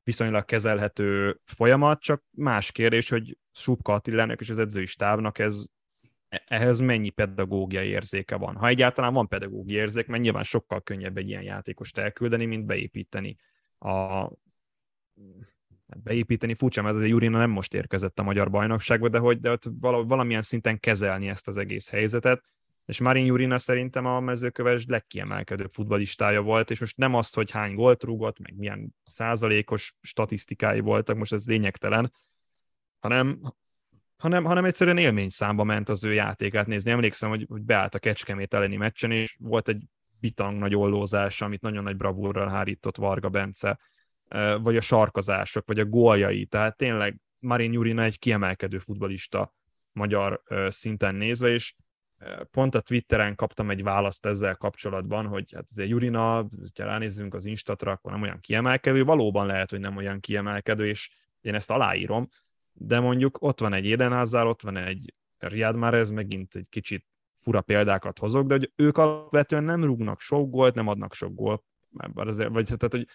viszonylag 0.05 0.45
kezelhető 0.45 1.39
folyamat, 1.43 2.01
csak 2.01 2.23
más 2.31 2.71
kérdés, 2.71 3.09
hogy 3.09 3.37
Subka 3.51 3.93
Attilának 3.93 4.41
és 4.41 4.49
az 4.49 4.59
edzői 4.59 4.85
stábnak 4.85 5.39
ez, 5.39 5.65
ehhez 6.45 6.79
mennyi 6.79 7.09
pedagógiai 7.09 7.87
érzéke 7.87 8.35
van. 8.35 8.55
Ha 8.55 8.67
egyáltalán 8.67 9.13
van 9.13 9.27
pedagógiai 9.27 9.79
érzék, 9.79 10.07
mert 10.07 10.23
nyilván 10.23 10.43
sokkal 10.43 10.81
könnyebb 10.81 11.17
egy 11.17 11.27
ilyen 11.27 11.41
játékost 11.41 11.97
elküldeni, 11.97 12.45
mint 12.45 12.65
beépíteni 12.65 13.37
a 13.79 13.95
hát 15.87 16.01
beépíteni 16.03 16.53
furcsa, 16.53 16.81
mert 16.81 16.95
azért 16.95 17.11
Jurina 17.11 17.37
nem 17.37 17.49
most 17.49 17.73
érkezett 17.73 18.19
a 18.19 18.23
magyar 18.23 18.49
bajnokságba, 18.49 19.09
de 19.09 19.17
hogy 19.17 19.39
de 19.39 19.51
ott 19.51 19.63
valamilyen 19.79 20.41
szinten 20.41 20.79
kezelni 20.79 21.27
ezt 21.27 21.47
az 21.47 21.57
egész 21.57 21.89
helyzetet, 21.89 22.43
és 22.85 22.99
Marin 22.99 23.25
Jurina 23.25 23.57
szerintem 23.57 24.05
a 24.05 24.19
mezőköves 24.19 24.85
legkiemelkedőbb 24.87 25.71
futbalistája 25.71 26.41
volt, 26.41 26.71
és 26.71 26.79
most 26.79 26.97
nem 26.97 27.13
azt, 27.13 27.35
hogy 27.35 27.51
hány 27.51 27.75
gólt 27.75 28.03
rúgott, 28.03 28.39
meg 28.39 28.55
milyen 28.55 28.95
százalékos 29.03 29.95
statisztikái 30.01 30.79
voltak, 30.79 31.17
most 31.17 31.33
ez 31.33 31.47
lényegtelen, 31.47 32.11
hanem, 32.99 33.41
hanem, 34.17 34.43
hanem 34.43 34.65
egyszerűen 34.65 34.97
élmény 34.97 35.29
számba 35.29 35.63
ment 35.63 35.89
az 35.89 36.03
ő 36.03 36.13
játékát 36.13 36.67
nézni. 36.67 36.91
Emlékszem, 36.91 37.29
hogy, 37.29 37.45
hogy 37.49 37.61
beállt 37.61 37.95
a 37.95 37.99
Kecskemét 37.99 38.53
elleni 38.53 38.75
meccsen, 38.75 39.11
és 39.11 39.35
volt 39.39 39.67
egy 39.67 39.83
bitang 40.19 40.57
nagy 40.57 40.75
ollózás, 40.75 41.41
amit 41.41 41.61
nagyon 41.61 41.83
nagy 41.83 41.97
bravúrral 41.97 42.49
hárított 42.49 42.97
Varga 42.97 43.29
Bence, 43.29 43.79
vagy 44.61 44.77
a 44.77 44.81
sarkazások, 44.81 45.67
vagy 45.67 45.79
a 45.79 45.85
góljai. 45.85 46.45
Tehát 46.45 46.77
tényleg 46.77 47.19
Marin 47.39 47.73
Jurina 47.73 48.03
egy 48.03 48.19
kiemelkedő 48.19 48.77
futbalista 48.77 49.53
magyar 49.91 50.43
szinten 50.67 51.15
nézve, 51.15 51.49
és 51.49 51.75
pont 52.51 52.75
a 52.75 52.79
Twitteren 52.79 53.35
kaptam 53.35 53.69
egy 53.69 53.83
választ 53.83 54.25
ezzel 54.25 54.55
kapcsolatban, 54.55 55.25
hogy 55.25 55.51
hát 55.53 55.65
azért 55.69 55.89
Jurina, 55.89 56.21
ha 56.21 56.47
ránézzünk 56.75 57.33
az 57.33 57.45
Instatra, 57.45 57.91
akkor 57.91 58.11
nem 58.11 58.21
olyan 58.21 58.39
kiemelkedő, 58.39 59.03
valóban 59.03 59.45
lehet, 59.45 59.69
hogy 59.69 59.79
nem 59.79 59.97
olyan 59.97 60.19
kiemelkedő, 60.19 60.87
és 60.87 61.09
én 61.41 61.55
ezt 61.55 61.71
aláírom, 61.71 62.27
de 62.73 62.99
mondjuk 62.99 63.41
ott 63.41 63.59
van 63.59 63.73
egy 63.73 63.85
Édenházzár, 63.85 64.45
ott 64.45 64.61
van 64.61 64.77
egy 64.77 65.13
Riyad 65.37 65.93
ez 65.93 66.11
megint 66.11 66.55
egy 66.55 66.67
kicsit 66.69 67.05
fura 67.35 67.61
példákat 67.61 68.19
hozok, 68.19 68.47
de 68.47 68.53
hogy 68.53 68.71
ők 68.75 68.97
alapvetően 68.97 69.63
nem 69.63 69.83
rúgnak 69.83 70.19
sok 70.19 70.49
gólt, 70.49 70.75
nem 70.75 70.87
adnak 70.87 71.13
sok 71.13 71.35
gólt, 71.35 71.63
azért, 72.13 72.49
vagy 72.49 72.65
tehát, 72.65 72.91
hogy 72.91 73.07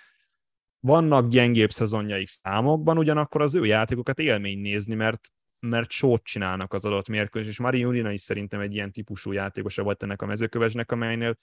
vannak 0.80 1.28
gyengébb 1.28 1.70
szezonjaik 1.70 2.28
számokban, 2.28 2.98
ugyanakkor 2.98 3.40
az 3.42 3.54
ő 3.54 3.64
játékokat 3.64 4.18
élmény 4.18 4.58
nézni, 4.58 4.94
mert 4.94 5.28
mert 5.60 5.90
sót 5.90 6.24
csinálnak 6.24 6.72
az 6.72 6.84
adott 6.84 7.08
mérkőzés, 7.08 7.50
és 7.50 7.58
Mari 7.58 7.78
Julina 7.78 8.12
is 8.12 8.20
szerintem 8.20 8.60
egy 8.60 8.74
ilyen 8.74 8.92
típusú 8.92 9.32
játékosa 9.32 9.82
volt 9.82 10.02
ennek 10.02 10.22
a 10.22 10.26
mezőkövesnek, 10.26 10.92
amelynél 10.92 11.38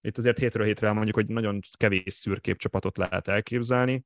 itt 0.00 0.18
azért 0.18 0.38
hétről 0.38 0.66
hétre 0.66 0.92
mondjuk, 0.92 1.14
hogy 1.14 1.26
nagyon 1.26 1.60
kevés 1.76 2.14
szürkép 2.14 2.58
csapatot 2.58 2.96
lehet 2.96 3.28
elképzelni, 3.28 4.04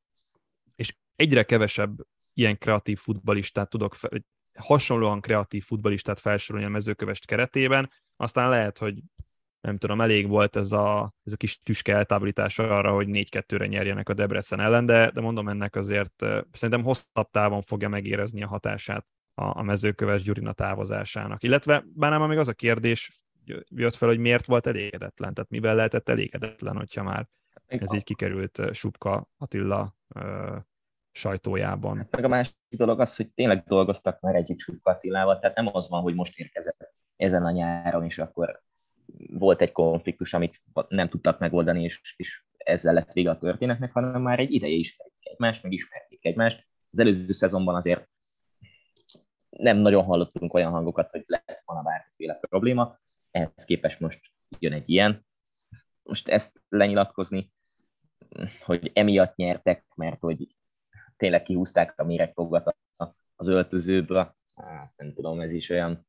és 0.74 0.96
egyre 1.16 1.42
kevesebb 1.42 1.98
ilyen 2.34 2.58
kreatív 2.58 2.98
futbalistát 2.98 3.70
tudok, 3.70 3.94
fe, 3.94 4.08
hasonlóan 4.54 5.20
kreatív 5.20 5.64
futbalistát 5.64 6.18
felsorolni 6.18 6.66
a 6.66 6.70
mezőkövest 6.70 7.26
keretében, 7.26 7.90
aztán 8.16 8.48
lehet, 8.48 8.78
hogy 8.78 9.02
nem 9.60 9.78
tudom, 9.78 10.00
elég 10.00 10.28
volt 10.28 10.56
ez 10.56 10.72
a, 10.72 11.14
ez 11.24 11.32
a 11.32 11.36
kis 11.36 11.60
tüske 11.62 11.94
eltávolítás 11.94 12.58
arra, 12.58 12.92
hogy 12.92 13.06
4-2-re 13.10 13.66
nyerjenek 13.66 14.08
a 14.08 14.14
Debrecen 14.14 14.60
ellen, 14.60 14.86
de, 14.86 15.10
de 15.10 15.20
mondom 15.20 15.48
ennek 15.48 15.76
azért 15.76 16.26
szerintem 16.52 16.82
hosszabb 16.82 17.30
távon 17.30 17.62
fogja 17.62 17.88
megérezni 17.88 18.42
a 18.42 18.46
hatását 18.46 19.06
a, 19.38 19.58
a 19.58 19.62
mezőköves 19.62 20.22
Gyurina 20.22 20.52
távozásának. 20.52 21.42
Illetve 21.42 21.84
bár 21.94 22.10
nem 22.10 22.28
még 22.28 22.38
az 22.38 22.48
a 22.48 22.52
kérdés 22.52 23.10
jött 23.68 23.94
fel, 23.94 24.08
hogy 24.08 24.18
miért 24.18 24.46
volt 24.46 24.66
elégedetlen, 24.66 25.34
tehát 25.34 25.50
mivel 25.50 25.74
lehetett 25.74 26.08
elégedetlen, 26.08 26.76
hogyha 26.76 27.02
már 27.02 27.28
ez 27.66 27.92
így 27.92 28.04
kikerült 28.04 28.60
Subka 28.72 29.28
Attila 29.38 29.94
uh, 30.14 30.56
sajtójában. 31.12 31.96
Hát 31.96 32.10
meg 32.10 32.24
a 32.24 32.28
másik 32.28 32.54
dolog 32.68 33.00
az, 33.00 33.16
hogy 33.16 33.28
tényleg 33.28 33.64
dolgoztak 33.66 34.20
már 34.20 34.34
együtt 34.34 34.58
Subka 34.58 34.90
Attilával, 34.90 35.38
tehát 35.38 35.56
nem 35.56 35.68
az 35.72 35.88
van, 35.88 36.02
hogy 36.02 36.14
most 36.14 36.38
érkezett 36.38 36.92
ezen 37.16 37.44
a 37.44 37.50
nyáron, 37.50 38.04
és 38.04 38.18
akkor 38.18 38.62
volt 39.32 39.60
egy 39.60 39.72
konfliktus, 39.72 40.34
amit 40.34 40.62
nem 40.88 41.08
tudtak 41.08 41.38
megoldani, 41.38 41.82
és, 41.82 42.14
és 42.16 42.44
ezzel 42.56 42.94
lett 42.94 43.12
vége 43.12 43.30
a 43.30 43.38
történetnek, 43.38 43.92
hanem 43.92 44.22
már 44.22 44.38
egy 44.38 44.52
ideje 44.52 44.74
ismerik 44.74 45.12
egymást, 45.20 45.62
meg 45.62 45.72
ismerték 45.72 46.24
egymást. 46.24 46.66
Az 46.90 46.98
előző 46.98 47.32
szezonban 47.32 47.74
azért 47.74 48.08
nem 49.56 49.78
nagyon 49.78 50.04
hallottunk 50.04 50.54
olyan 50.54 50.72
hangokat, 50.72 51.10
hogy 51.10 51.24
lett 51.26 51.62
volna 51.64 51.82
bármiféle 51.82 52.34
probléma, 52.34 52.98
ehhez 53.30 53.64
képest 53.64 54.00
most 54.00 54.20
jön 54.58 54.72
egy 54.72 54.90
ilyen. 54.90 55.26
Most 56.02 56.28
ezt 56.28 56.62
lenyilatkozni, 56.68 57.52
hogy 58.64 58.90
emiatt 58.94 59.36
nyertek, 59.36 59.84
mert 59.94 60.20
hogy 60.20 60.56
tényleg 61.16 61.42
kihúzták 61.42 61.94
a 61.96 62.04
méregfogat 62.04 62.76
az 63.36 63.48
öltözőből, 63.48 64.34
hát 64.54 64.92
nem 64.96 65.12
tudom, 65.14 65.40
ez 65.40 65.52
is 65.52 65.70
olyan, 65.70 66.06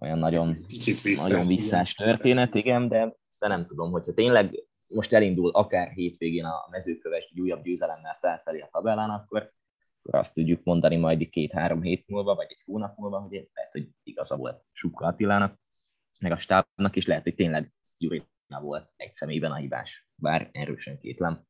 olyan 0.00 0.18
nagyon, 0.18 0.56
vissza, 1.02 1.28
nagyon 1.28 1.46
visszás 1.46 1.94
történet, 1.94 2.54
igen, 2.54 2.88
de, 2.88 3.16
de 3.38 3.48
nem 3.48 3.66
tudom, 3.66 3.90
hogyha 3.90 4.14
tényleg 4.14 4.64
most 4.86 5.12
elindul 5.12 5.50
akár 5.50 5.88
hétvégén 5.88 6.44
a 6.44 6.66
mezőköves 6.70 7.28
egy 7.30 7.40
újabb 7.40 7.62
győzelemmel 7.62 8.18
felfelé 8.20 8.60
a 8.60 8.68
tabellán, 8.72 9.10
akkor 9.10 9.52
azt 10.10 10.34
tudjuk 10.34 10.64
mondani 10.64 10.96
majd 10.96 11.28
két-három 11.28 11.82
hét 11.82 12.08
múlva, 12.08 12.34
vagy 12.34 12.46
egy 12.48 12.62
hónap 12.64 12.98
múlva, 12.98 13.20
hogy 13.20 13.48
lehet, 13.52 13.72
hogy 13.72 13.88
igaza 14.02 14.36
volt 14.36 14.64
Subka 14.72 15.06
Attilának, 15.06 15.58
meg 16.18 16.32
a 16.32 16.38
stábnak, 16.38 16.96
és 16.96 17.06
lehet, 17.06 17.22
hogy 17.22 17.34
tényleg 17.34 17.72
Jurina 17.98 18.60
volt 18.60 18.92
egy 18.96 19.14
személyben 19.14 19.50
a 19.50 19.56
hibás, 19.56 20.08
bár 20.14 20.48
erősen 20.52 20.98
kétlem. 20.98 21.44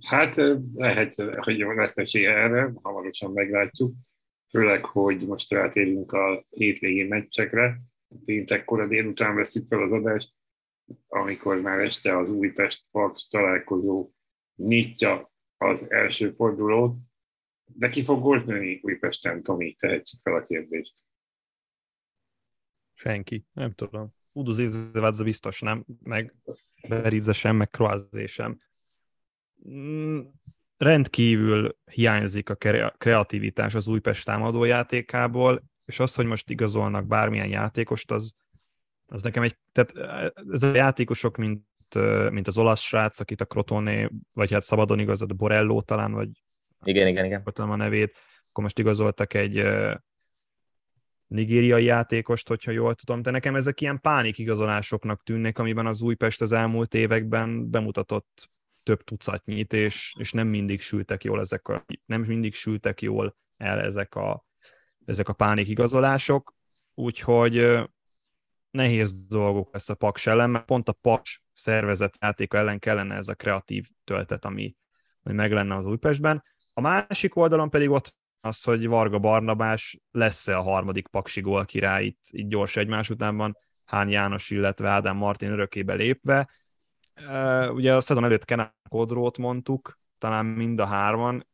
Hát 0.00 0.36
lehet, 0.74 1.14
hogy 1.36 1.58
lesz 1.58 1.98
esély 1.98 2.26
erre, 2.26 2.72
hamarosan 2.82 3.32
meglátjuk. 3.32 3.94
Főleg, 4.48 4.84
hogy 4.84 5.26
most 5.26 5.50
rátérünk 5.50 6.12
a 6.12 6.44
hétvégén 6.50 7.06
meccsekre. 7.06 7.80
A 8.66 8.86
délután 8.86 9.34
veszük 9.34 9.68
fel 9.68 9.82
az 9.82 9.92
adást, 9.92 10.32
amikor 11.06 11.60
már 11.60 11.78
este 11.78 12.18
az 12.18 12.30
Újpest 12.30 12.84
Paks 12.90 13.26
találkozó 13.26 14.10
nyitja 14.56 15.33
az 15.64 15.90
első 15.90 16.30
fordulót, 16.30 16.96
de 17.64 17.88
ki 17.88 18.04
fog 18.04 18.20
gólt 18.20 18.46
nőni 18.46 18.80
Újpesten, 18.82 19.42
Tomi? 19.42 19.74
Tehetjük 19.74 20.20
fel 20.22 20.34
a 20.34 20.44
kérdést. 20.44 20.94
Senki, 22.92 23.44
nem 23.52 23.72
tudom. 23.72 24.14
Udo 24.32 24.52
Zézevádza 24.52 25.24
biztos 25.24 25.60
nem, 25.60 25.84
meg 26.02 26.34
Berizze 26.88 27.32
sem, 27.32 27.56
meg 27.56 27.70
Kroazé 27.70 28.26
sem. 28.26 28.60
Mm, 29.68 30.20
rendkívül 30.76 31.76
hiányzik 31.84 32.50
a 32.50 32.54
kreativitás 32.98 33.74
az 33.74 33.86
Újpest 33.86 34.24
támadó 34.24 34.64
játékából, 34.64 35.62
és 35.84 36.00
az, 36.00 36.14
hogy 36.14 36.26
most 36.26 36.50
igazolnak 36.50 37.06
bármilyen 37.06 37.48
játékost, 37.48 38.10
az, 38.10 38.34
az 39.06 39.22
nekem 39.22 39.42
egy, 39.42 39.56
tehát 39.72 39.92
ez 40.50 40.62
a 40.62 40.74
játékosok, 40.74 41.36
mint 41.94 42.30
mint 42.30 42.46
az 42.46 42.58
olasz 42.58 42.80
srác, 42.80 43.20
akit 43.20 43.40
a 43.40 43.44
Crotone, 43.44 44.10
vagy 44.32 44.52
hát 44.52 44.62
szabadon 44.62 44.98
igazad, 44.98 45.36
Borello 45.36 45.82
talán, 45.82 46.12
vagy 46.12 46.28
igen, 46.84 47.06
igen, 47.06 47.24
igen. 47.24 47.42
a 47.56 47.76
nevét, 47.76 48.16
akkor 48.48 48.62
most 48.62 48.78
igazoltak 48.78 49.34
egy 49.34 49.62
nigériai 51.26 51.84
játékost, 51.84 52.48
hogyha 52.48 52.70
jól 52.70 52.94
tudom, 52.94 53.22
de 53.22 53.30
nekem 53.30 53.54
ezek 53.54 53.80
ilyen 53.80 54.00
pánik 54.00 54.38
igazolásoknak 54.38 55.22
tűnnek, 55.22 55.58
amiben 55.58 55.86
az 55.86 56.02
Újpest 56.02 56.40
az 56.40 56.52
elmúlt 56.52 56.94
években 56.94 57.70
bemutatott 57.70 58.50
több 58.82 59.04
tucatnyit, 59.04 59.72
és, 59.72 60.14
és 60.18 60.32
nem 60.32 60.48
mindig 60.48 60.80
sültek 60.80 61.24
jól 61.24 61.40
ezek 61.40 61.68
a, 61.68 61.84
nem 62.06 62.22
mindig 62.22 62.54
sültek 62.54 63.02
jól 63.02 63.36
el 63.56 63.80
ezek 63.80 64.14
a, 64.14 64.44
ezek 65.04 65.28
a 65.28 65.32
pánik 65.32 65.68
igazolások, 65.68 66.54
úgyhogy 66.94 67.84
nehéz 68.74 69.26
dolgok 69.26 69.72
lesz 69.72 69.88
a 69.88 69.94
Paks 69.94 70.26
ellen, 70.26 70.50
mert 70.50 70.64
pont 70.64 70.88
a 70.88 70.92
Paks 70.92 71.42
szervezett 71.52 72.14
játéka 72.20 72.58
ellen 72.58 72.78
kellene 72.78 73.14
ez 73.14 73.28
a 73.28 73.34
kreatív 73.34 73.86
töltet, 74.04 74.44
ami, 74.44 74.76
ami 75.22 75.34
meg 75.34 75.52
lenne 75.52 75.76
az 75.76 75.86
Újpestben. 75.86 76.42
A 76.72 76.80
másik 76.80 77.36
oldalon 77.36 77.70
pedig 77.70 77.90
ott 77.90 78.16
az, 78.40 78.62
hogy 78.62 78.86
Varga 78.86 79.18
Barnabás 79.18 80.00
lesz-e 80.10 80.58
a 80.58 80.62
harmadik 80.62 81.06
paksi 81.06 81.40
gól 81.40 81.64
király 81.64 82.04
itt, 82.04 82.20
itt 82.30 82.48
gyors 82.48 82.76
egymás 82.76 83.10
utánban, 83.10 83.56
Hán 83.84 84.08
János, 84.08 84.50
illetve 84.50 84.88
Ádám 84.88 85.16
Martin 85.16 85.50
örökébe 85.50 85.94
lépve. 85.94 86.50
Ugye 87.68 87.94
a 87.94 88.00
szezon 88.00 88.24
előtt 88.24 88.44
Kenan 88.44 88.74
Kodrót 88.88 89.38
mondtuk, 89.38 89.98
talán 90.18 90.46
mind 90.46 90.80
a 90.80 90.86
hárman, 90.86 91.46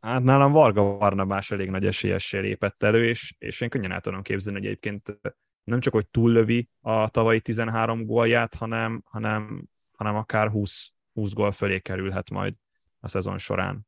Hát 0.00 0.22
nálam 0.22 0.52
Varga 0.52 0.98
Barnabás 0.98 1.50
elég 1.50 1.70
nagy 1.70 1.86
esélyessel 1.86 2.40
lépett 2.40 2.82
elő, 2.82 3.08
és, 3.08 3.34
és 3.38 3.60
én 3.60 3.68
könnyen 3.68 3.92
el 3.92 4.00
tudom 4.00 4.22
képzelni, 4.22 4.58
hogy 4.58 4.68
egyébként 4.68 5.20
nem 5.64 5.80
csak, 5.80 5.92
hogy 5.92 6.08
túllövi 6.08 6.68
a 6.80 7.08
tavalyi 7.08 7.40
13 7.40 8.06
gólját, 8.06 8.54
hanem, 8.54 9.02
hanem, 9.04 9.64
hanem 9.92 10.16
akár 10.16 10.48
20, 10.48 10.90
20 11.12 11.32
gól 11.32 11.52
fölé 11.52 11.78
kerülhet 11.78 12.30
majd 12.30 12.54
a 13.00 13.08
szezon 13.08 13.38
során. 13.38 13.86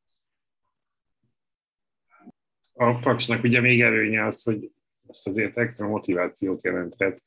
A 2.73 2.99
Paksnak 2.99 3.43
ugye 3.43 3.61
még 3.61 3.81
előnye 3.81 4.25
az, 4.25 4.43
hogy 4.43 4.71
most 5.01 5.27
azért 5.27 5.57
extra 5.57 5.87
motivációt 5.87 6.63
jelenthet, 6.63 7.23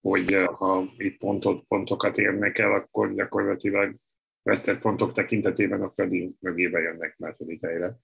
hogy 0.00 0.34
ha 0.44 0.84
itt 0.96 1.18
pontot, 1.18 1.64
pontokat 1.66 2.18
érnek 2.18 2.58
el, 2.58 2.72
akkor 2.72 3.14
gyakorlatilag 3.14 3.96
veszett 4.42 4.80
pontok 4.80 5.12
tekintetében 5.12 5.82
a 5.82 5.90
Freddy 5.90 6.34
mögébe 6.40 6.80
jönnek 6.80 7.18
második 7.18 7.64
helyre. 7.64 7.98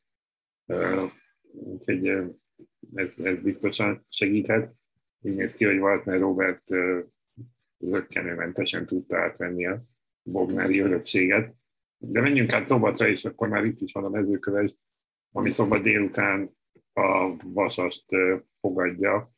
Úgyhogy 1.52 2.06
ez, 2.94 3.18
ez 3.18 3.38
biztosan 3.42 4.06
segíthet. 4.08 4.74
Úgy 5.26 5.34
néz 5.34 5.54
ki, 5.54 5.64
hogy 5.64 5.78
Waltner 5.78 6.20
Robert 6.20 6.64
zöggenőmentesen 7.78 8.86
tudta 8.86 9.18
átvenni 9.18 9.66
a 9.66 9.82
Bognári 10.22 10.78
örökséget. 10.78 11.54
De 11.98 12.20
menjünk 12.20 12.52
át 12.52 12.68
Szombatra, 12.68 13.08
és 13.08 13.24
akkor 13.24 13.48
már 13.48 13.64
itt 13.64 13.80
is 13.80 13.92
van 13.92 14.04
a 14.04 14.08
mezőköves, 14.08 14.74
ami 15.32 15.50
szombat 15.50 15.82
délután 15.82 16.56
a 16.92 17.36
Vasast 17.44 18.04
fogadja. 18.60 19.30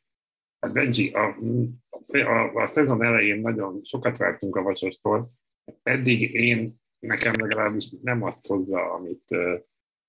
Hát 0.59 0.73
Benji, 0.73 1.11
a, 1.11 1.37
a, 2.11 2.61
a 2.61 2.67
szezon 2.67 3.03
elején 3.03 3.41
nagyon 3.41 3.83
sokat 3.83 4.17
vártunk 4.17 4.55
a 4.55 4.61
Vasastól. 4.61 5.31
Eddig 5.83 6.33
én, 6.33 6.75
nekem 6.99 7.33
legalábbis 7.37 7.89
nem 8.01 8.23
azt 8.23 8.47
hozza, 8.47 8.93
amit, 8.93 9.35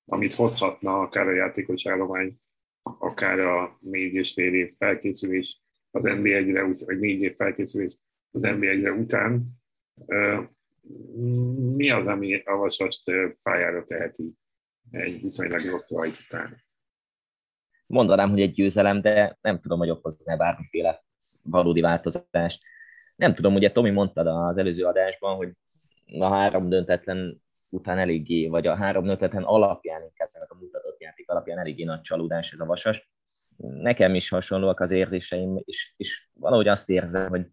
amit 0.04 0.34
hozhatna 0.34 1.00
akár 1.00 1.26
a 1.26 1.34
játékos 1.34 1.86
állomány, 1.86 2.36
akár 2.82 3.40
a 3.40 3.78
négy 3.80 4.14
és 4.14 4.32
fél 4.32 4.54
év 4.54 4.72
felkészülés 4.76 5.60
az 5.90 6.04
NBA-re, 6.04 6.62
vagy 6.62 6.98
négy 6.98 7.20
év 7.20 7.34
felkészülés 7.34 7.96
az 8.30 8.40
NBA-re 8.40 8.92
után. 8.92 9.46
Mi 11.76 11.90
az, 11.90 12.06
ami 12.06 12.34
a 12.34 12.56
Vasast 12.56 13.02
pályára 13.42 13.84
teheti 13.84 14.34
egy 14.90 15.22
viszonylag 15.22 15.64
rossz 15.64 15.90
rajt 15.90 16.16
után? 16.26 16.68
mondanám, 17.90 18.30
hogy 18.30 18.40
egy 18.40 18.52
győzelem, 18.52 19.00
de 19.00 19.38
nem 19.40 19.60
tudom, 19.60 19.78
hogy 19.78 19.90
okozna 19.90 20.36
bármiféle 20.36 21.04
valódi 21.42 21.80
változást. 21.80 22.62
Nem 23.16 23.34
tudom, 23.34 23.54
ugye 23.54 23.72
Tomi 23.72 23.90
mondtad 23.90 24.26
az 24.26 24.56
előző 24.56 24.84
adásban, 24.84 25.36
hogy 25.36 25.52
a 26.18 26.28
három 26.28 26.68
döntetlen 26.68 27.42
után 27.68 27.98
eléggé, 27.98 28.46
vagy 28.46 28.66
a 28.66 28.74
három 28.74 29.04
döntetlen 29.04 29.42
alapján, 29.42 30.02
inkább 30.02 30.30
a 30.48 30.54
mutatott 30.54 31.00
játék 31.00 31.30
alapján 31.30 31.58
eléggé 31.58 31.84
nagy 31.84 32.00
csalódás 32.00 32.52
ez 32.52 32.60
a 32.60 32.66
vasas. 32.66 33.10
Nekem 33.60 34.14
is 34.14 34.28
hasonlóak 34.28 34.80
az 34.80 34.90
érzéseim, 34.90 35.60
és, 35.64 35.94
és 35.96 36.28
valahogy 36.32 36.68
azt 36.68 36.88
érzem, 36.88 37.28
hogy 37.28 37.46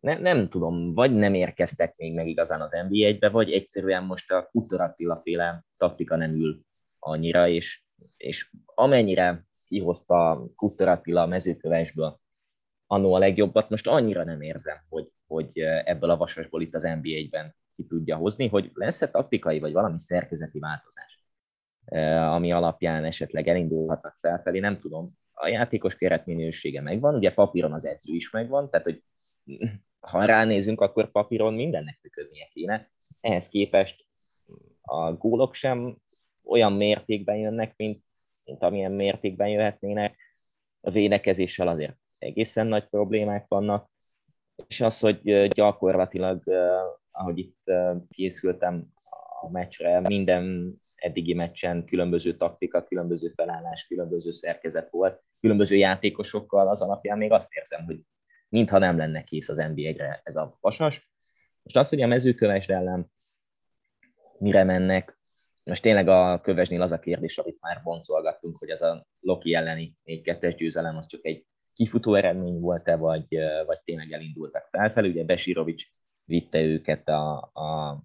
ne, 0.00 0.18
nem 0.18 0.48
tudom, 0.48 0.94
vagy 0.94 1.14
nem 1.14 1.34
érkeztek 1.34 1.96
még 1.96 2.14
meg 2.14 2.28
igazán 2.28 2.60
az 2.60 2.76
NBA-be, 2.88 3.28
vagy 3.28 3.52
egyszerűen 3.52 4.04
most 4.04 4.30
a 4.30 4.48
Kutor 4.52 4.80
Attila 4.80 5.20
féle 5.22 5.64
taktika 5.76 6.16
nem 6.16 6.30
ül 6.30 6.60
annyira, 6.98 7.48
és, 7.48 7.82
és 8.16 8.50
amennyire 8.64 9.44
kihozta 9.64 10.46
Kutter 10.56 10.88
Attila 10.88 11.22
a 11.22 11.26
mezőkövesből 11.26 12.20
annó 12.86 13.14
a 13.14 13.18
legjobbat, 13.18 13.70
most 13.70 13.86
annyira 13.86 14.24
nem 14.24 14.40
érzem, 14.40 14.76
hogy, 14.88 15.08
hogy 15.26 15.58
ebből 15.84 16.10
a 16.10 16.16
vasasból 16.16 16.62
itt 16.62 16.74
az 16.74 16.82
NBA-ben 16.82 17.54
ki 17.76 17.86
tudja 17.86 18.16
hozni, 18.16 18.48
hogy 18.48 18.70
lesz-e 18.74 19.10
taktikai 19.10 19.58
vagy 19.58 19.72
valami 19.72 19.98
szerkezeti 19.98 20.58
változás, 20.58 21.09
ami 22.32 22.52
alapján 22.52 23.04
esetleg 23.04 23.48
elindulhatnak 23.48 24.16
felfelé, 24.20 24.58
nem 24.58 24.80
tudom. 24.80 25.18
A 25.32 25.48
játékos 25.48 25.94
keretminősége 25.94 26.80
megvan, 26.80 27.14
ugye 27.14 27.32
papíron 27.34 27.72
az 27.72 27.86
edző 27.86 28.14
is 28.14 28.30
megvan, 28.30 28.70
tehát 28.70 28.86
hogy 28.86 29.02
ha 30.00 30.24
ránézünk, 30.24 30.80
akkor 30.80 31.10
papíron 31.10 31.54
mindennek 31.54 31.98
működnie 32.02 32.48
kéne. 32.52 32.90
Ehhez 33.20 33.48
képest 33.48 34.06
a 34.80 35.12
gólok 35.12 35.54
sem 35.54 35.96
olyan 36.44 36.72
mértékben 36.72 37.36
jönnek, 37.36 37.74
mint, 37.76 38.04
mint 38.44 38.62
amilyen 38.62 38.92
mértékben 38.92 39.48
jöhetnének. 39.48 40.18
A 40.80 40.90
védekezéssel 40.90 41.68
azért 41.68 41.96
egészen 42.18 42.66
nagy 42.66 42.88
problémák 42.88 43.44
vannak, 43.48 43.90
és 44.68 44.80
az, 44.80 45.00
hogy 45.00 45.46
gyakorlatilag, 45.48 46.42
ahogy 47.10 47.38
itt 47.38 47.70
készültem 48.10 48.86
a 49.40 49.50
meccsre, 49.50 50.00
minden 50.00 50.74
eddigi 51.00 51.34
meccsen 51.34 51.84
különböző 51.84 52.36
taktika, 52.36 52.84
különböző 52.84 53.32
felállás, 53.36 53.86
különböző 53.86 54.30
szerkezet 54.30 54.90
volt, 54.90 55.22
különböző 55.40 55.76
játékosokkal, 55.76 56.68
az 56.68 56.80
alapján 56.80 57.18
még 57.18 57.32
azt 57.32 57.52
érzem, 57.52 57.84
hogy 57.84 58.00
mintha 58.48 58.78
nem 58.78 58.96
lenne 58.96 59.24
kész 59.24 59.48
az 59.48 59.56
NBA-re 59.56 60.20
ez 60.24 60.36
a 60.36 60.56
vasas. 60.60 61.10
Most 61.62 61.76
az, 61.76 61.88
hogy 61.88 62.02
a 62.02 62.06
mezőköves 62.06 62.68
ellen 62.68 63.12
mire 64.38 64.64
mennek, 64.64 65.18
most 65.64 65.82
tényleg 65.82 66.08
a 66.08 66.40
kövesnél 66.40 66.82
az 66.82 66.92
a 66.92 66.98
kérdés, 66.98 67.38
amit 67.38 67.60
már 67.60 67.80
boncolgattunk, 67.82 68.56
hogy 68.56 68.68
ez 68.68 68.82
a 68.82 69.06
Loki 69.20 69.54
elleni 69.54 69.96
4-2-es 70.04 70.54
győzelem 70.58 70.96
az 70.96 71.06
csak 71.06 71.24
egy 71.24 71.46
kifutó 71.72 72.14
eredmény 72.14 72.60
volt-e, 72.60 72.96
vagy, 72.96 73.26
vagy 73.66 73.80
tényleg 73.84 74.12
elindultak 74.12 74.68
felfelé. 74.70 75.08
Ugye 75.08 75.24
Besirovics 75.24 75.86
vitte 76.24 76.60
őket 76.60 77.08
a, 77.08 77.32
a 77.36 77.98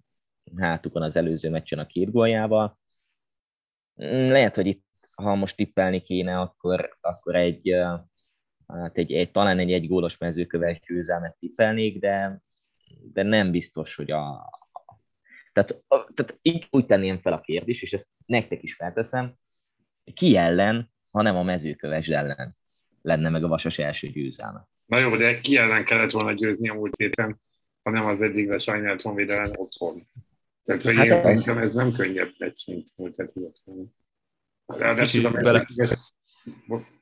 hátukon 0.56 1.02
az 1.02 1.16
előző 1.16 1.50
meccsen 1.50 1.78
a 1.78 1.86
két 1.86 2.10
góljával. 2.10 2.78
Lehet, 4.04 4.54
hogy 4.54 4.66
itt, 4.66 4.84
ha 5.10 5.34
most 5.34 5.56
tippelni 5.56 6.00
kéne, 6.00 6.40
akkor, 6.40 6.96
akkor 7.00 7.34
egy, 7.34 7.74
hát 8.66 8.96
egy, 8.96 9.12
egy, 9.12 9.30
talán 9.30 9.58
egy 9.58 9.72
egy 9.72 9.88
gólos 9.88 10.18
mezőköves 10.18 10.80
győzelmet 10.86 11.36
tippelnék, 11.38 11.98
de, 11.98 12.40
de 13.12 13.22
nem 13.22 13.50
biztos, 13.50 13.94
hogy 13.94 14.10
a, 14.10 14.50
tehát, 15.52 15.82
tehát 15.88 16.38
így 16.42 16.66
úgy 16.70 16.86
tenném 16.86 17.18
fel 17.18 17.32
a 17.32 17.40
kérdést, 17.40 17.82
és 17.82 17.92
ezt 17.92 18.06
nektek 18.26 18.62
is 18.62 18.74
felteszem, 18.74 19.34
ki 20.14 20.36
ellen, 20.36 20.92
ha 21.10 21.22
nem 21.22 21.36
a 21.36 21.42
mezőköves 21.42 22.08
ellen 22.08 22.56
lenne 23.02 23.28
meg 23.28 23.44
a 23.44 23.48
Vasas 23.48 23.78
első 23.78 24.08
győzelme. 24.08 24.68
Na 24.86 24.98
jó, 24.98 25.16
de 25.16 25.40
ki 25.40 25.56
ellen 25.56 25.84
kellett 25.84 26.10
volna 26.10 26.32
győzni 26.32 26.68
a 26.68 26.74
múlt 26.74 26.96
héten, 26.96 27.40
ha 27.82 27.90
nem 27.90 28.06
az 28.06 28.20
egyikre 28.20 28.58
sajnált 28.58 29.02
honvédelen 29.02 29.52
otthon. 29.56 30.06
Tehát, 30.66 30.82
hogy 30.82 30.96
hát 30.96 31.06
én 31.06 31.12
ez... 31.12 31.46
ez 31.46 31.74
nem 31.74 31.92
könnyebb 31.92 32.30
meccs, 32.38 32.66
mint 32.66 32.90
múlt 32.96 33.16
heti. 33.16 33.40
Ráadásul 34.66 35.26
a 35.26 35.30
bele... 35.30 35.66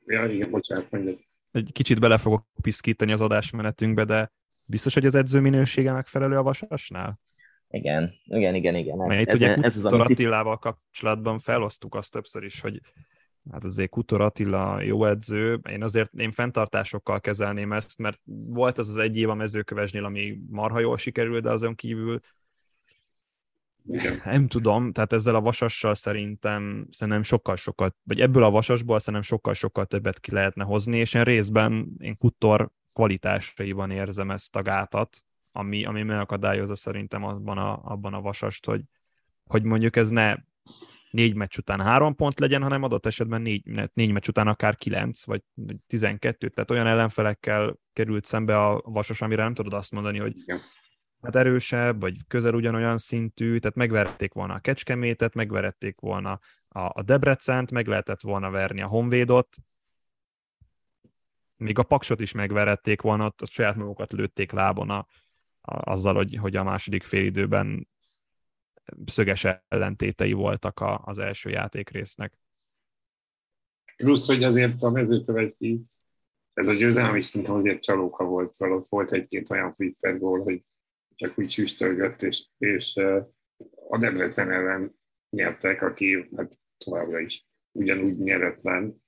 Ja, 0.05 0.25
igen, 0.25 0.49
bocsánat, 0.49 0.91
mondjad. 0.91 1.19
Egy 1.51 1.69
kicsit 1.71 1.99
bele 1.99 2.17
fogok 2.17 2.45
piszkítani 2.61 3.11
az 3.11 3.21
adásmenetünkbe, 3.21 4.03
de 4.03 4.31
biztos, 4.65 4.93
hogy 4.93 5.05
az 5.05 5.15
edző 5.15 5.39
minősége 5.39 5.91
megfelelő 5.91 6.37
a 6.37 6.43
Vasasnál? 6.43 7.19
Igen, 7.69 8.13
igen, 8.23 8.55
igen, 8.55 8.75
igen. 8.75 9.01
Ez, 9.01 9.07
Mert 9.07 9.29
ez, 9.29 9.35
ugye 9.35 9.55
ez, 9.55 9.63
ez 9.63 9.85
az, 9.85 9.93
Attilával 9.93 10.57
kapcsolatban 10.57 11.39
felosztuk 11.39 11.95
azt 11.95 12.11
többször 12.11 12.43
is, 12.43 12.59
hogy 12.59 12.81
hát 13.51 13.63
azért 13.63 13.89
Kutor 13.89 14.21
Attila 14.21 14.81
jó 14.81 15.05
edző, 15.05 15.59
én 15.69 15.83
azért 15.83 16.13
én 16.13 16.31
fenntartásokkal 16.31 17.19
kezelném 17.19 17.73
ezt, 17.73 17.97
mert 17.97 18.19
volt 18.25 18.77
az 18.77 18.89
az 18.89 18.97
egy 18.97 19.17
év 19.17 19.29
a 19.29 19.35
mezőkövesnél, 19.35 20.05
ami 20.05 20.39
marha 20.49 20.79
jól 20.79 20.97
sikerült, 20.97 21.43
de 21.43 21.51
azon 21.51 21.75
kívül 21.75 22.19
igen. 23.87 24.21
Nem 24.25 24.47
tudom, 24.47 24.91
tehát 24.91 25.13
ezzel 25.13 25.35
a 25.35 25.41
vasassal 25.41 25.95
szerintem, 25.95 26.87
szerintem 26.91 27.23
sokkal-sokkal, 27.23 27.95
vagy 28.03 28.21
ebből 28.21 28.43
a 28.43 28.49
vasasból 28.49 28.99
szerintem 28.99 29.21
sokkal-sokkal 29.21 29.85
többet 29.85 30.19
ki 30.19 30.31
lehetne 30.31 30.63
hozni, 30.63 30.97
és 30.97 31.13
én 31.13 31.23
részben 31.23 31.95
én 31.99 32.17
Kutor 32.17 32.69
kvalitásaiban 32.93 33.91
érzem 33.91 34.31
ezt 34.31 34.55
a 34.55 34.61
gátat, 34.61 35.23
ami, 35.51 35.85
ami 35.85 36.03
megakadályozza 36.03 36.75
szerintem 36.75 37.23
abban 37.23 37.57
a, 37.57 37.81
abban 37.83 38.13
a 38.13 38.21
vasast, 38.21 38.65
hogy, 38.65 38.81
hogy 39.43 39.63
mondjuk 39.63 39.95
ez 39.95 40.09
ne 40.09 40.35
négy 41.09 41.35
meccs 41.35 41.57
után 41.57 41.81
három 41.81 42.15
pont 42.15 42.39
legyen, 42.39 42.61
hanem 42.61 42.83
adott 42.83 43.05
esetben 43.05 43.41
négy, 43.41 43.89
négy 43.93 44.11
meccs 44.11 44.27
után 44.27 44.47
akár 44.47 44.75
kilenc, 44.75 45.25
vagy 45.25 45.41
tizenkettő, 45.87 46.49
tehát 46.49 46.71
olyan 46.71 46.87
ellenfelekkel 46.87 47.79
került 47.93 48.25
szembe 48.25 48.65
a 48.65 48.81
vasas, 48.83 49.21
amire 49.21 49.43
nem 49.43 49.53
tudod 49.53 49.73
azt 49.73 49.91
mondani, 49.91 50.17
hogy 50.19 50.35
hát 51.25 51.35
erősebb, 51.35 51.99
vagy 51.99 52.27
közel 52.27 52.53
ugyanolyan 52.53 52.97
szintű, 52.97 53.59
tehát 53.59 53.75
megverték 53.75 54.33
volna 54.33 54.53
a 54.53 54.59
Kecskemétet, 54.59 55.33
megverették 55.33 55.99
volna 55.99 56.39
a, 56.67 56.79
a 56.79 57.01
Debrecent, 57.01 57.71
meg 57.71 57.87
lehetett 57.87 58.21
volna 58.21 58.49
verni 58.49 58.81
a 58.81 58.87
Honvédot, 58.87 59.47
még 61.57 61.79
a 61.79 61.83
Paksot 61.83 62.19
is 62.19 62.31
megverették 62.31 63.01
volna, 63.01 63.25
ott 63.25 63.41
a 63.41 63.45
saját 63.45 63.75
magukat 63.75 64.11
lőtték 64.11 64.51
lábon 64.51 64.89
a, 64.89 65.05
azzal, 65.65 66.15
hogy, 66.15 66.35
hogy 66.35 66.55
a 66.55 66.63
második 66.63 67.03
félidőben 67.03 67.87
szöges 69.05 69.47
ellentétei 69.67 70.33
voltak 70.33 70.79
a, 70.79 71.01
az 71.05 71.19
első 71.19 71.49
játékrésznek. 71.49 72.39
Plusz, 73.97 74.27
hogy 74.27 74.43
azért 74.43 74.83
a 74.83 74.89
mezőköveti, 74.89 75.81
ez 76.53 76.67
a 76.67 76.73
győzelem 76.73 77.15
is 77.15 77.35
azért 77.35 77.81
csalóka 77.81 78.23
volt, 78.23 78.53
szóval 78.53 78.77
ott 78.77 78.87
volt 78.87 79.11
egy-két 79.11 79.49
olyan 79.49 79.73
flipper 79.73 80.17
gól, 80.17 80.43
hogy 80.43 80.63
csak 81.15 81.37
úgy 81.37 81.49
süstölgött, 81.49 82.23
és, 82.23 82.47
és 82.57 82.95
a 83.89 83.97
Debrecen 83.97 84.51
ellen 84.51 84.95
nyertek, 85.29 85.81
aki 85.81 86.29
hát 86.35 86.59
továbbra 86.77 87.19
is 87.19 87.47
ugyanúgy 87.71 88.17
nyeretlen, 88.17 89.03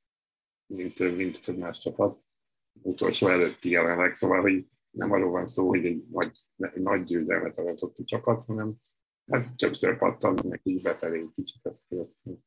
mint, 0.65 1.15
mint 1.15 1.43
több 1.43 1.57
más 1.57 1.79
csapat, 1.79 2.19
utolsó 2.81 3.27
előtti 3.27 3.69
jelenleg, 3.69 4.15
szóval, 4.15 4.41
hogy 4.41 4.65
nem 4.89 5.11
arról 5.11 5.31
van 5.31 5.47
szó, 5.47 5.67
hogy 5.67 5.85
egy 5.85 6.03
nagy, 6.11 6.37
egy 6.57 6.81
nagy 6.81 7.03
győzelmet 7.03 7.57
aratott 7.57 7.97
a 7.97 8.03
csapat, 8.03 8.45
hanem 8.45 8.75
hát 9.31 9.55
többször 9.55 9.97
pattant 9.97 10.43
neki 10.43 10.79
befelé 10.83 11.25
kicsit 11.35 11.65
ezt 11.65 11.81
követni. 11.87 12.39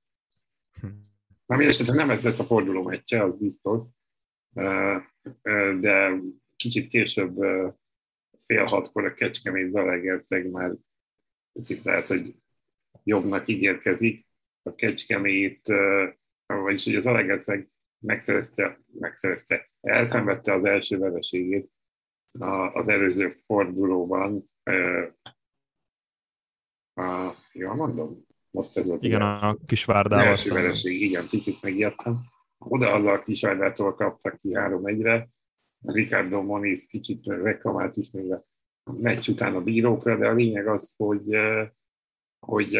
Na, 1.46 1.56
mindesetre 1.56 1.94
nem 1.94 2.10
ez 2.10 2.24
lesz 2.24 2.38
a 2.38 2.44
forduló 2.44 2.82
meccse, 2.82 3.22
az 3.22 3.38
biztos, 3.38 3.82
de 5.80 6.20
kicsit 6.56 6.88
később 6.88 7.36
fél 8.50 8.64
hatkor 8.64 9.04
a 9.04 9.14
Kecskemét 9.14 9.70
Zalaegerszeg 9.70 10.50
már 10.50 10.72
kicsit 11.52 11.84
lehet, 11.84 12.08
hogy 12.08 12.34
jobbnak 13.04 13.48
ígérkezik. 13.48 14.26
A 14.62 14.74
Kecskemét, 14.74 15.72
vagyis 16.46 16.84
hogy 16.84 16.94
az 16.94 17.02
Zalaegerszeg 17.02 17.68
megszerezte, 17.98 18.80
megszerezte, 18.98 19.70
elszenvedte 19.80 20.52
az 20.52 20.64
első 20.64 20.98
vereségét 20.98 21.70
az 22.72 22.88
előző 22.88 23.28
fordulóban. 23.28 24.50
A, 26.94 27.34
jól 27.52 27.74
mondom? 27.74 28.16
Most 28.50 28.76
ez 28.76 28.88
az 28.88 29.02
igen, 29.02 29.22
a 29.22 29.56
Kisvárdával. 29.66 30.26
Első 30.26 30.52
vereség, 30.52 31.00
igen, 31.00 31.28
picit 31.28 31.62
megijedtem. 31.62 32.20
Oda 32.58 32.92
az 32.92 33.04
a 33.04 33.22
Kisvárdától 33.22 33.94
kaptak 33.94 34.36
ki 34.40 34.54
három 34.54 34.86
egyre. 34.86 35.28
Ricardo 35.82 36.42
Moniz 36.42 36.86
kicsit 36.86 37.26
reklamált 37.26 37.96
is 37.96 38.10
még 38.10 38.32
a 38.32 38.44
meccs 38.92 39.28
után 39.28 39.54
a 39.54 39.62
bírókra, 39.62 40.16
de 40.16 40.28
a 40.28 40.34
lényeg 40.34 40.66
az, 40.66 40.94
hogy, 40.96 41.36
hogy 42.38 42.74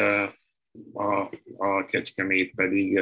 a, 0.93 1.29
a 1.57 1.85
Kecskemét 1.85 2.55
pedig 2.55 2.99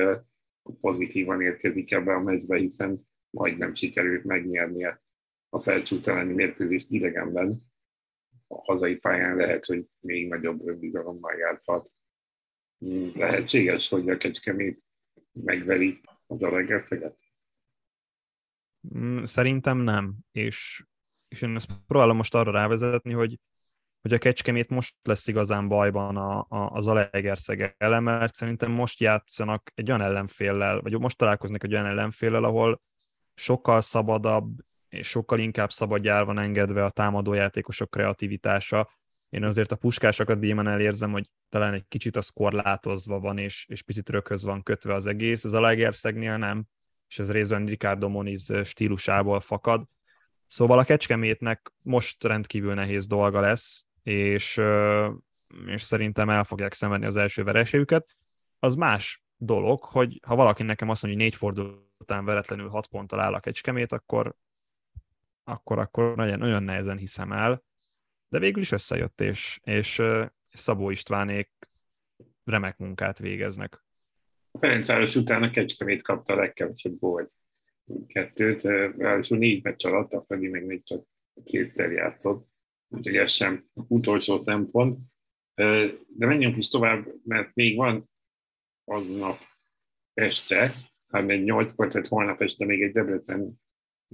pozitívan 0.82 1.42
érkezik 1.42 1.92
ebbe 1.92 2.14
a 2.14 2.20
meccsbe, 2.20 2.58
hiszen 2.58 3.08
majdnem 3.30 3.74
sikerült 3.74 4.24
megnyernie 4.24 5.02
a 5.50 5.60
felcsút 5.60 6.08
elleni 6.08 6.34
mérkőzést 6.34 6.92
idegenben. 6.92 7.68
A 8.48 8.62
hazai 8.64 8.96
pályán 8.96 9.36
lehet, 9.36 9.66
hogy 9.66 9.86
még 10.00 10.28
nagyobb 10.28 10.68
önbizalommal 10.68 11.36
játszhat. 11.38 11.90
Hmm, 12.78 13.12
lehetséges, 13.16 13.90
hogy 13.90 14.10
a 14.10 14.18
Kecskemét 14.18 14.84
megveri 15.32 16.02
az 16.28 16.44
Alegerszeget? 16.44 17.18
Hmm, 18.82 19.26
szerintem 19.26 19.78
nem, 19.78 20.16
és, 20.32 20.84
és 21.28 21.42
én 21.42 21.56
ezt 21.56 21.70
próbálom 21.88 22.16
most 22.16 22.36
arra 22.36 22.52
rávezetni, 22.52 23.14
hogy 23.14 23.40
hogy 24.02 24.14
a 24.14 24.18
Kecskemét 24.18 24.70
most 24.70 24.96
lesz 25.04 25.28
igazán 25.28 25.68
bajban 25.68 26.18
a, 26.18 26.46
a, 26.50 26.70
az 26.70 26.88
Alegerszeg 26.88 27.76
ellen, 27.78 28.04
mert 28.04 28.36
szerintem 28.36 28.72
most 28.72 29.00
játszanak 29.00 29.72
egy 29.76 29.90
olyan 29.90 30.02
ellenféllel, 30.02 30.82
vagy 30.82 31.00
most 31.00 31.18
találkoznak 31.18 31.64
egy 31.64 31.74
olyan 31.74 31.86
ellenféllel, 31.86 32.44
ahol 32.44 32.82
sokkal 33.34 33.82
szabadabb, 33.82 34.50
és 34.90 35.08
sokkal 35.08 35.40
inkább 35.40 35.72
szabadjár 35.72 36.26
van 36.26 36.40
engedve 36.40 36.86
a 36.86 36.90
támadójátékosok 36.90 37.90
kreativitása. 37.90 38.90
Én 39.30 39.44
azért 39.44 39.72
a 39.72 39.76
Puskás 39.76 40.20
Akadémán 40.20 40.80
érzem, 40.80 41.12
hogy 41.12 41.30
talán 41.50 41.74
egy 41.74 41.88
kicsit 41.88 42.16
az 42.16 42.30
korlátozva 42.30 43.20
van, 43.20 43.38
és, 43.38 43.66
és 43.70 43.84
picit 43.84 44.10
rököz 44.10 44.44
van 44.44 44.64
kötve 44.64 44.94
az 44.94 45.06
egész. 45.06 45.44
Ez 45.44 45.54
a 45.54 45.62
Legerszegnél 45.62 46.38
nem, 46.38 46.66
és 47.10 47.20
ez 47.20 47.32
részben 47.32 47.66
Ricardo 47.66 48.10
Moniz 48.10 48.54
stílusából 48.64 49.40
fakad. 49.40 49.88
Szóval 50.46 50.80
a 50.80 50.84
Kecskemétnek 50.84 51.72
most 51.82 52.24
rendkívül 52.24 52.74
nehéz 52.74 53.08
dolga 53.08 53.40
lesz, 53.40 53.88
és, 54.04 54.62
és 55.66 55.82
szerintem 55.82 56.30
el 56.30 56.44
fogják 56.44 56.74
szenvedni 56.74 57.06
az 57.06 57.16
első 57.16 57.44
vereségüket. 57.44 58.16
Az 58.60 58.76
más 58.76 59.24
dolog, 59.38 59.84
hogy 59.84 60.20
ha 60.26 60.36
valaki 60.36 60.64
nekem 60.64 60.90
azt 60.90 61.04
mondja, 61.04 61.22
hogy 61.22 61.30
négy 61.30 61.40
forduló 61.40 61.92
után 61.98 62.26
veretlenül 62.26 62.70
hat 62.70 62.88
ponttal 62.88 63.20
áll 63.20 63.34
a 63.34 63.40
Kecskemét, 63.40 63.92
akkor, 63.92 64.36
akkor, 65.44 65.80
akkor 65.80 66.16
nagyon, 66.16 66.38
nagyon 66.38 66.64
nehezen 66.64 66.98
hiszem 66.98 67.32
el. 67.32 67.64
De 68.30 68.40
végül 68.40 68.62
is 68.62 68.72
összejött, 68.72 69.22
és, 69.22 69.60
és 69.64 70.02
Szabó 70.50 70.90
Istvánék 70.90 71.52
remek 72.44 72.78
munkát 72.78 73.20
végeznek. 73.20 73.84
Ferencváros 74.52 75.16
után 75.16 75.44
a 75.44 75.52
Kecskemét 75.52 76.02
kapta 76.02 76.34
a 76.34 76.36
legkevesebb 76.36 77.00
gólt. 77.00 77.32
Kettőt, 78.08 78.62
ráadásul 78.62 79.38
négy 79.38 79.64
meccs 79.64 79.86
alatt, 79.86 80.14
a 80.14 80.22
Freddy 80.22 80.48
meg 80.48 80.66
még 80.66 80.84
csak 80.84 81.06
kétszer 81.44 81.92
játszott 81.92 82.50
úgyhogy 82.90 83.16
ez 83.16 83.32
sem 83.32 83.66
utolsó 83.74 84.38
szempont. 84.38 85.00
De 86.08 86.26
menjünk 86.26 86.58
is 86.58 86.70
tovább, 86.70 87.08
mert 87.24 87.56
még 87.56 87.76
van 87.76 88.10
aznap 88.84 89.40
este, 90.14 90.76
hát 91.08 91.30
egy 91.30 91.44
8 91.44 91.74
tehát 91.76 92.08
holnap 92.08 92.42
este 92.42 92.66
még 92.66 92.82
egy 92.82 92.92
Debrecen 92.92 93.62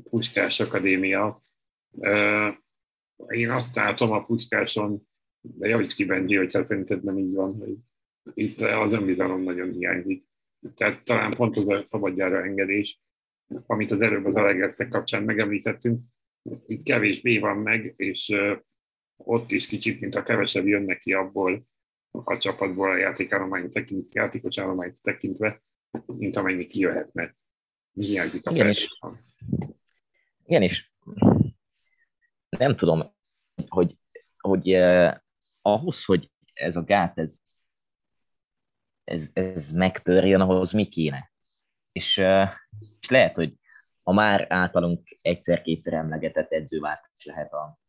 Puskás 0.04 0.60
Akadémia. 0.60 1.42
Én 3.28 3.50
azt 3.50 3.76
látom 3.76 4.12
a 4.12 4.26
Puskáson, 4.26 5.08
de 5.42 5.68
javíts 5.68 5.96
ki 5.96 6.06
Benji, 6.06 6.36
hogyha 6.36 6.66
szerinted 6.66 7.04
nem 7.04 7.18
így 7.18 7.34
van, 7.34 7.56
hogy 7.56 7.76
itt 8.34 8.62
az 8.62 8.94
önbizalom 8.94 9.42
nagyon 9.42 9.72
hiányzik. 9.72 10.26
Tehát 10.76 11.04
talán 11.04 11.32
pont 11.32 11.58
az 11.58 11.70
a 11.70 11.84
szabadjára 11.86 12.44
engedés, 12.44 13.00
amit 13.66 13.92
az 13.92 14.02
előbb 14.02 14.26
az 14.26 14.36
Alegerszek 14.36 14.90
kapcsán 14.90 15.24
megemlítettünk, 15.24 16.02
itt 16.68 16.84
kevésbé 16.84 17.40
van 17.40 17.58
meg, 17.58 17.94
és 17.98 18.36
ott 19.18 19.52
is 19.52 19.68
kicsit, 19.68 20.00
mint 20.00 20.16
a 20.16 20.24
kevesebb 20.24 20.66
jönnek 20.66 21.00
ki 21.00 21.14
abból 21.14 21.66
a 22.12 22.38
csapatból 22.38 22.90
a 22.90 22.98
játékállományt 22.98 23.74
tekint, 23.74 24.14
játékos 24.14 24.58
állományt 24.58 24.98
tekintve, 25.02 25.64
mint 26.06 26.36
amennyi 26.36 26.68
kijöhetne. 26.68 27.36
Hiányzik 27.94 28.48
a 28.48 28.52
és, 28.52 28.88
igen, 30.46 30.62
és 30.62 30.92
nem 32.50 32.76
tudom, 32.76 33.16
hogy, 33.68 33.98
hogy 34.38 34.72
eh, 34.72 35.18
ahhoz, 35.62 36.06
hogy 36.06 36.32
ez 36.54 36.76
a 36.76 36.84
gát, 36.84 37.18
ez, 37.18 37.40
ez, 39.06 39.30
ez 39.34 39.72
megtörjön, 39.72 40.42
ahhoz 40.42 40.72
mi 40.72 40.88
kéne. 40.90 41.32
És, 41.92 42.18
és 43.00 43.10
lehet, 43.10 43.36
hogy 43.36 43.54
a 44.04 44.14
már 44.14 44.46
általunk 44.50 45.18
egyszer-kétszer 45.22 45.94
emlegetett 45.94 46.52
edzőváltás 46.52 47.24
lehet 47.24 47.54
a, 47.54 47.80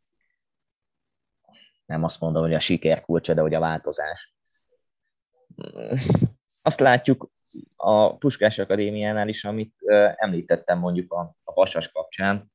nem 1.87 2.05
azt 2.05 2.21
mondom, 2.21 2.43
hogy 2.43 2.55
a 2.55 2.61
siker 2.61 3.01
kulcsa, 3.01 3.35
de 3.35 3.41
hogy 3.41 3.55
a 3.55 3.61
változás. 3.61 4.35
Azt 6.63 6.81
látjuk 6.81 7.31
a 7.77 8.17
Puskás 8.17 8.59
Akadémiánál 8.59 9.29
is, 9.29 9.45
amit 9.45 9.75
említettem 10.17 10.79
mondjuk 10.79 11.13
a, 11.13 11.37
a 11.45 11.53
Vasas 11.53 11.93
kapcsán, 11.93 12.53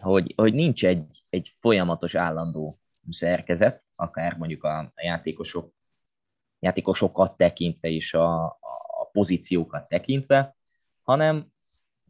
hogy, 0.00 0.32
hogy 0.36 0.54
nincs 0.54 0.84
egy, 0.84 1.24
egy 1.28 1.56
folyamatos 1.60 2.14
állandó 2.14 2.80
szerkezet, 3.10 3.82
akár 3.94 4.36
mondjuk 4.36 4.64
a 4.64 4.92
játékosok, 4.96 5.74
játékosokat 6.64 7.36
tekintve 7.36 7.88
is, 7.88 8.14
a, 8.14 8.44
a 8.44 9.08
pozíciókat 9.12 9.88
tekintve, 9.88 10.56
hanem 11.02 11.52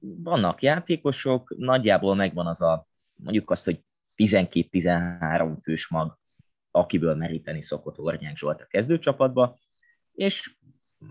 vannak 0.01 0.63
játékosok, 0.63 1.55
nagyjából 1.57 2.15
megvan 2.15 2.47
az 2.47 2.61
a, 2.61 2.87
mondjuk 3.15 3.51
azt, 3.51 3.65
hogy 3.65 3.85
12-13 4.17 5.57
fős 5.63 5.89
mag, 5.89 6.19
akiből 6.71 7.15
meríteni 7.15 7.63
szokott 7.63 7.99
Ornyák 7.99 8.37
Zsolt 8.37 8.61
a 8.61 8.67
kezdőcsapatba, 8.67 9.59
és 10.13 10.57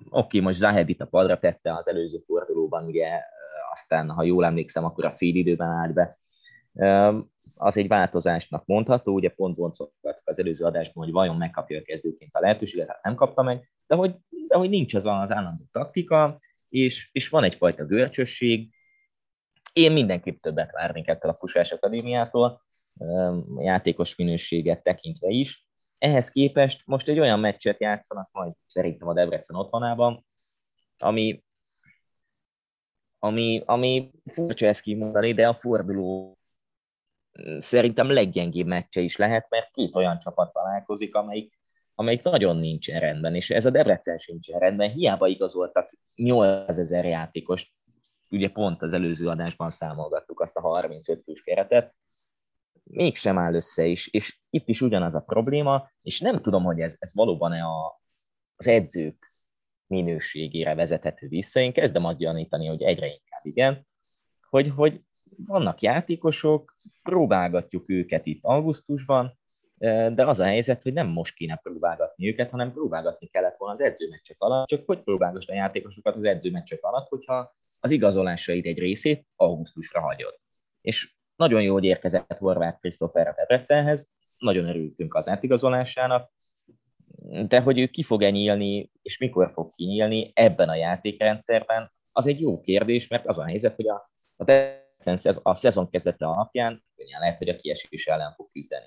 oké, 0.10 0.40
most 0.40 0.58
Zahedit 0.58 1.02
a 1.02 1.06
padra 1.06 1.40
tette 1.40 1.76
az 1.76 1.88
előző 1.88 2.18
fordulóban, 2.26 2.86
ugye 2.86 3.20
aztán, 3.72 4.10
ha 4.10 4.24
jól 4.24 4.46
emlékszem, 4.46 4.86
akkor 4.86 5.06
a 5.06 5.14
fél 5.14 5.36
időben 5.36 5.70
állt 5.70 5.94
be. 5.94 6.18
Az 7.64 7.78
egy 7.78 7.88
változásnak 7.88 8.66
mondható, 8.66 9.14
ugye 9.14 9.30
pont 9.30 9.56
boncolgattuk 9.56 10.28
az 10.28 10.40
előző 10.40 10.66
adásban, 10.66 11.04
hogy 11.04 11.14
vajon 11.14 11.38
megkapja 11.38 11.80
a 11.80 11.84
kezdőként 11.84 12.36
a 12.36 12.40
lehetőséget, 12.40 12.88
hát 12.88 13.04
nem 13.04 13.16
kapta 13.16 13.42
meg, 13.42 13.72
de 13.88 13.96
hogy, 13.96 14.16
de 14.48 14.58
hogy 14.58 14.70
nincs 14.70 14.94
az 14.94 15.06
az 15.06 15.32
állandó 15.32 15.64
taktika, 15.72 16.40
és, 16.70 17.10
és 17.12 17.30
van 17.30 17.44
egyfajta 17.44 17.86
görcsösség, 17.86 18.74
én 19.74 19.92
mindenképp 19.92 20.42
többet 20.42 20.72
várnék 20.72 21.08
ettől 21.08 21.32
a 21.32 21.34
Pusás 21.34 21.72
Akadémiától, 21.72 22.62
játékos 23.58 24.16
minőséget 24.16 24.84
tekintve 24.84 25.30
is. 25.30 25.68
Ehhez 25.98 26.30
képest 26.30 26.82
most 26.86 27.08
egy 27.08 27.20
olyan 27.20 27.40
meccset 27.40 27.80
játszanak 27.80 28.30
majd 28.32 28.54
szerintem 28.68 29.08
a 29.08 29.14
Debrecen 29.14 29.56
otthonában, 29.56 30.26
ami, 30.98 31.44
ami, 33.20 33.62
ami 33.66 34.12
furcsa 34.26 34.66
ezt 34.66 34.82
kimondani, 34.82 35.34
de 35.34 35.48
a 35.48 35.54
forduló 35.54 36.38
szerintem 37.60 38.12
leggyengébb 38.12 38.68
meccse 38.68 39.02
is 39.02 39.16
lehet, 39.16 39.50
mert 39.50 39.72
két 39.72 39.96
olyan 39.96 40.20
csapat 40.20 40.54
találkozik, 40.54 41.16
amelyik, 41.16 41.60
amelyik 41.96 42.24
nagyon 42.24 42.58
nincsen 42.58 43.00
rendben, 43.00 43.36
és 43.36 43.50
ez 43.50 43.66
a 43.66 43.70
Debrecen 43.70 44.18
sincsen 44.18 44.60
rendben. 44.60 44.90
Hiába 44.90 45.28
igazoltak 45.28 45.94
8000 46.16 47.06
játékost, 47.06 47.72
ugye 48.30 48.50
pont 48.50 48.82
az 48.82 48.94
előző 48.94 49.28
adásban 49.28 49.72
számolgattuk 49.72 50.40
azt 50.40 50.56
a 50.56 50.62
35 50.62 51.24
fős 51.24 51.42
keretet, 51.42 51.94
mégsem 52.84 53.38
áll 53.38 53.54
össze 53.54 53.86
is, 53.86 54.08
és 54.08 54.40
itt 54.50 54.68
is 54.68 54.82
ugyanaz 54.82 55.16
a 55.16 55.22
probléma, 55.22 55.92
és 56.02 56.20
nem 56.20 56.42
tudom, 56.42 56.64
hogy 56.64 56.80
ez, 56.80 56.96
ez 57.00 57.14
valóban-e 57.14 57.64
a, 57.64 58.02
az 58.56 58.68
edzők 58.68 59.34
minőségére 59.88 60.76
vezethető 60.76 61.28
vissza. 61.28 61.60
Én 61.60 61.74
kezdem 61.74 62.06
azt 62.06 62.18
gyanítani, 62.18 62.68
hogy 62.68 62.82
egyre 62.82 63.06
inkább 63.06 63.46
igen, 63.46 63.88
hogy, 64.50 64.70
hogy 64.76 65.02
vannak 65.38 65.82
játékosok, 65.82 66.78
próbálgatjuk 67.04 67.90
őket 67.90 68.26
itt 68.26 68.40
augusztusban, 68.44 69.38
de 70.14 70.26
az 70.26 70.40
a 70.40 70.46
helyzet, 70.46 70.84
hogy 70.84 70.94
nem 70.94 71.08
most 71.08 71.36
kéne 71.36 71.56
próbálgatni 71.64 72.28
őket, 72.28 72.50
hanem 72.50 72.74
próbálgatni 72.74 73.28
kellett 73.28 73.58
volna 73.58 73.74
az 73.74 73.82
edzőmeccsek 73.82 74.36
alatt, 74.40 74.68
csak 74.68 74.86
hogy 74.86 75.00
próbálgass 75.00 75.48
a 75.48 75.54
játékosokat 75.54 76.16
az 76.16 76.24
edzőmeccsek 76.24 76.84
alatt, 76.84 77.08
hogyha 77.08 77.56
az 77.80 77.92
igazolásaid 77.92 78.66
egy 78.66 78.80
részét 78.80 79.28
augusztusra 79.36 80.02
hagyod. 80.02 80.40
És 80.82 81.14
nagyon 81.36 81.62
jó, 81.62 81.74
hogy 81.74 81.84
érkezett 81.84 82.38
Horváth 82.38 82.80
Krisztófer 82.80 83.28
a 83.28 83.34
Debrecenhez, 83.36 84.10
nagyon 84.38 84.68
örültünk 84.68 85.16
az 85.16 85.28
átigazolásának, 85.28 86.32
de 87.48 87.60
hogy 87.60 87.80
ő 87.80 87.88
ki 87.88 88.04
fog-e 88.04 88.30
nyílni, 88.30 88.92
és 89.02 89.18
mikor 89.18 89.52
fog 89.54 89.72
kinyílni 89.72 90.32
ebben 90.34 90.70
a 90.70 90.76
játékrendszerben, 90.76 91.92
az 92.12 92.28
egy 92.28 92.42
jó 92.42 92.62
kérdés, 92.62 93.08
mert 93.08 93.28
az 93.28 93.38
a 93.38 93.46
helyzet, 93.46 93.76
hogy 93.76 93.88
a, 93.88 94.12
a 94.36 94.44
a 95.44 95.56
szezon 95.56 95.90
kezdete 95.90 96.26
alapján 96.26 96.84
könnyen 96.96 97.20
lehet, 97.20 97.38
hogy 97.38 97.50
a 97.50 97.56
kiesés 97.56 98.06
ellen 98.06 98.34
fog 98.34 98.52
küzdeni. 98.52 98.86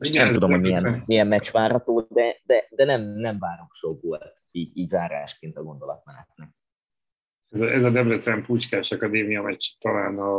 Igen, 0.00 0.24
nem 0.24 0.32
tudom, 0.32 0.50
hogy 0.50 0.60
milyen, 0.60 1.02
milyen 1.06 1.26
meccs 1.26 1.50
várható, 1.50 2.00
de, 2.00 2.40
de, 2.42 2.68
de 2.70 2.84
nem, 2.84 3.02
nem 3.02 3.38
várok 3.38 3.74
sok 3.74 4.02
volt 4.02 4.38
így, 4.50 4.76
így 4.76 4.88
zárásként 4.88 5.56
a 5.56 5.62
gondolatmenetnek. 5.62 6.48
Ez 7.48 7.60
a, 7.60 7.72
ez 7.72 7.84
a 7.84 7.90
Debrecen 7.90 8.44
Pucskás 8.44 8.92
Akadémia 8.92 9.42
meccs 9.42 9.64
talán 9.78 10.18
a, 10.18 10.38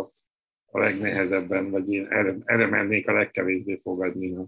a 0.65 0.79
legnehezebben, 0.79 1.69
vagy 1.69 1.93
én 1.93 2.07
erre, 2.07 2.35
erre 2.45 2.67
mennék 2.67 3.07
a 3.07 3.13
legkevésbé 3.13 3.75
fogadni, 3.75 4.33
ha 4.33 4.47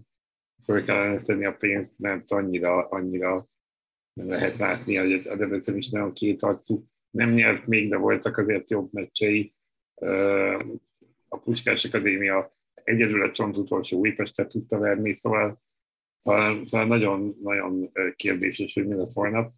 föl 0.64 0.84
kellene 0.84 1.20
tenni 1.20 1.44
a 1.44 1.56
pénzt, 1.56 1.98
mert 1.98 2.30
annyira, 2.30 2.88
annyira 2.88 3.46
nem 4.12 4.28
lehet 4.28 4.58
látni, 4.58 4.96
hogy 4.96 5.12
a 5.12 5.36
Debrecen 5.36 5.76
is 5.76 5.88
nagyon 5.88 6.12
kétarcú. 6.12 6.86
Nem 7.12 7.30
nyert 7.30 7.66
még, 7.66 7.88
de 7.88 7.96
voltak 7.96 8.36
azért 8.36 8.70
jobb 8.70 8.92
meccsei. 8.92 9.54
A 11.28 11.38
Puskás 11.38 11.84
Akadémia 11.84 12.56
egyedül 12.84 13.22
a 13.22 13.32
csont 13.32 13.56
utolsó 13.56 13.98
Újpestet 13.98 14.48
tudta 14.48 14.78
verni, 14.78 15.14
szóval, 15.14 15.62
szóval, 16.18 16.66
szóval 16.68 16.86
nagyon, 16.86 17.36
nagyon 17.42 17.92
kérdéses, 18.16 18.74
hogy 18.74 18.86
mi 18.86 18.94
lesz 18.94 19.14
holnap. 19.14 19.52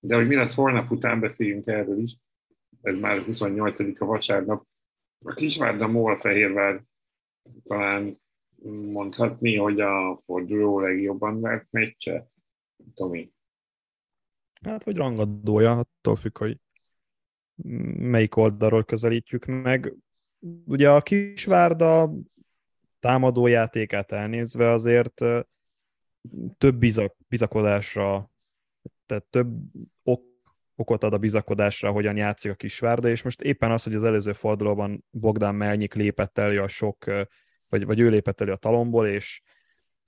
De 0.00 0.16
hogy 0.16 0.26
mi 0.26 0.34
lesz 0.34 0.54
holnap 0.54 0.90
után, 0.90 1.20
beszéljünk 1.20 1.66
erről 1.66 1.98
is. 1.98 2.16
Ez 2.82 2.98
már 2.98 3.22
28 3.22 4.00
a 4.00 4.04
vasárnap. 4.04 4.66
A 5.24 5.34
Kisvárda 5.34 5.86
Mól 5.86 6.16
Fehérvár 6.16 6.82
talán 7.62 8.20
mondhatni, 8.92 9.56
hogy 9.56 9.80
a 9.80 10.16
forduló 10.16 10.80
legjobban 10.80 11.40
vert 11.40 11.66
meccse? 11.70 12.30
Tomi. 12.94 13.32
Hát, 14.64 14.82
hogy 14.82 14.96
rangadója, 14.96 15.78
attól 15.78 16.16
függ, 16.16 16.38
hogy 16.38 16.56
melyik 17.96 18.36
oldalról 18.36 18.84
közelítjük 18.84 19.44
meg. 19.44 19.94
Ugye 20.64 20.90
a 20.90 21.00
Kisvárda 21.00 22.12
támadójátékát 23.00 24.12
elnézve 24.12 24.70
azért 24.70 25.24
több 26.58 26.74
bizak, 26.74 27.16
bizakodásra, 27.28 28.30
tehát 29.06 29.24
több 29.24 29.48
ok, 30.02 30.22
okot 30.76 31.04
ad 31.04 31.12
a 31.12 31.18
bizakodásra, 31.18 31.90
hogyan 31.90 32.16
játszik 32.16 32.50
a 32.50 32.54
Kisvárda, 32.54 33.08
és 33.08 33.22
most 33.22 33.40
éppen 33.42 33.70
az, 33.70 33.82
hogy 33.82 33.94
az 33.94 34.04
előző 34.04 34.32
fordulóban 34.32 35.04
Bogdán 35.10 35.54
Melnyik 35.54 35.94
lépett 35.94 36.38
elő 36.38 36.60
a 36.60 36.68
sok, 36.68 37.04
vagy, 37.68 37.84
vagy 37.84 38.00
ő 38.00 38.08
lépett 38.08 38.40
elő 38.40 38.52
a 38.52 38.56
talomból, 38.56 39.06
és, 39.06 39.42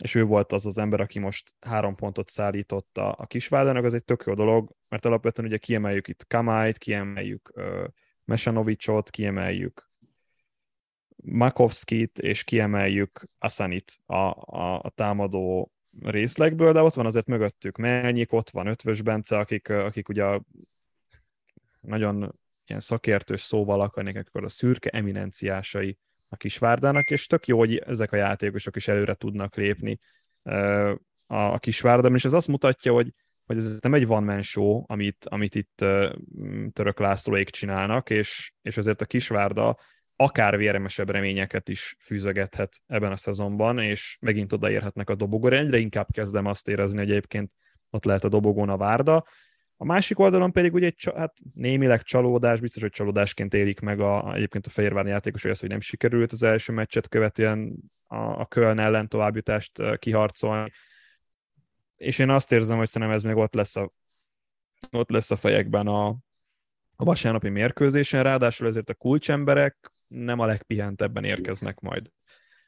és 0.03 0.15
ő 0.15 0.25
volt 0.25 0.53
az 0.53 0.67
az 0.67 0.79
ember, 0.79 1.01
aki 1.01 1.19
most 1.19 1.55
három 1.61 1.95
pontot 1.95 2.29
szállított 2.29 2.99
a, 2.99 3.27
Kisvárdának, 3.27 3.85
az 3.85 3.95
egy 3.95 4.05
tök 4.05 4.23
jó 4.27 4.35
dolog, 4.35 4.75
mert 4.89 5.05
alapvetően 5.05 5.49
ugye 5.49 5.59
kiemeljük 5.59 6.09
itt 6.09 6.27
Kamáit, 6.27 6.79
kiemeljük 6.79 7.53
uh, 7.55 7.85
Mesanovicsot, 8.25 9.11
kiemeljük 9.11 9.91
Makovskit, 11.17 12.19
és 12.19 12.45
kiemeljük 12.45 13.29
Asanit 13.39 13.99
a, 14.07 14.15
a, 14.15 14.81
a 14.83 14.91
támadó 14.95 15.73
részlegből, 16.01 16.73
de 16.73 16.83
ott 16.83 16.95
van 16.95 17.07
azért 17.07 17.27
mögöttük 17.27 17.77
Melnyik, 17.77 18.33
ott 18.33 18.51
van 18.51 18.67
Ötvös 18.67 19.03
Bence, 19.03 19.39
akik, 19.39 19.69
akik 19.69 20.09
ugye 20.09 20.39
nagyon 21.81 22.39
ilyen 22.67 22.81
szakértős 22.81 23.43
szóval 23.43 23.81
akarnék, 23.81 24.17
akkor 24.17 24.45
a 24.45 24.49
szürke 24.49 24.91
eminenciásai 24.91 25.99
a 26.33 26.37
Kisvárdának, 26.37 27.11
és 27.11 27.27
tök 27.27 27.47
jó, 27.47 27.59
hogy 27.59 27.77
ezek 27.77 28.13
a 28.13 28.17
játékosok 28.17 28.77
is 28.77 28.89
előre 28.89 29.15
tudnak 29.15 29.57
lépni 29.57 29.99
a 31.27 31.59
Kisvárdában, 31.59 32.17
és 32.17 32.25
ez 32.25 32.33
azt 32.33 32.49
mutatja, 32.49 32.93
hogy, 32.93 33.13
hogy 33.47 33.57
ez 33.57 33.79
nem 33.81 33.95
egy 33.95 34.07
one 34.07 34.33
man 34.33 34.43
show, 34.43 34.83
amit, 34.87 35.25
amit 35.29 35.55
itt 35.55 35.85
Török 36.73 36.99
Lászlóék 36.99 37.51
csinálnak, 37.51 38.11
és, 38.11 38.53
és 38.63 38.77
azért 38.77 39.01
a 39.01 39.07
Kisvárda 39.07 39.79
akár 40.17 40.57
véremesebb 40.57 41.11
reményeket 41.11 41.69
is 41.69 41.97
fűzögethet 42.01 42.77
ebben 42.87 43.13
a 43.13 43.17
szezonban, 43.17 43.79
és 43.79 44.17
megint 44.21 44.53
odaérhetnek 44.53 45.11
a 45.11 45.15
dobogóra. 45.15 45.57
Egyre 45.57 45.79
inkább 45.79 46.07
kezdem 46.13 46.47
azt 46.47 46.69
érezni, 46.69 46.99
hogy 46.99 47.11
egyébként 47.11 47.53
ott 47.91 48.05
lehet 48.05 48.25
a 48.25 48.29
dobogón 48.29 48.69
a 48.69 48.77
Várda. 48.77 49.25
A 49.83 49.85
másik 49.85 50.19
oldalon 50.19 50.53
pedig 50.53 50.75
ugye 50.75 50.87
egy, 50.87 51.13
hát 51.17 51.35
némileg 51.55 52.03
csalódás, 52.03 52.61
biztos, 52.61 52.83
hogy 52.83 52.91
csalódásként 52.91 53.55
élik 53.55 53.81
meg 53.81 54.01
a, 54.01 54.35
egyébként 54.35 54.67
a 54.67 54.71
Fehérvár 54.71 55.07
játékos, 55.07 55.43
hogy 55.43 55.51
az, 55.51 55.61
hogy 55.61 55.69
nem 55.69 55.81
sikerült 55.81 56.33
az 56.33 56.43
első 56.43 56.73
meccset 56.73 57.09
követően 57.09 57.77
a, 58.07 58.17
a 58.17 58.47
Köln 58.47 58.79
ellen 58.79 59.09
továbbjutást 59.09 59.99
kiharcolni. 59.99 60.71
És 61.97 62.19
én 62.19 62.31
azt 62.31 62.53
érzem, 62.53 62.77
hogy 62.77 62.89
szerintem 62.89 63.17
ez 63.17 63.23
még 63.23 63.37
ott 63.37 63.55
lesz 63.55 63.77
a, 63.77 63.93
ott 64.91 65.11
lesz 65.11 65.31
a 65.31 65.37
fejekben 65.37 65.87
a, 65.87 66.09
a 66.97 67.05
vasárnapi 67.05 67.49
mérkőzésen, 67.49 68.23
ráadásul 68.23 68.67
ezért 68.67 68.91
a 68.91 68.95
kulcsemberek 68.95 69.93
nem 70.07 70.39
a 70.39 70.47
legpihentebben 70.47 71.25
érkeznek 71.25 71.81
majd 71.81 72.11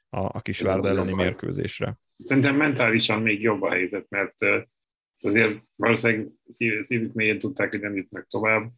a, 0.08 0.20
a 0.20 0.40
Kisvárda 0.40 0.88
elleni 0.88 1.14
mérkőzésre. 1.14 1.98
Szerintem 2.22 2.56
mentálisan 2.56 3.22
még 3.22 3.40
jobb 3.40 3.62
a 3.62 3.70
helyzet, 3.70 4.06
mert 4.08 4.34
azért 5.25 5.62
valószínűleg 5.77 6.33
szívük 6.81 7.12
mélyén 7.12 7.39
tudták, 7.39 7.70
hogy 7.70 7.81
nem 7.81 7.97
jutnak 7.97 8.27
tovább. 8.27 8.70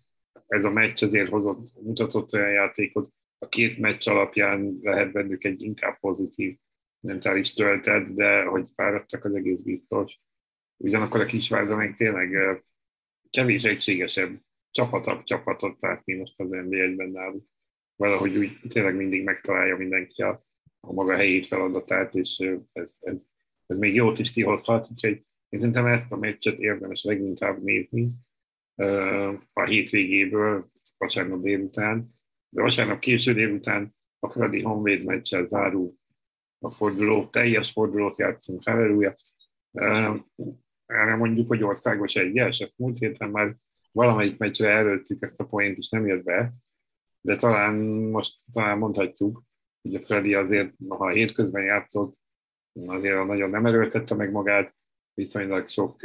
Ez 0.46 0.64
a 0.64 0.70
meccs 0.70 1.02
azért 1.02 1.28
hozott, 1.28 1.82
mutatott 1.82 2.32
olyan 2.32 2.50
játékot, 2.50 3.08
a 3.38 3.48
két 3.48 3.78
meccs 3.78 4.08
alapján 4.08 4.78
lehet 4.82 5.12
bennük 5.12 5.44
egy 5.44 5.62
inkább 5.62 5.98
pozitív 6.00 6.56
mentális 7.00 7.54
töltet, 7.54 8.14
de 8.14 8.44
hogy 8.44 8.68
fáradtak 8.74 9.24
az 9.24 9.34
egész 9.34 9.62
biztos. 9.62 10.20
Ugyanakkor 10.76 11.20
a 11.20 11.26
Kisvárda 11.26 11.76
meg 11.76 11.94
tényleg 11.94 12.62
kevés 13.30 13.64
egységesebb 13.64 14.40
csapatabb 14.70 15.22
csapatot 15.22 15.80
látni 15.80 16.14
most 16.14 16.40
az 16.40 16.48
NBA-ben 16.48 17.10
náluk. 17.10 17.44
Valahogy 17.96 18.36
úgy 18.36 18.58
tényleg 18.68 18.96
mindig 18.96 19.24
megtalálja 19.24 19.76
mindenki 19.76 20.22
a, 20.22 20.44
a 20.80 20.92
maga 20.92 21.14
helyét, 21.14 21.46
feladatát, 21.46 22.14
és 22.14 22.38
ez, 22.72 22.98
ez, 23.00 23.16
ez 23.66 23.78
még 23.78 23.94
jót 23.94 24.18
is 24.18 24.32
kihozhat, 24.32 24.88
úgyhogy 24.90 25.24
én 25.54 25.60
szerintem 25.60 25.86
ezt 25.86 26.12
a 26.12 26.16
meccset 26.16 26.58
érdemes 26.58 27.04
leginkább 27.04 27.62
nézni 27.62 28.10
a 29.52 29.64
hétvégéből, 29.64 30.68
vasárnap 30.98 31.42
délután, 31.42 32.14
de 32.48 32.62
vasárnap 32.62 32.98
késő 32.98 33.32
délután 33.32 33.94
a 34.18 34.28
Fradi 34.28 34.62
Honvéd 34.62 35.04
meccsel 35.04 35.46
zárul 35.46 35.94
a 36.58 36.70
forduló, 36.70 37.26
teljes 37.26 37.70
fordulót 37.70 38.18
játszunk, 38.18 38.62
halleluja. 38.64 39.16
Erre 40.86 41.16
mondjuk, 41.16 41.48
hogy 41.48 41.62
országos 41.62 42.14
egyes, 42.14 42.60
ezt 42.60 42.78
múlt 42.78 42.98
héten 42.98 43.30
már 43.30 43.56
valamelyik 43.92 44.38
meccsre 44.38 44.68
előttük 44.68 45.22
ezt 45.22 45.40
a 45.40 45.46
poént, 45.46 45.78
is 45.78 45.88
nem 45.88 46.06
jött 46.06 46.24
be, 46.24 46.52
de 47.20 47.36
talán 47.36 47.74
most 48.10 48.38
talán 48.52 48.78
mondhatjuk, 48.78 49.42
hogy 49.82 49.94
a 49.94 50.00
Freddy 50.00 50.34
azért, 50.34 50.74
ha 50.88 51.04
a 51.06 51.10
hétközben 51.10 51.62
játszott, 51.62 52.16
azért 52.86 53.26
nagyon 53.26 53.50
nem 53.50 53.66
erőltette 53.66 54.14
meg 54.14 54.30
magát, 54.30 54.74
viszonylag 55.14 55.68
sok 55.68 56.02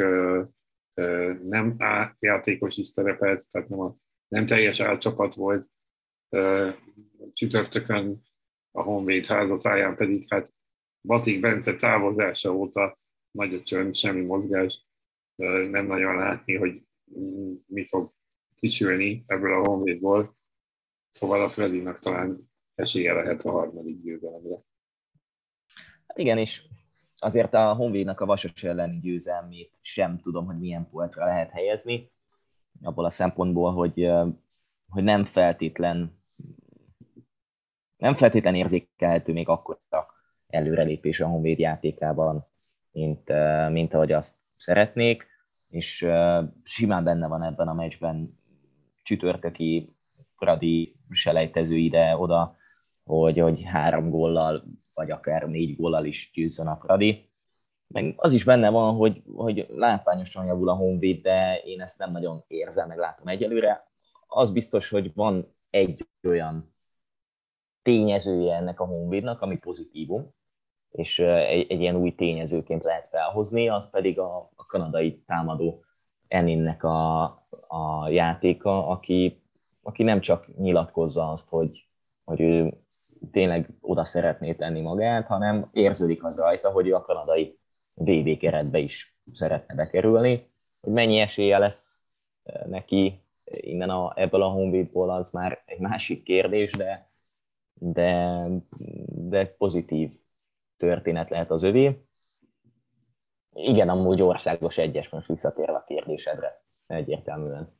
nem 1.43 1.75
A 1.77 2.15
játékos 2.19 2.77
is 2.77 2.87
szerepelt, 2.87 3.51
tehát 3.51 3.69
nem, 3.69 3.79
a, 3.79 3.95
nem 4.27 4.45
teljes 4.45 4.79
álcsapat 4.79 5.35
volt. 5.35 5.67
Csütörtökön 7.33 8.21
a 8.71 8.81
Honvéd 8.81 9.25
házatáján 9.25 9.95
pedig 9.95 10.25
hát 10.29 10.53
Batik 11.01 11.39
Bence 11.39 11.75
távozása 11.75 12.55
óta 12.55 12.99
nagy 13.31 13.53
a 13.53 13.61
csönd, 13.61 13.95
semmi 13.95 14.25
mozgás, 14.25 14.87
nem 15.69 15.85
nagyon 15.85 16.15
látni, 16.15 16.55
hogy 16.55 16.81
mi 17.65 17.85
fog 17.85 18.13
kisülni 18.55 19.23
ebből 19.27 19.53
a 19.53 19.67
Honvédból. 19.67 20.37
Szóval 21.09 21.43
a 21.43 21.49
Fredinak 21.49 21.99
talán 21.99 22.51
esélye 22.75 23.13
lehet 23.13 23.41
a 23.41 23.51
harmadik 23.51 24.01
győzelemre. 24.01 24.57
Igen, 26.13 26.37
és 26.37 26.63
azért 27.19 27.53
a 27.53 27.73
Honvédnak 27.73 28.19
a 28.19 28.25
Vasas 28.25 28.63
elleni 28.63 28.99
győzelmét 28.99 29.77
sem 29.81 30.19
tudom, 30.19 30.45
hogy 30.45 30.59
milyen 30.59 30.89
polcra 30.89 31.25
lehet 31.25 31.51
helyezni, 31.51 32.11
abból 32.81 33.05
a 33.05 33.09
szempontból, 33.09 33.73
hogy, 33.73 34.11
hogy 34.89 35.03
nem 35.03 35.23
feltétlen 35.23 36.17
nem 37.97 38.15
feltétlen 38.15 38.55
érzékelhető 38.55 39.33
még 39.33 39.47
akkor 39.47 39.79
a 39.89 39.97
előrelépés 40.47 41.19
a 41.19 41.27
Honvéd 41.27 41.59
játékában, 41.59 42.47
mint, 42.91 43.31
mint 43.69 43.93
ahogy 43.93 44.11
azt 44.11 44.35
szeretnék, 44.55 45.27
és 45.69 46.07
simán 46.63 47.03
benne 47.03 47.27
van 47.27 47.43
ebben 47.43 47.67
a 47.67 47.73
meccsben 47.73 48.39
csütörtöki 49.03 49.95
Fradi 50.35 50.95
selejtező 51.09 51.75
ide-oda, 51.75 52.57
hogy, 53.03 53.39
hogy 53.39 53.63
három 53.63 54.09
góllal, 54.09 54.63
vagy 54.99 55.11
akár 55.11 55.47
négy 55.47 55.75
góllal 55.75 56.05
is 56.05 56.31
győzzön 56.33 56.67
a 56.67 56.75
Fradi. 56.75 57.29
Meg 57.87 58.13
az 58.17 58.31
is 58.31 58.43
benne 58.43 58.69
van, 58.69 58.95
hogy, 58.95 59.21
hogy 59.35 59.67
látványosan 59.69 60.45
javul 60.45 60.69
a 60.69 60.75
Honvéd, 60.75 61.21
de 61.21 61.61
én 61.65 61.81
ezt 61.81 61.97
nem 61.97 62.11
nagyon 62.11 62.43
érzem, 62.47 62.87
meg 62.87 62.97
látom 62.97 63.27
egyelőre. 63.27 63.87
Az 64.27 64.51
biztos, 64.51 64.89
hogy 64.89 65.13
van 65.13 65.55
egy 65.69 66.07
olyan 66.23 66.73
tényezője 67.81 68.55
ennek 68.55 68.79
a 68.79 68.85
Honvédnak, 68.85 69.41
ami 69.41 69.57
pozitívum, 69.57 70.33
és 70.91 71.19
egy, 71.19 71.71
egy 71.71 71.79
ilyen 71.79 71.95
új 71.95 72.15
tényezőként 72.15 72.83
lehet 72.83 73.07
felhozni, 73.09 73.69
az 73.69 73.89
pedig 73.89 74.19
a, 74.19 74.51
a 74.55 74.65
kanadai 74.65 75.23
támadó 75.25 75.83
Eninnek 76.27 76.83
a, 76.83 77.23
a 77.67 78.09
játéka, 78.09 78.87
aki, 78.87 79.41
aki 79.81 80.03
nem 80.03 80.19
csak 80.21 80.57
nyilatkozza 80.57 81.31
azt, 81.31 81.49
hogy, 81.49 81.87
hogy 82.23 82.41
ő 82.41 82.73
tényleg 83.31 83.69
oda 83.81 84.05
szeretné 84.05 84.53
tenni 84.53 84.81
magát, 84.81 85.27
hanem 85.27 85.69
érződik 85.73 86.23
az 86.23 86.35
rajta, 86.35 86.71
hogy 86.71 86.87
ő 86.87 86.95
a 86.95 87.01
kanadai 87.01 87.59
VB 87.93 88.37
keretbe 88.37 88.77
is 88.77 89.17
szeretne 89.33 89.75
bekerülni. 89.75 90.49
Hogy 90.81 90.93
mennyi 90.93 91.19
esélye 91.19 91.57
lesz 91.57 91.99
neki 92.65 93.23
innen 93.43 93.89
a, 93.89 94.13
ebből 94.15 94.41
a 94.41 94.49
Honvédból, 94.49 95.09
az 95.09 95.29
már 95.31 95.63
egy 95.65 95.79
másik 95.79 96.23
kérdés, 96.23 96.71
de, 96.71 97.09
de, 97.73 98.45
de 99.07 99.45
pozitív 99.45 100.11
történet 100.77 101.29
lehet 101.29 101.51
az 101.51 101.63
övé. 101.63 102.03
Igen, 103.53 103.89
amúgy 103.89 104.21
országos 104.21 104.77
egyes, 104.77 105.09
most 105.09 105.27
visszatérve 105.27 105.73
a 105.73 105.83
kérdésedre, 105.87 106.63
egyértelműen. 106.87 107.77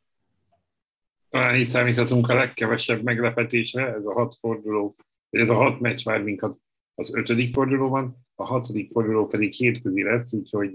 Talán 1.29 1.55
itt 1.55 1.69
számíthatunk 1.69 2.29
a 2.29 2.33
legkevesebb 2.33 3.01
meglepetésre, 3.01 3.93
ez 3.93 4.05
a 4.05 4.13
hat 4.13 4.35
forduló, 4.35 4.95
ez 5.29 5.49
a 5.49 5.55
hat 5.55 5.79
meccs 5.79 6.03
vár 6.03 6.23
minket 6.23 6.61
az 6.95 7.13
ötödik 7.13 7.53
fordulóban, 7.53 8.27
a 8.35 8.43
hatodik 8.43 8.91
forduló 8.91 9.27
pedig 9.27 9.51
hétközi 9.51 10.03
lesz, 10.03 10.33
úgyhogy 10.33 10.73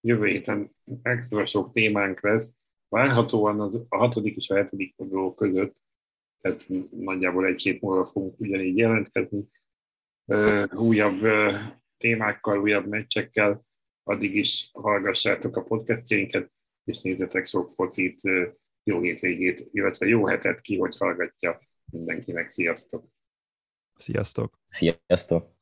jövő 0.00 0.26
héten 0.26 0.70
extra 1.02 1.46
sok 1.46 1.72
témánk 1.72 2.20
lesz. 2.20 2.56
Várhatóan 2.88 3.60
az, 3.60 3.86
a 3.88 3.96
hatodik 3.96 4.36
és 4.36 4.50
a 4.50 4.54
hetedik 4.54 4.94
forduló 4.94 5.34
között, 5.34 5.76
tehát 6.40 6.66
nagyjából 6.90 7.46
egy 7.46 7.62
hét 7.62 7.80
múlva 7.80 8.06
fogunk 8.06 8.40
ugyanígy 8.40 8.76
jelentkezni, 8.76 9.44
újabb 10.74 11.26
témákkal, 11.96 12.60
újabb 12.60 12.86
meccsekkel, 12.86 13.64
addig 14.02 14.34
is 14.34 14.70
hallgassátok 14.72 15.56
a 15.56 15.62
podcastjainkat, 15.62 16.52
és 16.84 17.00
nézzetek 17.00 17.46
sok 17.46 17.70
focit, 17.70 18.20
jó 18.84 19.00
hétvégét, 19.00 19.68
illetve 19.72 20.06
jó 20.06 20.26
hetet 20.26 20.60
ki, 20.60 20.78
hogy 20.78 20.96
hallgatja 20.96 21.60
mindenkinek. 21.92 22.50
Sziasztok! 22.50 23.11
Sziasztok! 23.96 24.58
Sziasztok! 24.70 25.61